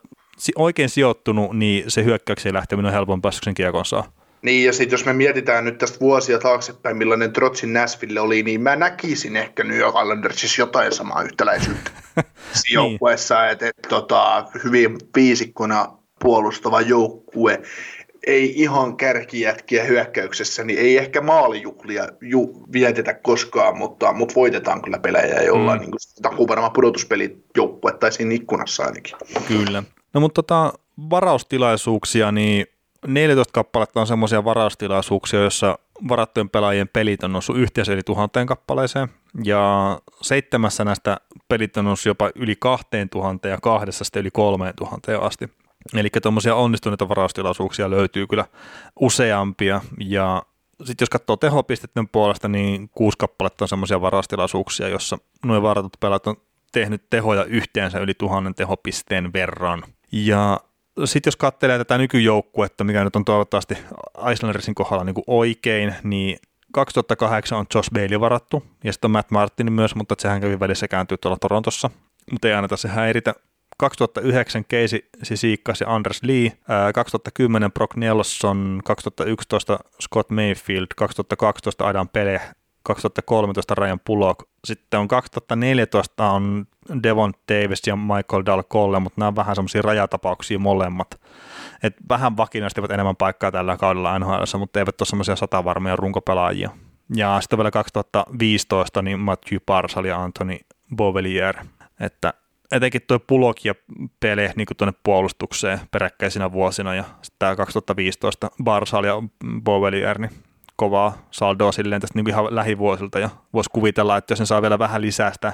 [0.56, 4.12] oikein sijoittunut, niin se hyökkäykseen lähteminen on helpompaa, kun sen kiekon saa.
[4.42, 8.60] Niin, ja sitten jos me mietitään nyt tästä vuosia taaksepäin, millainen Trotsin Nashville oli, niin
[8.60, 12.24] mä näkisin ehkä New York Islandersissa jotain samaa yhtäläisyyttä niin.
[12.68, 17.62] joukkueessa, että et, tota, hyvin viisikkona puolustava joukkue,
[18.26, 24.98] ei ihan kärkijätkiä hyökkäyksessä, niin ei ehkä maalijuhlia ju, vietetä koskaan, mutta, mutta voitetaan kyllä
[24.98, 25.82] pelejä jollain mm.
[25.82, 29.16] niin takuvarma pudotuspelijoukkue tai siinä ikkunassa ainakin.
[29.48, 29.82] Kyllä.
[30.14, 30.72] No mutta tota,
[31.10, 32.66] varaustilaisuuksia, niin
[33.06, 35.78] 14 kappaletta on semmoisia varaustilaisuuksia, joissa
[36.08, 39.08] varattujen pelaajien pelit on noussut yhteensä yli tuhanteen kappaleeseen,
[39.44, 41.16] ja seitsemässä näistä
[41.48, 45.48] pelit on noussut jopa yli kahteen tuhanteen ja kahdessa sitten yli kolmeen tuhanteen asti.
[45.94, 48.44] Eli tuommoisia onnistuneita varaustilaisuuksia löytyy kyllä
[49.00, 50.42] useampia, ja
[50.84, 56.26] sitten jos katsoo tehopisteiden puolesta, niin kuusi kappaletta on semmoisia varaustilaisuuksia, jossa nuo varatut pelat
[56.26, 56.36] on
[56.72, 59.84] tehnyt tehoja yhteensä yli tuhannen tehopisteen verran.
[60.12, 60.60] Ja
[61.04, 63.78] sitten jos katselee tätä nykyjoukkuetta, mikä nyt on toivottavasti
[64.32, 66.38] Islandersin kohdalla niin kuin oikein, niin
[66.72, 70.88] 2008 on Josh Bailey varattu, ja sitten on Matt Martin myös, mutta sehän kävi välissä
[70.88, 71.90] kääntyy tuolla Torontossa,
[72.30, 73.34] mutta ei anneta se häiritä.
[73.76, 76.52] 2009 Casey Sisikas ja Anders Lee,
[76.94, 82.40] 2010 Brock Nelson, 2011 Scott Mayfield, 2012 Adam Pele,
[82.82, 86.66] 2013 Ryan Pullock, sitten on 2014 on
[87.02, 91.20] Devon Davis ja Michael Dahl Colle, mutta nämä on vähän semmoisia rajatapauksia molemmat.
[91.82, 96.70] Et vähän vakinaistivat enemmän paikkaa tällä kaudella NHL, mutta eivät ole semmoisia satavarmia runkopelaajia.
[97.16, 100.58] Ja sitten vielä 2015 niin Matthew Parsal ja Anthony
[100.96, 101.56] Bovelier,
[102.00, 102.34] että
[102.72, 103.74] etenkin tuo Pulok ja
[104.20, 109.22] Pele niin tuonne puolustukseen peräkkäisinä vuosina ja sitten tämä 2015 Barsal ja
[109.64, 110.30] Bovelier, niin
[110.76, 114.78] kovaa saldoa silleen tästä niin ihan lähivuosilta ja voisi kuvitella, että jos ne saa vielä
[114.78, 115.52] vähän lisää sitä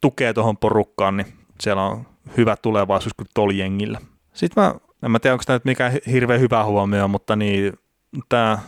[0.00, 1.26] tukea tuohon porukkaan, niin
[1.60, 2.06] siellä on
[2.36, 4.00] hyvä tulevaisuus kuin tuolla jengillä.
[4.32, 7.72] Sitten mä, en mä tiedä, onko tämä nyt mikään hirveän hyvä huomio, mutta niin
[8.28, 8.58] tämä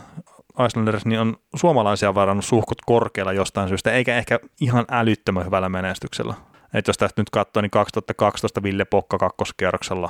[0.65, 6.33] Islanders niin on suomalaisia varannut suhkot korkealla jostain syystä, eikä ehkä ihan älyttömän hyvällä menestyksellä.
[6.73, 10.09] Että jos tästä nyt katsoo, niin 2012 Ville Pokka kakkoskierroksella,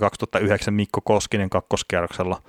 [0.00, 2.42] 2009 Mikko Koskinen kakkoskierroksella.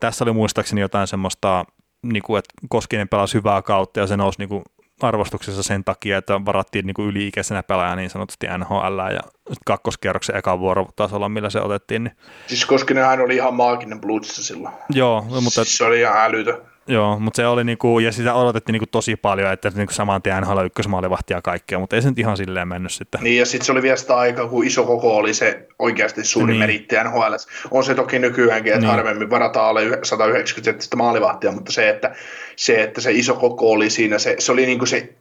[0.00, 1.64] Tässä oli muistaakseni jotain semmoista,
[2.02, 4.62] niin kuin, että Koskinen pelasi hyvää kautta ja se nousi niin kuin
[5.02, 9.20] arvostuksessa sen takia, että varattiin niin kuin yli-ikäisenä pelaaja niin sanotusti NHL ja
[9.66, 12.04] kakkoskierroksen eka vuorotasolla, millä se otettiin.
[12.04, 12.16] Niin...
[12.46, 14.74] Siis Koskinenhan oli ihan maaginen Bluesissa silloin.
[14.90, 15.50] Joo, mutta...
[15.64, 16.62] Siis se oli ihan älytö.
[16.88, 20.42] Joo, mutta se oli niinku, ja sitä odotettiin niinku tosi paljon, että niinku saman tien
[20.42, 23.20] NHL ykkösmaalivahtia ja kaikkea, mutta ei se nyt ihan silleen mennyt sitten.
[23.20, 26.52] Niin, ja sitten se oli vielä sitä aikaa, kun iso koko oli se oikeasti suuri
[26.52, 26.58] niin.
[26.58, 27.34] meritti NHL.
[27.70, 28.90] On se toki nykyäänkin, että niin.
[28.90, 32.14] harvemmin varataan alle 190 maalivahtia, mutta se, että
[32.56, 35.14] se, että se iso koko oli siinä, se, se oli niinku se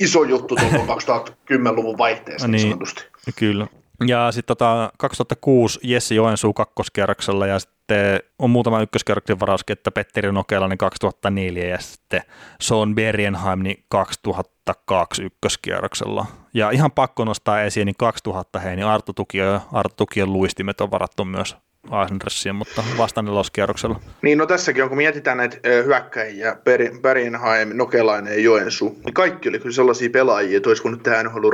[0.00, 3.04] iso juttu tuolla 2010-luvun vaihteessa niin, niin sanotusti.
[3.36, 3.66] Kyllä.
[4.06, 10.32] Ja sitten tota, 2006 Jesse Joensuu kakkoskierroksella ja sitten on muutama ykköskierroksen varauskin, että Petteri
[10.32, 12.22] Nokela niin 2004 ja sitten
[12.60, 16.26] Sean Bergenheim niin 2002 ykköskierroksella.
[16.54, 20.80] Ja ihan pakko nostaa esiin, niin 2000 hei, niin Arto Tukio ja Arto Tukion luistimet
[20.80, 21.56] on varattu myös
[22.02, 24.00] Eisendersiin, mutta vasta neloskierroksella.
[24.22, 26.56] Niin, no tässäkin on, kun mietitään näitä hyökkäjiä,
[27.02, 31.48] Bergenheim, Nokelainen ja Joensuu, niin kaikki oli kyllä sellaisia pelaajia, että olisi voinut tehdä nhl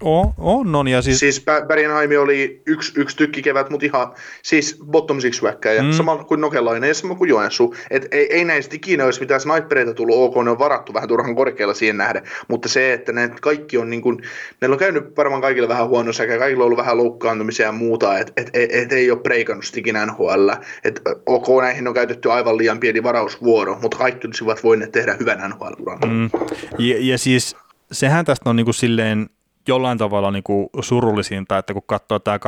[0.00, 1.18] On, on, on ja siis...
[1.18, 4.12] Siis Bergenheim oli yksi, yksi tykkikevät, mutta ihan
[4.42, 5.42] siis bottom six
[5.76, 5.92] ja mm.
[5.92, 7.74] sama kuin Nokelainen ja sama kuin Joensuu.
[7.90, 11.34] Et ei, ei näistä ikinä olisi mitään snipereita tullut, ok, ne on varattu vähän turhan
[11.34, 14.22] korkealla siihen nähden, mutta se, että ne kaikki on niin kuin,
[14.60, 18.18] ne on käynyt varmaan kaikille vähän huono sekä kaikilla on ollut vähän loukkaantumisia ja muuta,
[18.18, 20.50] että et, et, et, ei ole preikannut ikinä NHL.
[20.84, 25.50] Et, ok, näihin on käytetty aivan liian pieni varausvuoro, mutta kaikki olisivat voineet tehdä hyvän
[25.50, 25.98] NHL-uran.
[26.06, 26.30] Mm.
[26.78, 27.56] Ja, ja siis
[27.92, 29.26] sehän tästä on niin kuin silleen
[29.68, 32.40] jollain tavalla niin kuin surullisinta, että kun katsoo tämä 2002-2006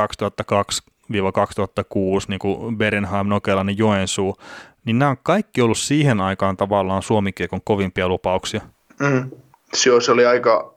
[2.27, 4.37] niin kuin Berenheim, Nokela, niin Joensuu,
[4.85, 8.61] niin nämä on kaikki ollut siihen aikaan tavallaan suomikiekon kovimpia lupauksia.
[8.99, 9.31] Mm.
[9.73, 10.73] Se, oli aika,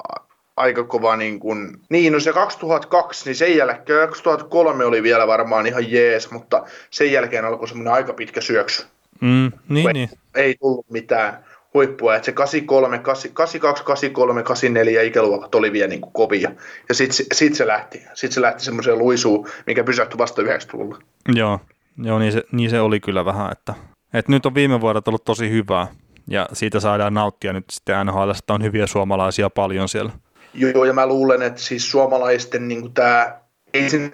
[0.56, 5.66] aika kova niin kuin, niin no se 2002, niin sen jälkeen 2003 oli vielä varmaan
[5.66, 8.86] ihan jees, mutta sen jälkeen alkoi semmoinen aika pitkä syöksy.
[9.20, 10.10] Mm, niin, ei, niin.
[10.34, 11.44] ei tullut mitään
[11.74, 16.50] huippua, että se 83, 82, 83, 84 ikäluokat oli vielä niin kuin kovia.
[16.88, 20.98] Ja sitten sit se lähti, sit se lähti semmoiseen luisuun, mikä pysähtyi vasta 90-luvulla.
[21.34, 21.60] Joo,
[22.02, 23.74] joo niin, se, niin se oli kyllä vähän, että,
[24.14, 25.86] että nyt on viime vuodet ollut tosi hyvää
[26.28, 30.12] ja siitä saadaan nauttia nyt sitten NHL, että on hyviä suomalaisia paljon siellä.
[30.54, 33.41] Joo, ja mä luulen, että siis suomalaisten niin tämä
[33.74, 34.10] ei sinne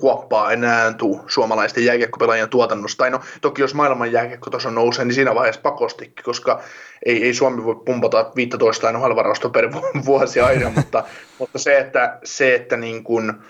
[0.00, 2.98] kuoppaa enää tuu suomalaisten jääkiekkopelaajien tuotannosta.
[2.98, 6.60] Tai no, toki jos maailman jääkiekkotaso nousee, niin siinä vaiheessa pakostikin, koska
[7.06, 9.12] ei, ei Suomi voi pumpata 15 nhl
[9.52, 9.72] per
[10.06, 11.04] vuosi aina, mutta,
[11.38, 13.42] mutta se, että, se, että niin kun,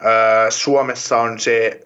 [0.00, 1.80] ää, Suomessa on se,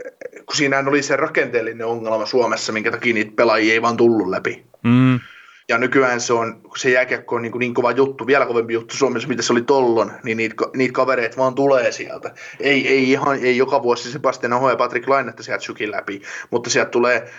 [0.46, 4.64] kun siinä oli se rakenteellinen ongelma Suomessa, minkä takia niitä pelaajia ei vaan tullut läpi.
[4.82, 5.20] Mm.
[5.68, 8.74] Ja nykyään se on, kun se jääkiekko on niin, kuin niin kova juttu, vielä kovempi
[8.74, 12.34] juttu Suomessa, mitä se oli tollon, niin niitä, niitä kavereita vaan tulee sieltä.
[12.60, 16.70] Ei, ei, ihan, ei joka vuosi Sebastian Aho ja Patrick Lainetta sieltä sykin läpi, mutta
[16.70, 17.30] sieltä tulee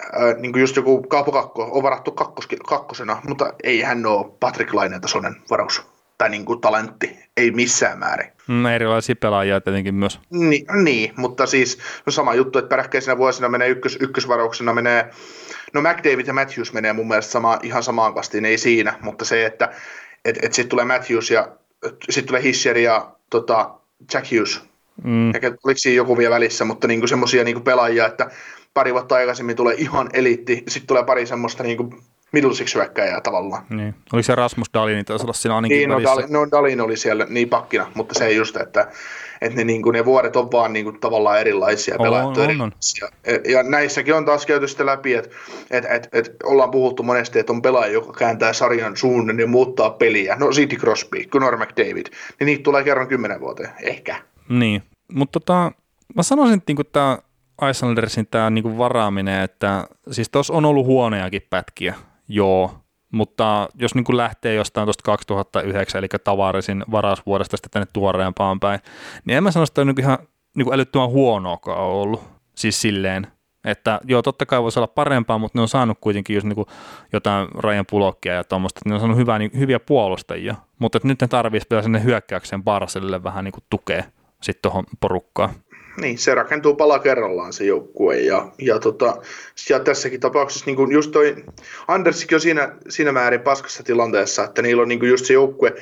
[0.00, 4.32] äh, niin kuin just joku Kaapo Kakko on varattu kakkos, kakkosena, mutta ei hän ole
[4.40, 5.82] Patrick Laineen tasoinen varaus
[6.18, 8.32] tai niin kuin talentti, ei missään määrin.
[8.48, 10.20] No erilaisia pelaajia tietenkin myös.
[10.30, 15.10] Ni, niin, mutta siis no sama juttu, että peräkkäisenä vuosina menee ykkös, ykkösvarauksena menee
[15.72, 19.46] No McDavid ja Matthews menee mun mielestä sama, ihan samaan kastiin, ei siinä, mutta se,
[19.46, 19.72] että
[20.24, 21.48] et, et sitten tulee Matthews ja
[22.10, 23.70] sitten tulee Hischer ja tota,
[24.14, 24.60] Jack Hughes.
[25.04, 25.34] Mm.
[25.34, 28.30] Eikä oliko siinä joku vielä välissä, mutta niinku semmoisia niinku pelaajia, että
[28.74, 31.94] pari vuotta aikaisemmin tulee ihan eliitti, sitten tulee pari semmoista niinku
[32.32, 32.74] middle six
[33.22, 33.62] tavallaan.
[33.70, 33.94] Niin.
[34.12, 37.26] Oliko se Rasmus Dalin taisi olla siinä ainakin Niin, no, Dalin, no Dalin oli siellä
[37.28, 38.88] niin pakkina, mutta se ei just, että
[39.40, 42.44] että ne, niin kuin, ne vuodet on vaan niin kuin, tavallaan erilaisia, on, pelaajat on,
[42.44, 43.06] erilaisia.
[43.06, 43.52] On.
[43.52, 45.30] Ja näissäkin on taas käyty sitä läpi, että
[45.70, 49.90] et, et, et, ollaan puhuttu monesti, että on pelaaja, joka kääntää sarjan suunnan ja muuttaa
[49.90, 50.36] peliä.
[50.36, 52.06] No Sidney Crosby, Conor McDavid,
[52.40, 54.16] niin niitä tulee kerran kymmenen vuoteen, ehkä.
[54.48, 54.82] Niin,
[55.12, 55.72] mutta tota,
[56.14, 57.18] mä sanoisin, että niin tämä
[57.70, 61.94] Icelandersin tämä niin varaaminen, että siis tuossa on ollut huonejakin pätkiä,
[62.28, 62.74] joo,
[63.12, 68.80] mutta jos niin kuin lähtee jostain tuosta 2009, eli tavarisin varausvuodesta sitten tänne tuoreempaan päin,
[69.24, 70.18] niin en mä sano, että on niin ihan
[70.56, 72.22] niin kuin älyttömän huonoakaan ollut.
[72.54, 73.26] Siis silleen,
[73.64, 76.68] että joo, totta kai voisi olla parempaa, mutta ne on saanut kuitenkin just niin kuin
[77.12, 81.20] jotain rajan pulokkia ja tuommoista, ne on saanut hyvää, niin, hyviä puolustajia, mutta että nyt
[81.20, 84.02] ne tarvitsisi vielä sinne hyökkäykseen Barcelille vähän niin kuin tukea
[84.42, 85.50] sitten tuohon porukkaan
[86.00, 88.20] niin, se rakentuu pala kerrallaan se joukkue.
[88.20, 89.16] Ja, ja, tota,
[89.70, 91.44] ja tässäkin tapauksessa niin kuin just toi
[91.88, 95.74] Andersikin on siinä, siinä määrin paskassa tilanteessa, että niillä on niin kuin just se joukkue,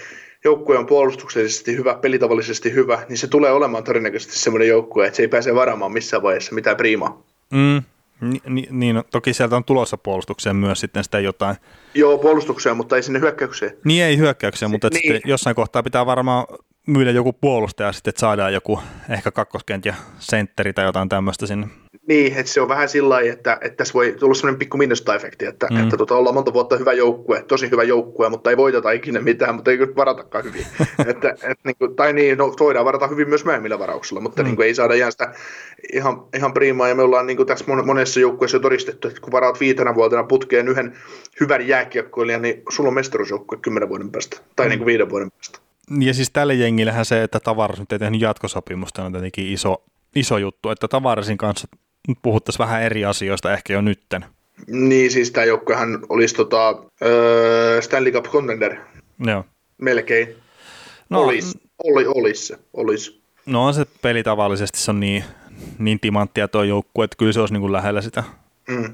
[0.44, 5.22] joukkue on puolustuksellisesti hyvä, pelitavallisesti hyvä, niin se tulee olemaan todennäköisesti semmoinen joukkue, että se
[5.22, 7.22] ei pääse varaamaan missään vaiheessa mitään priimaa.
[7.51, 7.82] Mm,
[8.20, 11.56] Ni, niin, no, toki sieltä on tulossa puolustukseen myös sitten sitä jotain.
[11.94, 13.72] Joo, puolustukseen, mutta ei sinne hyökkäykseen.
[13.84, 15.02] Niin, ei hyökkäykseen, mutta niin.
[15.02, 16.47] sitten jossain kohtaa pitää varmaan
[16.86, 18.80] myydä joku puolustaja sitten, että saadaan joku
[19.10, 21.68] ehkä kakkoskentjä sentteri tai jotain tämmöistä sinne.
[22.08, 25.46] Niin, että se on vähän sillä lailla, että, että tässä voi tulla sellainen pikku minusta-efekti,
[25.46, 25.82] että, mm.
[25.82, 29.54] että tota, ollaan monta vuotta hyvä joukkue, tosi hyvä joukkue, mutta ei voiteta ikinä mitään,
[29.54, 30.66] mutta ei varatakaan hyvin.
[31.10, 34.46] että, et, niin kuin, tai niin, no, voidaan varata hyvin myös myöhemmillä varauksilla, mutta mm.
[34.46, 35.32] niin kuin, ei saada ihan sitä
[35.92, 39.32] ihan, ihan priimaa, ja me ollaan niin kuin tässä monessa joukkueessa jo todistettu, että kun
[39.32, 40.96] varaat viitenä vuotena putkeen yhden
[41.40, 44.70] hyvän jääkiekkoilijan, niin sulla on mestaruusjoukkue kymmenen vuoden päästä, tai mm.
[44.70, 45.65] niin kuin viiden vuoden päästä.
[46.00, 49.84] Ja siis tälle jengillähän se, että Tavares nyt ei tehnyt jatkosopimusta, on tietenkin iso,
[50.14, 51.68] iso juttu, että Tavaresin kanssa
[52.22, 54.24] puhuttaisiin vähän eri asioista ehkä jo nytten.
[54.66, 58.76] Niin, siis tämä joukkuehan olisi tota, öö, Stanley Cup contender.
[59.26, 59.44] Joo.
[59.78, 60.28] Melkein.
[61.10, 63.20] No, olisi, oli, olisi se, olisi.
[63.46, 65.24] No on se peli tavallisesti, se on niin,
[65.78, 68.24] niin timanttia tuo joukkue, että kyllä se olisi niin kuin lähellä sitä.
[68.68, 68.92] Mm.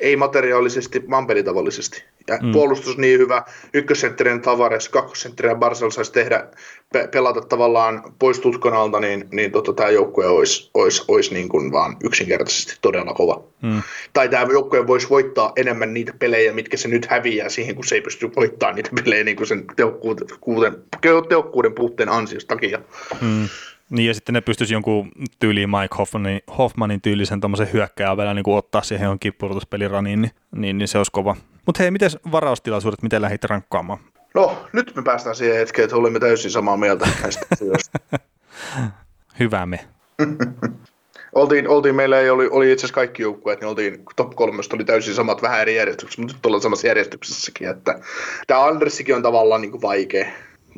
[0.00, 2.04] Ei materiaalisesti, vaan pelitavallisesti.
[2.28, 2.52] Ja mm.
[2.52, 3.42] puolustus niin hyvä,
[3.74, 6.46] ykkössentterinen Tavares, kakkossentterinen Barcel saisi tehdä,
[6.92, 11.48] pe- pelata tavallaan pois tutkon alta, niin, niin tota, tämä joukkue olisi, olisi, olisi niin
[11.48, 13.44] kuin vaan yksinkertaisesti todella kova.
[13.62, 13.82] Mm.
[14.12, 17.94] Tai tämä joukkue voisi voittaa enemmän niitä pelejä, mitkä se nyt häviää siihen, kun se
[17.94, 20.76] ei pysty voittamaan niitä pelejä niin kuin sen tehokkuuden,
[21.28, 22.78] tehokkuuden puutteen ansiosta takia.
[23.20, 23.48] Mm.
[23.90, 28.44] Niin ja sitten ne pystyisi jonkun tyyliin Mike Hoffmanin, Hoffmanin tyylisen tuommoisen hyökkääjän vielä niin
[28.46, 31.36] ottaa siihen johonkin pudotuspeliraniin, niin, niin, niin, se olisi kova.
[31.66, 33.98] Mutta hei, miten varaustilaisuudet, miten lähdit rankkaamaan?
[34.34, 37.98] No, nyt me päästään siihen hetkeen, että olemme täysin samaa mieltä näistä asioista.
[39.38, 39.80] Hyvä me.
[41.34, 44.84] oltiin, oltiin, meillä ei oli, oli itse asiassa kaikki joukkueet, niin oltiin top kolmesta oli
[44.84, 48.00] täysin samat vähän eri järjestyksessä, mutta nyt ollaan samassa järjestyksessäkin, että
[48.46, 50.26] tämä Andersikin on tavallaan niin kuin vaikea,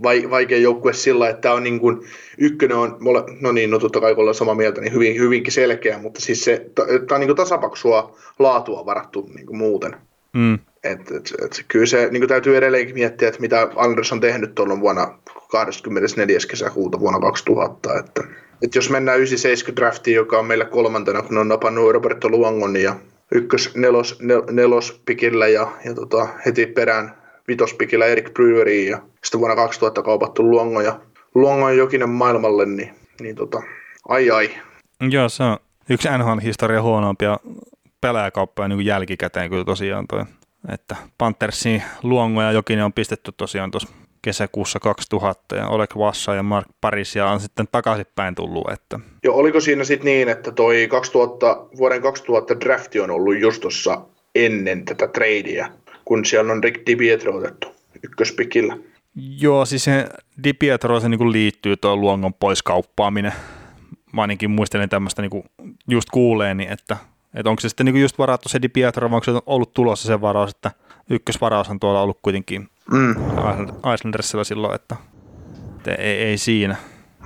[0.02, 2.00] vaikea joukkue sillä, että tämä on niin kuin,
[2.38, 2.96] ykkönen on,
[3.40, 6.44] no niin, no totta kai kun ollaan samaa mieltä, niin hyvin, hyvinkin selkeä, mutta siis
[6.44, 9.96] se, tämä on niin tasapaksua laatua varattu niin kuin muuten.
[10.32, 10.58] Mm.
[10.84, 14.54] Et, et, et, kyllä se niin kuin täytyy edelleenkin miettiä, että mitä Anders on tehnyt
[14.54, 15.18] tuolla vuonna
[15.50, 16.38] 24.
[16.50, 18.24] kesäkuuta vuonna 2000, että,
[18.62, 22.96] että jos mennään 97 draftiin, joka on meillä kolmantena, kun on napannut Roberto Luangon ja
[23.34, 27.19] ykkös nelos, nel, nelospikillä ja, ja tota, heti perään
[27.50, 31.00] vitospikillä Eric Brewery ja sitten vuonna 2000 kaupattu Luongo ja
[31.34, 33.62] Luongo on jokinen maailmalle, niin, niin tota,
[34.08, 34.50] ai ai.
[35.10, 35.56] Joo, se on
[35.90, 37.36] yksi NHL-historian huonompia
[38.00, 40.24] pelaajakauppoja niin jälkikäteen kyllä tosiaan toi.
[40.72, 43.88] Että Panthersin Luongo ja Jokinen on pistetty tosiaan tuossa
[44.22, 48.70] kesäkuussa 2000 ja Oleg Vassa ja Mark Parisia on sitten takaisinpäin tullut.
[48.72, 49.00] Että.
[49.24, 54.00] Joo, oliko siinä sitten niin, että toi 2000, vuoden 2000 drafti on ollut just tuossa
[54.34, 55.68] ennen tätä tradeia,
[56.10, 57.68] kun siellä on Rick DiPietro otettu
[58.02, 58.76] ykköspikillä?
[59.14, 60.08] Joo, siis se
[60.44, 63.32] DiPietro se niin liittyy tuo luongon pois kauppaaminen.
[64.12, 65.44] Mä ainakin muistelen tämmöistä niin
[65.88, 66.96] just kuuleeni, että,
[67.34, 70.20] että onko se sitten niin just varattu se DiPietro vai onko se ollut tulossa se
[70.20, 70.70] varaus, että
[71.10, 73.14] ykkösvaraus on tuolla ollut kuitenkin mm.
[73.94, 74.96] Islandersilla silloin, että,
[75.76, 76.76] että ei, ei, siinä.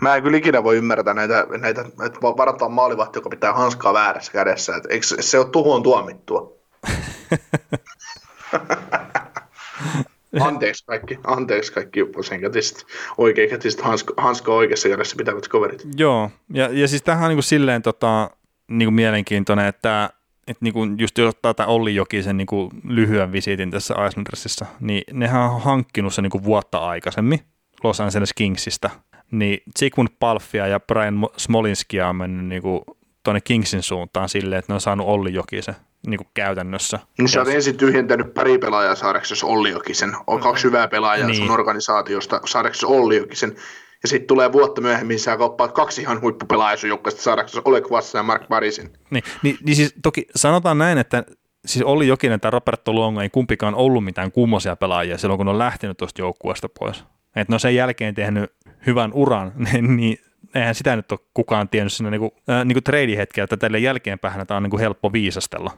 [0.01, 4.33] Mä en kyllä ikinä voi ymmärtää näitä, näitä että varataan maalivahti, joka pitää hanskaa väärässä
[4.33, 4.77] kädessä.
[4.77, 6.53] Että eikö se ole tuhoon tuomittua?
[10.41, 12.87] Anteeksi kaikki, anteeksi kaikki vasenkätiset,
[13.19, 15.87] oikeakätiset hanska, hanska oikeassa kädessä pitävät coverit.
[15.97, 18.31] Joo, ja, ja siis tämähän on niin kuin silleen tota,
[18.69, 20.11] niin kuin mielenkiintoinen, että,
[20.47, 25.43] että kuin just jos ottaa tämä Olli Jokisen kuin lyhyen visiitin tässä Islandersissa, niin nehän
[25.43, 27.41] on hankkinut niin kuin vuotta aikaisemmin
[27.85, 28.91] Los Angeles Kingsista,
[29.31, 32.81] niin Sigmund Palfia ja Brian Smolinskia on mennyt kuin
[33.23, 35.75] tuonne Kingsin suuntaan silleen, että ne on saanut Olli Jokisen
[36.07, 36.99] niin kuin käytännössä.
[37.19, 40.17] Niin sä oot ensin tyhjentänyt pari pelaajaa saadaksesi Olli Jokisen.
[40.27, 41.37] On kaksi hyvää pelaajaa niin.
[41.37, 43.55] sun organisaatiosta saadaksesi Olli Jokisen.
[44.03, 48.19] Ja sitten tulee vuotta myöhemmin, sä kauppaat kaksi ihan huippupelaajaa sun joukkueesta saadaksesi Oleg Vassa
[48.19, 48.91] ja Mark Parisin.
[49.11, 51.25] Niin, niin, niin siis toki sanotaan näin, että
[51.67, 55.59] siis Olli Jokinen tai Roberto Luongo ei kumpikaan ollut mitään kummosia pelaajia silloin, kun on
[55.59, 57.05] lähtenyt tuosta joukkueesta pois.
[57.37, 58.53] Että ne on sen jälkeen tehnyt
[58.87, 59.53] hyvän uran,
[59.97, 60.19] niin
[60.55, 64.57] eihän sitä nyt ole kukaan tiennyt siinä niinku, äh, niinku trade-hetkellä, että tälle jälkeenpäin tämä
[64.57, 65.71] on niinku helppo viisastella.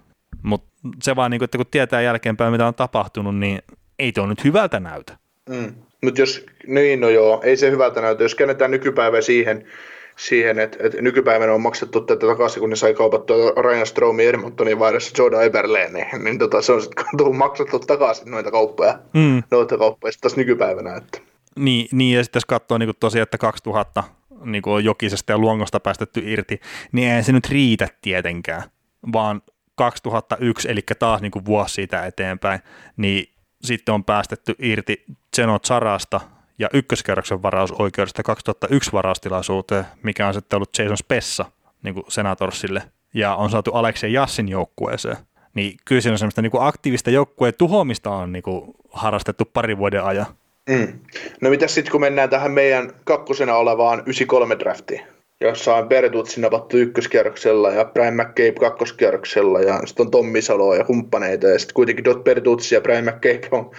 [0.47, 0.69] Mutta
[1.03, 3.63] se vaan, niin kuin, että kun tietää jälkeenpäin, mitä on tapahtunut, niin
[3.99, 5.17] ei tuo nyt hyvältä näytä.
[5.49, 5.75] Mm.
[6.05, 8.23] Mutta jos, niin no joo, ei se hyvältä näytä.
[8.23, 9.67] Jos käännetään nykypäivä siihen,
[10.17, 14.79] siihen että, että nykypäivänä on maksettu tätä takaisin, kun ne sai kaupattua Ryan Stromi Edmontonin
[14.79, 17.07] vaihdossa Jordan Eberleen, niin, niin tota, se on sitten
[17.37, 19.43] maksettu takaisin noita kauppoja, mm.
[19.51, 20.97] noita kauppoja taas nykypäivänä.
[20.97, 21.19] Että.
[21.57, 24.05] Niin, niin, ja sitten jos katsoo niin tosiaan, että 2000
[24.45, 26.61] niin on Jokisesta ja Luongosta päästetty irti,
[26.93, 28.63] niin ei se nyt riitä tietenkään,
[29.13, 29.43] vaan
[29.77, 32.61] 2001, eli taas niin kuin vuosi siitä eteenpäin,
[32.97, 33.33] niin
[33.63, 35.05] sitten on päästetty irti
[35.37, 36.21] Zeno Zarasta
[36.59, 41.45] ja ykköskerroksen varausoikeudesta 2001 varaustilaisuuteen, mikä on sitten ollut Jason Spessa
[41.83, 42.83] niin kuin senatorsille,
[43.15, 45.17] ja on saatu Aleksei Jassin joukkueeseen.
[45.55, 49.79] Niin kyllä siinä on semmoista niin kuin aktiivista joukkueen tuhoamista on niin kuin harrastettu pari
[49.79, 50.27] vuoden ajan.
[50.69, 50.99] Mm.
[51.41, 55.16] No mitä sitten kun mennään tähän meidän kakkosena olevaan 93 draftiin?
[55.41, 60.85] Jossa on Bertutsi napattu ykköskierroksella ja Brian McCabe kakkoskierroksella ja sitten on Tommi Salo ja
[60.85, 63.71] kumppaneita ja sitten kuitenkin Dot Bertutsi ja Brian McCabe on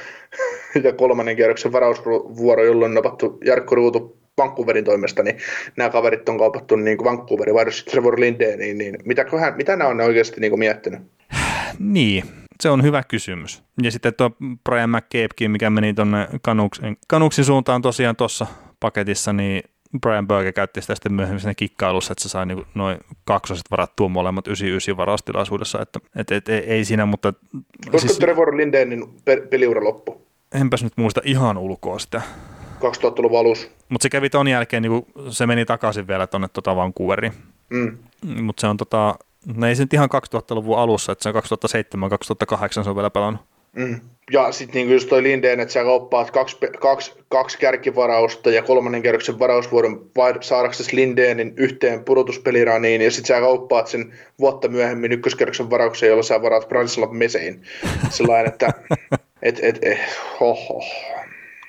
[0.83, 5.37] ja kolmannen kierroksen varausvuoro, jolloin on napattu Jarkko Ruutu Vancouverin toimesta, niin
[5.77, 9.25] nämä kaverit on kaupattu niin kuin Vancouverin vaihdossa Trevor Lindeen, niin, mitä,
[9.55, 10.99] mitä nämä on oikeasti niin kuin miettinyt?
[11.79, 12.23] Niin,
[12.59, 13.63] se on hyvä kysymys.
[13.81, 14.31] Ja sitten tuo
[14.69, 18.47] Brian McCabekin, mikä meni tuonne Kanuksin, Kanuksin suuntaan tosiaan tuossa
[18.79, 19.63] paketissa, niin
[20.01, 24.09] Brian Burke käytti sitä sitten myöhemmin siinä kikkailussa, että se sai niin noin kaksoset varattua
[24.09, 27.33] molemmat 99 varaustilaisuudessa, että et, et, et, ei siinä, mutta...
[27.91, 29.13] Koska siis, Trevor Lindenin
[29.49, 30.21] peliura loppu?
[30.53, 32.21] Enpäs nyt muista ihan ulkoa sitä.
[32.79, 33.67] 2000-luvun alussa.
[33.89, 37.33] Mutta se kävi ton jälkeen, niin se meni takaisin vielä tuonne tota Vancouveriin.
[37.69, 37.97] Mm.
[38.41, 39.15] Mutta se on tota,
[39.55, 43.41] No ei se nyt ihan 2000-luvun alussa, että se on 2007-2008 se on vielä pelannut.
[43.77, 43.99] Mm.
[44.31, 49.01] Ja sitten niin just toi Lindeen, että sä kauppaat kaksi, kaksi, kaksi kärkivarausta ja kolmannen
[49.01, 56.09] kerroksen varausvuoron saadaksesi Lindeenin yhteen pudotuspeliraniin ja sitten sä kauppaat sen vuotta myöhemmin ykköskerroksen varauksen,
[56.09, 57.61] jolla sä varaat Branislav Mesein.
[58.09, 58.73] Sellainen, että
[59.41, 59.99] et, et, et,
[60.39, 60.83] hoho.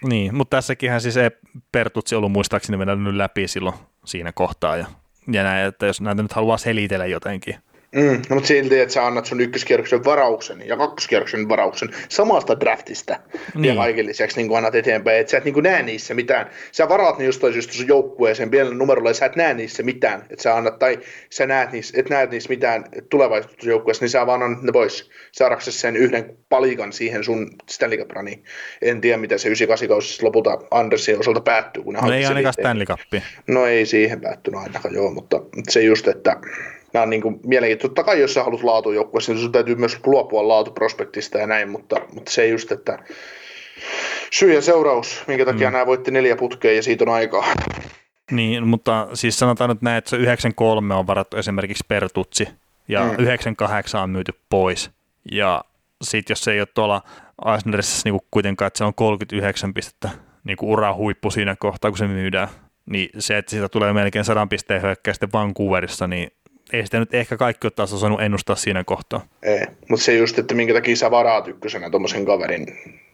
[0.08, 1.30] Niin, mutta tässäkin siis ei
[1.72, 4.86] Pertutsi ollut muistaakseni mennyt läpi silloin siinä kohtaa ja,
[5.32, 7.54] ja näin, että jos näitä nyt haluaa selitellä jotenkin,
[7.92, 13.16] Mm, no, mutta silti, että sä annat sun ykköskierroksen varauksen ja kakkoskierroksen varauksen samasta draftista
[13.54, 13.64] niin.
[13.64, 16.50] ja kaiken lisäksi niin annat eteenpäin, että sä et niin näe niissä mitään.
[16.72, 20.22] Sä varaat ne jostain syystä sun joukkueeseen pienellä numerolla ja sä et näe niissä mitään,
[20.30, 20.98] että sä annat, tai
[21.30, 25.10] sä näet niissä, et näet niissä mitään tulevaisuudessa joukkueessa, niin sä vaan annat ne pois
[25.32, 28.44] saadaksesi sen yhden palikan siihen sun Stanley Cup niin
[28.82, 31.82] En tiedä, mitä se 98 kausi lopulta Andersin osalta päättyy.
[31.82, 33.00] Kun ne no ei ainakaan Stanley Cup.
[33.46, 36.36] No ei siihen päättynyt ainakaan, joo, mutta se just, että
[36.92, 37.88] nämä on niin kuin mielenkiintoista.
[37.88, 41.96] Totta kai jos sä haluat laatujoukkueessa, niin sun täytyy myös luopua laatuprospektista ja näin, mutta,
[42.14, 42.98] mutta se just, että
[44.32, 45.72] syy ja seuraus, minkä takia mm.
[45.72, 47.44] nämä voitti neljä putkea ja siitä on aikaa.
[48.30, 52.48] Niin, mutta siis sanotaan nyt näin, että se 93 on varattu esimerkiksi Pertutsi
[52.88, 53.10] ja mm.
[53.18, 54.90] 98 on myyty pois.
[55.32, 55.64] Ja
[56.02, 57.02] sitten jos se ei ole tuolla
[57.52, 60.10] Eisnerissa niin kuitenkaan, että se on 39 pistettä
[60.44, 62.48] niin kuin ura huippu siinä kohtaa, kun se myydään,
[62.86, 66.30] niin se, että siitä tulee melkein 100 pisteen hyökkäistä sitten Vancouverissa, niin
[66.72, 69.26] ei sitä nyt ehkä kaikki ole taas osannut ennustaa siinä kohtaa.
[69.42, 72.66] Ei, mutta se just, että minkä takia sä varaat ykkösenä tuommoisen kaverin,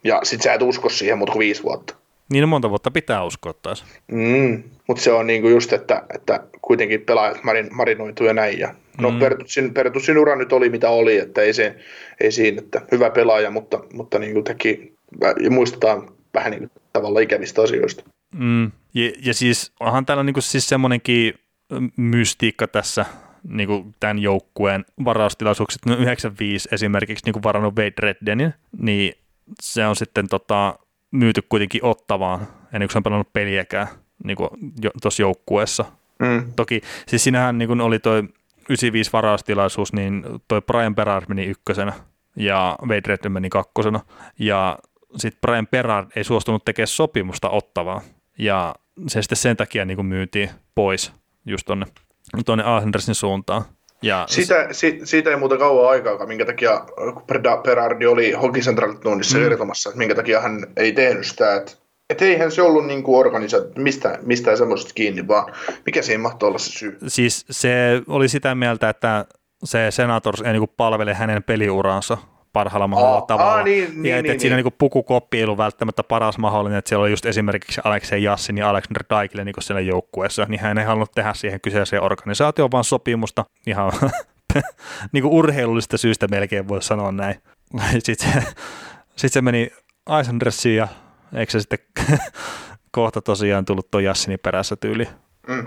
[0.04, 1.94] ja sit sä et usko siihen mutta viisi vuotta.
[2.32, 3.84] Niin no monta vuotta pitää uskoa taas.
[4.12, 8.58] Mm, mutta se on niinku just, että, että kuitenkin pelaajat marin, marinoitu ja näin.
[8.58, 9.18] Ja, no mm.
[9.18, 11.76] Pertutsin, Pertutsin ura nyt oli mitä oli, että ei, se,
[12.20, 14.94] ei siinä, että hyvä pelaaja, mutta, mutta niinku teki,
[15.40, 18.04] ja muistetaan vähän niin tavalla ikävistä asioista.
[18.34, 18.64] Mm.
[18.94, 21.34] Ja, ja siis onhan täällä niinku siis semmoinenkin
[21.96, 23.04] mystiikka tässä
[23.48, 29.12] niin kuin tämän joukkueen varaustilaisuukset, no 95 esimerkiksi niin kuin varannut Wade Reddenin, niin
[29.62, 30.78] se on sitten tota,
[31.10, 32.40] myyty kuitenkin ottavaan,
[32.72, 33.86] ennen kuin se on pelannut peliäkään
[34.24, 34.36] niin
[35.02, 35.84] tuossa joukkueessa.
[36.18, 36.52] Mm.
[36.56, 38.22] Toki, siis sinähän niin kuin oli toi
[38.68, 41.92] 95 varaustilaisuus, niin toi Brian Berard meni ykkösenä
[42.36, 44.00] ja Wade Redden meni kakkosena.
[44.38, 44.78] Ja
[45.16, 48.00] sitten Brian Berard ei suostunut tekemään sopimusta ottavaa.
[48.38, 48.74] Ja
[49.06, 51.12] se sitten sen takia niin kuin myytiin pois
[51.46, 51.86] just tonne
[52.42, 53.64] tuonne Andersin suuntaan.
[54.02, 56.84] Ja siitä, si, siitä ei muuta kauan aikaa, minkä takia
[57.64, 59.44] Perardi oli Hockey Central tunnissa mm.
[59.44, 61.72] kertomassa, että minkä takia hän ei tehnyt sitä, että
[62.10, 65.52] et eihän se ollut niin kuin organisaatio, mistä, mistään semmoisesta kiinni, vaan
[65.86, 66.98] mikä siinä mahtoi olla se syy?
[67.06, 69.24] Siis se oli sitä mieltä, että
[69.64, 72.18] se Senators ei niin palvele hänen peliuransa
[72.54, 73.54] parhaalla mahdollisella oh, tavalla.
[73.54, 74.64] Ah, niin, niin, ja että, niin, siinä niin.
[74.64, 78.70] niin pukukoppi ei ollut välttämättä paras mahdollinen, että siellä oli just esimerkiksi Aleksei Jassin ja
[78.70, 83.44] Alexander Daikille niin siellä joukkueessa, niin hän ei halunnut tehdä siihen kyseiseen organisaatioon vaan sopimusta
[83.66, 83.92] ihan
[85.12, 87.34] niin kuin urheilullista syystä melkein voi sanoa näin.
[87.98, 88.42] Sitten se,
[89.16, 89.70] sit se meni
[90.18, 90.88] Eisendersiin ja
[91.34, 91.78] eikö se sitten
[92.90, 95.08] kohta tosiaan tullut tuon Jassinin perässä tyyli.
[95.48, 95.66] Mm.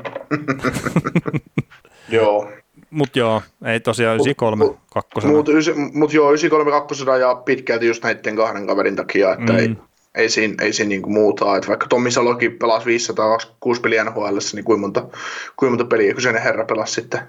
[2.09, 2.51] Joo,
[2.89, 5.33] mutta joo, ei tosiaan 93 mut, kakkosena.
[5.33, 5.51] Mutta
[5.93, 9.59] mut joo, 93 kakkosena ja pitkälti just näiden kahden kaverin takia, että mm.
[9.59, 9.75] ei,
[10.15, 11.55] ei siinä, ei siinä niinku muuta.
[11.55, 15.01] Että vaikka Tommi Salokin pelasi 526 peliä NHL, niin kuinka monta,
[15.55, 17.19] kuinka monta peliä kyseinen herra pelasi sitten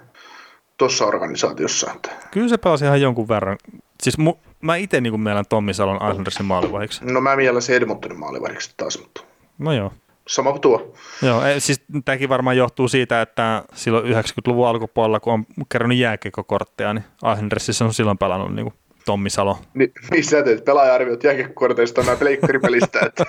[0.77, 1.91] tuossa organisaatiossa.
[1.95, 2.09] Että.
[2.31, 3.57] Kyllä se pelasi ihan jonkun verran.
[4.03, 7.05] Siis mu, mä itse niin mielen Tommi Salon Islandersin maalivahiksi.
[7.05, 9.21] No mä mielen se Edmontonin maalivahiksi taas, mutta...
[9.57, 9.91] No joo.
[10.29, 10.93] Sama kuin tuo.
[11.21, 17.03] Joo, siis tämäkin varmaan johtuu siitä, että silloin 90-luvun alkupuolella, kun on kerännyt jääkekokortteja, niin
[17.33, 18.73] Islandersissa on silloin pelannut niin kuin
[19.05, 19.57] Tommi Salo.
[19.73, 23.25] Ni, niin sä teet pelaaja-arviot jääkekokorteista näin pleikkaripelistä, että...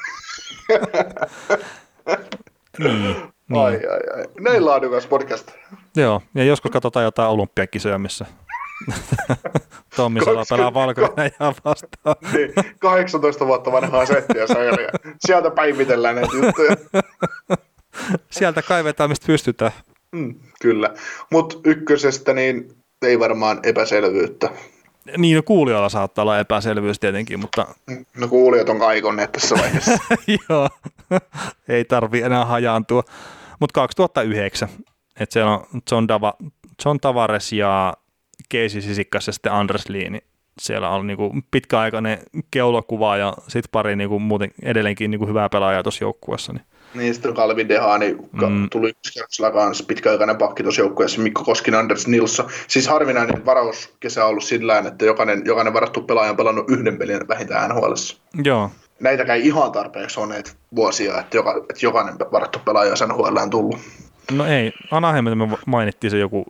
[2.79, 3.17] niin, niin.
[3.59, 4.25] Ai, ai, ai.
[4.41, 5.51] Näin laadukas podcast.
[5.97, 8.27] Joo, ja joskus katsotaan jotain olympiakisoja, missä
[9.97, 11.01] Tommi Salo pelaa valko
[11.41, 12.17] ja vastaan.
[12.33, 14.89] Niin, 18 vuotta vanhaa settiä säilyä.
[15.19, 16.77] Sieltä päivitellään näitä juttuja.
[18.31, 19.73] Sieltä kaivetaan, mistä pystytään.
[20.13, 20.95] Mm, kyllä.
[21.31, 24.51] Mutta ykkösestä niin ei varmaan epäselvyyttä.
[25.17, 27.67] Niin, no kuulijoilla saattaa olla epäselvyys tietenkin, mutta...
[28.17, 29.99] No kuulijat on kaikonneet tässä vaiheessa.
[30.49, 30.69] Joo,
[31.69, 33.03] ei tarvi enää hajaantua.
[33.61, 34.69] Mutta 2009,
[35.21, 36.35] että siellä on John, Dava,
[36.85, 37.95] John Tavares ja
[38.51, 40.21] Keisi Sisikkas ja sitten Anders niin
[40.61, 42.19] siellä on niinku pitkäaikainen
[42.51, 46.53] keulakuva ja sitten pari niinku muuten edelleenkin niinku hyvää pelaajaa tuossa joukkueessa.
[46.53, 46.65] Niin.
[46.95, 48.71] Niin, sitten Kalvin Dehani mm.
[48.71, 52.49] tuli ykköskerroksella kanssa pitkäaikainen pakki tuossa joukkueessa, Mikko Koskin, Anders Nilsson.
[52.69, 53.43] Siis harvinainen
[54.01, 57.93] kesä on ollut sillä että jokainen, jokainen varattu pelaaja on pelannut yhden pelin vähintään nhl
[58.45, 58.71] Joo.
[59.01, 60.43] Näitäkään ei ihan tarpeeksi ole
[60.77, 63.79] vuosia, että, joka, että jokainen varattu pelaaja on NHL tullut.
[64.33, 66.47] No ei, Anaheim me mainittiin se joku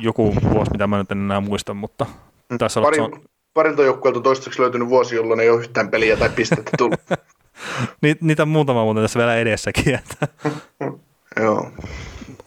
[0.00, 2.06] joku vuosi, mitä mä nyt en enää muista, mutta
[2.50, 2.58] mm.
[2.58, 3.20] tässä Pari, on...
[3.54, 7.00] Parilta joukkueelta toistaiseksi löytynyt vuosi, jolloin ei ole yhtään peliä tai pistettä tullut.
[8.02, 9.94] Ni, niitä muutama muuten tässä vielä edessäkin.
[9.94, 10.28] Että...
[11.42, 11.70] Joo.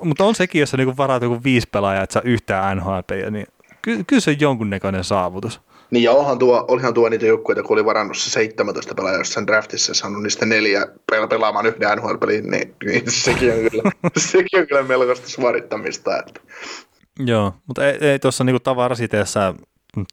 [0.04, 3.48] Mutta on sekin, jos sä niinku varaat joku viisi pelaajaa, että saa yhtään NHL-peliä, niin
[3.82, 5.62] ky- kyllä se on jonkunnäköinen saavutus.
[5.92, 9.48] Niin ja onhan tuo, olihan tuo niitä joukkueita, kun oli varannut se 17 pelaajaa jossain
[9.48, 13.92] draftissa ja saanut niistä neljä pel- pelaamaan yhden NHL-pelin, niin, niin sekin, on kyllä,
[14.32, 16.20] sekin on kyllä melkoista suorittamista.
[16.20, 16.42] Että.
[17.20, 19.54] Joo, mutta ei, ei tuossa niinku tavarasiteessa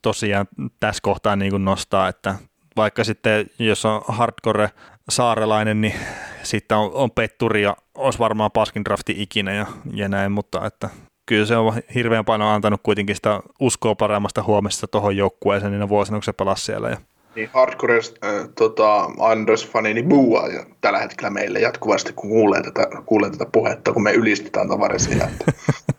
[0.02, 0.46] tosiaan
[0.80, 2.34] tässä kohtaa niinku nostaa, että
[2.76, 4.70] vaikka sitten jos on hardcore
[5.08, 5.94] saarelainen, niin
[6.42, 10.88] sitten on, on petturi ja olisi varmaan paskin drafti ikinä ja, ja näin, mutta että
[11.26, 16.16] kyllä se on hirveän paljon antanut kuitenkin sitä uskoa paremmasta huomesta tuohon joukkueeseen niinä vuosina,
[16.16, 16.90] kun se pelasi siellä.
[16.90, 16.96] Ja...
[17.36, 22.86] Niin hardcore äh, tota, Anders fanini buua ja tällä hetkellä meille jatkuvasti, kun kuulee tätä,
[23.06, 25.28] kuulee tätä puhetta, kun me ylistetään tavarisia.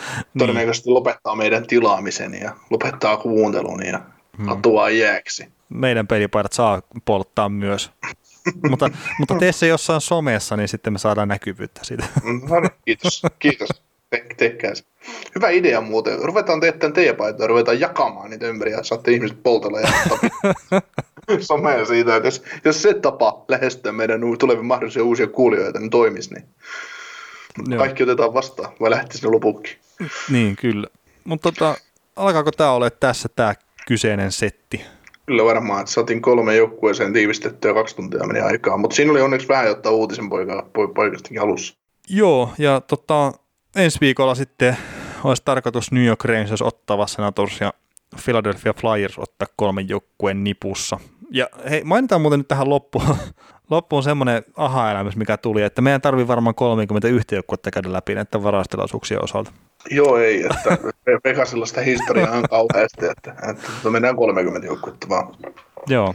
[0.00, 0.38] Niin.
[0.38, 4.00] todennäköisesti lopettaa meidän tilaamisen ja lopettaa kuuntelun ja
[4.38, 4.46] hmm.
[4.46, 5.48] katoaa jääksi.
[5.68, 7.90] Meidän pelipaidat saa polttaa myös.
[8.70, 12.04] mutta, mutta tee se jossain somessa, niin sitten me saadaan näkyvyyttä siitä.
[12.48, 13.68] no niin, kiitos, kiitos.
[14.10, 14.84] Te- tehkää se.
[15.34, 16.18] Hyvä idea muuten.
[16.22, 19.88] Ruvetaan teettämään teidän paitoja, ruvetaan jakamaan niitä ympäri ja saatte ihmiset poltella ja
[21.40, 26.34] somea siitä, että jos, jos se tapa lähestyä meidän tulevia mahdollisia uusia kuulijoita, niin toimisi,
[26.34, 26.44] niin
[27.68, 27.78] Joo.
[27.78, 29.78] kaikki otetaan vastaan, vai lähti sinne lopukki.
[30.30, 30.86] Niin, kyllä.
[31.24, 31.76] Mutta tota,
[32.16, 33.54] alkaako tämä ole tässä tämä
[33.86, 34.84] kyseinen setti?
[35.26, 39.48] Kyllä varmaan, että saatiin kolme joukkueeseen tiivistettyä kaksi tuntia meni aikaa, mutta siinä oli onneksi
[39.48, 41.74] vähän jotta uutisen poika, poikastakin alussa.
[42.08, 43.32] Joo, ja tota,
[43.76, 44.76] ensi viikolla sitten
[45.24, 47.72] olisi tarkoitus New York Rangers ottaa Senators ja
[48.24, 51.00] Philadelphia Flyers ottaa kolmen joukkueen nipussa.
[51.30, 53.16] Ja hei, mainitaan muuten nyt tähän loppuun,
[53.70, 59.24] loppuun semmoinen aha-elämys, mikä tuli, että meidän tarvii varmaan 31 joukkuetta käydä läpi näiden varastilaisuuksien
[59.24, 59.52] osalta.
[59.90, 60.78] Joo, ei, että
[61.24, 65.36] Vegasilla sitä historiaa on kauheasti, että, että, mennään 30 joukkuetta vaan.
[65.86, 66.14] Joo,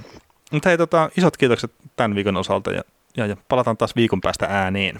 [0.51, 2.81] mutta hei, tota, isot kiitokset tämän viikon osalta ja,
[3.17, 4.99] ja, ja palataan taas viikon päästä ääneen.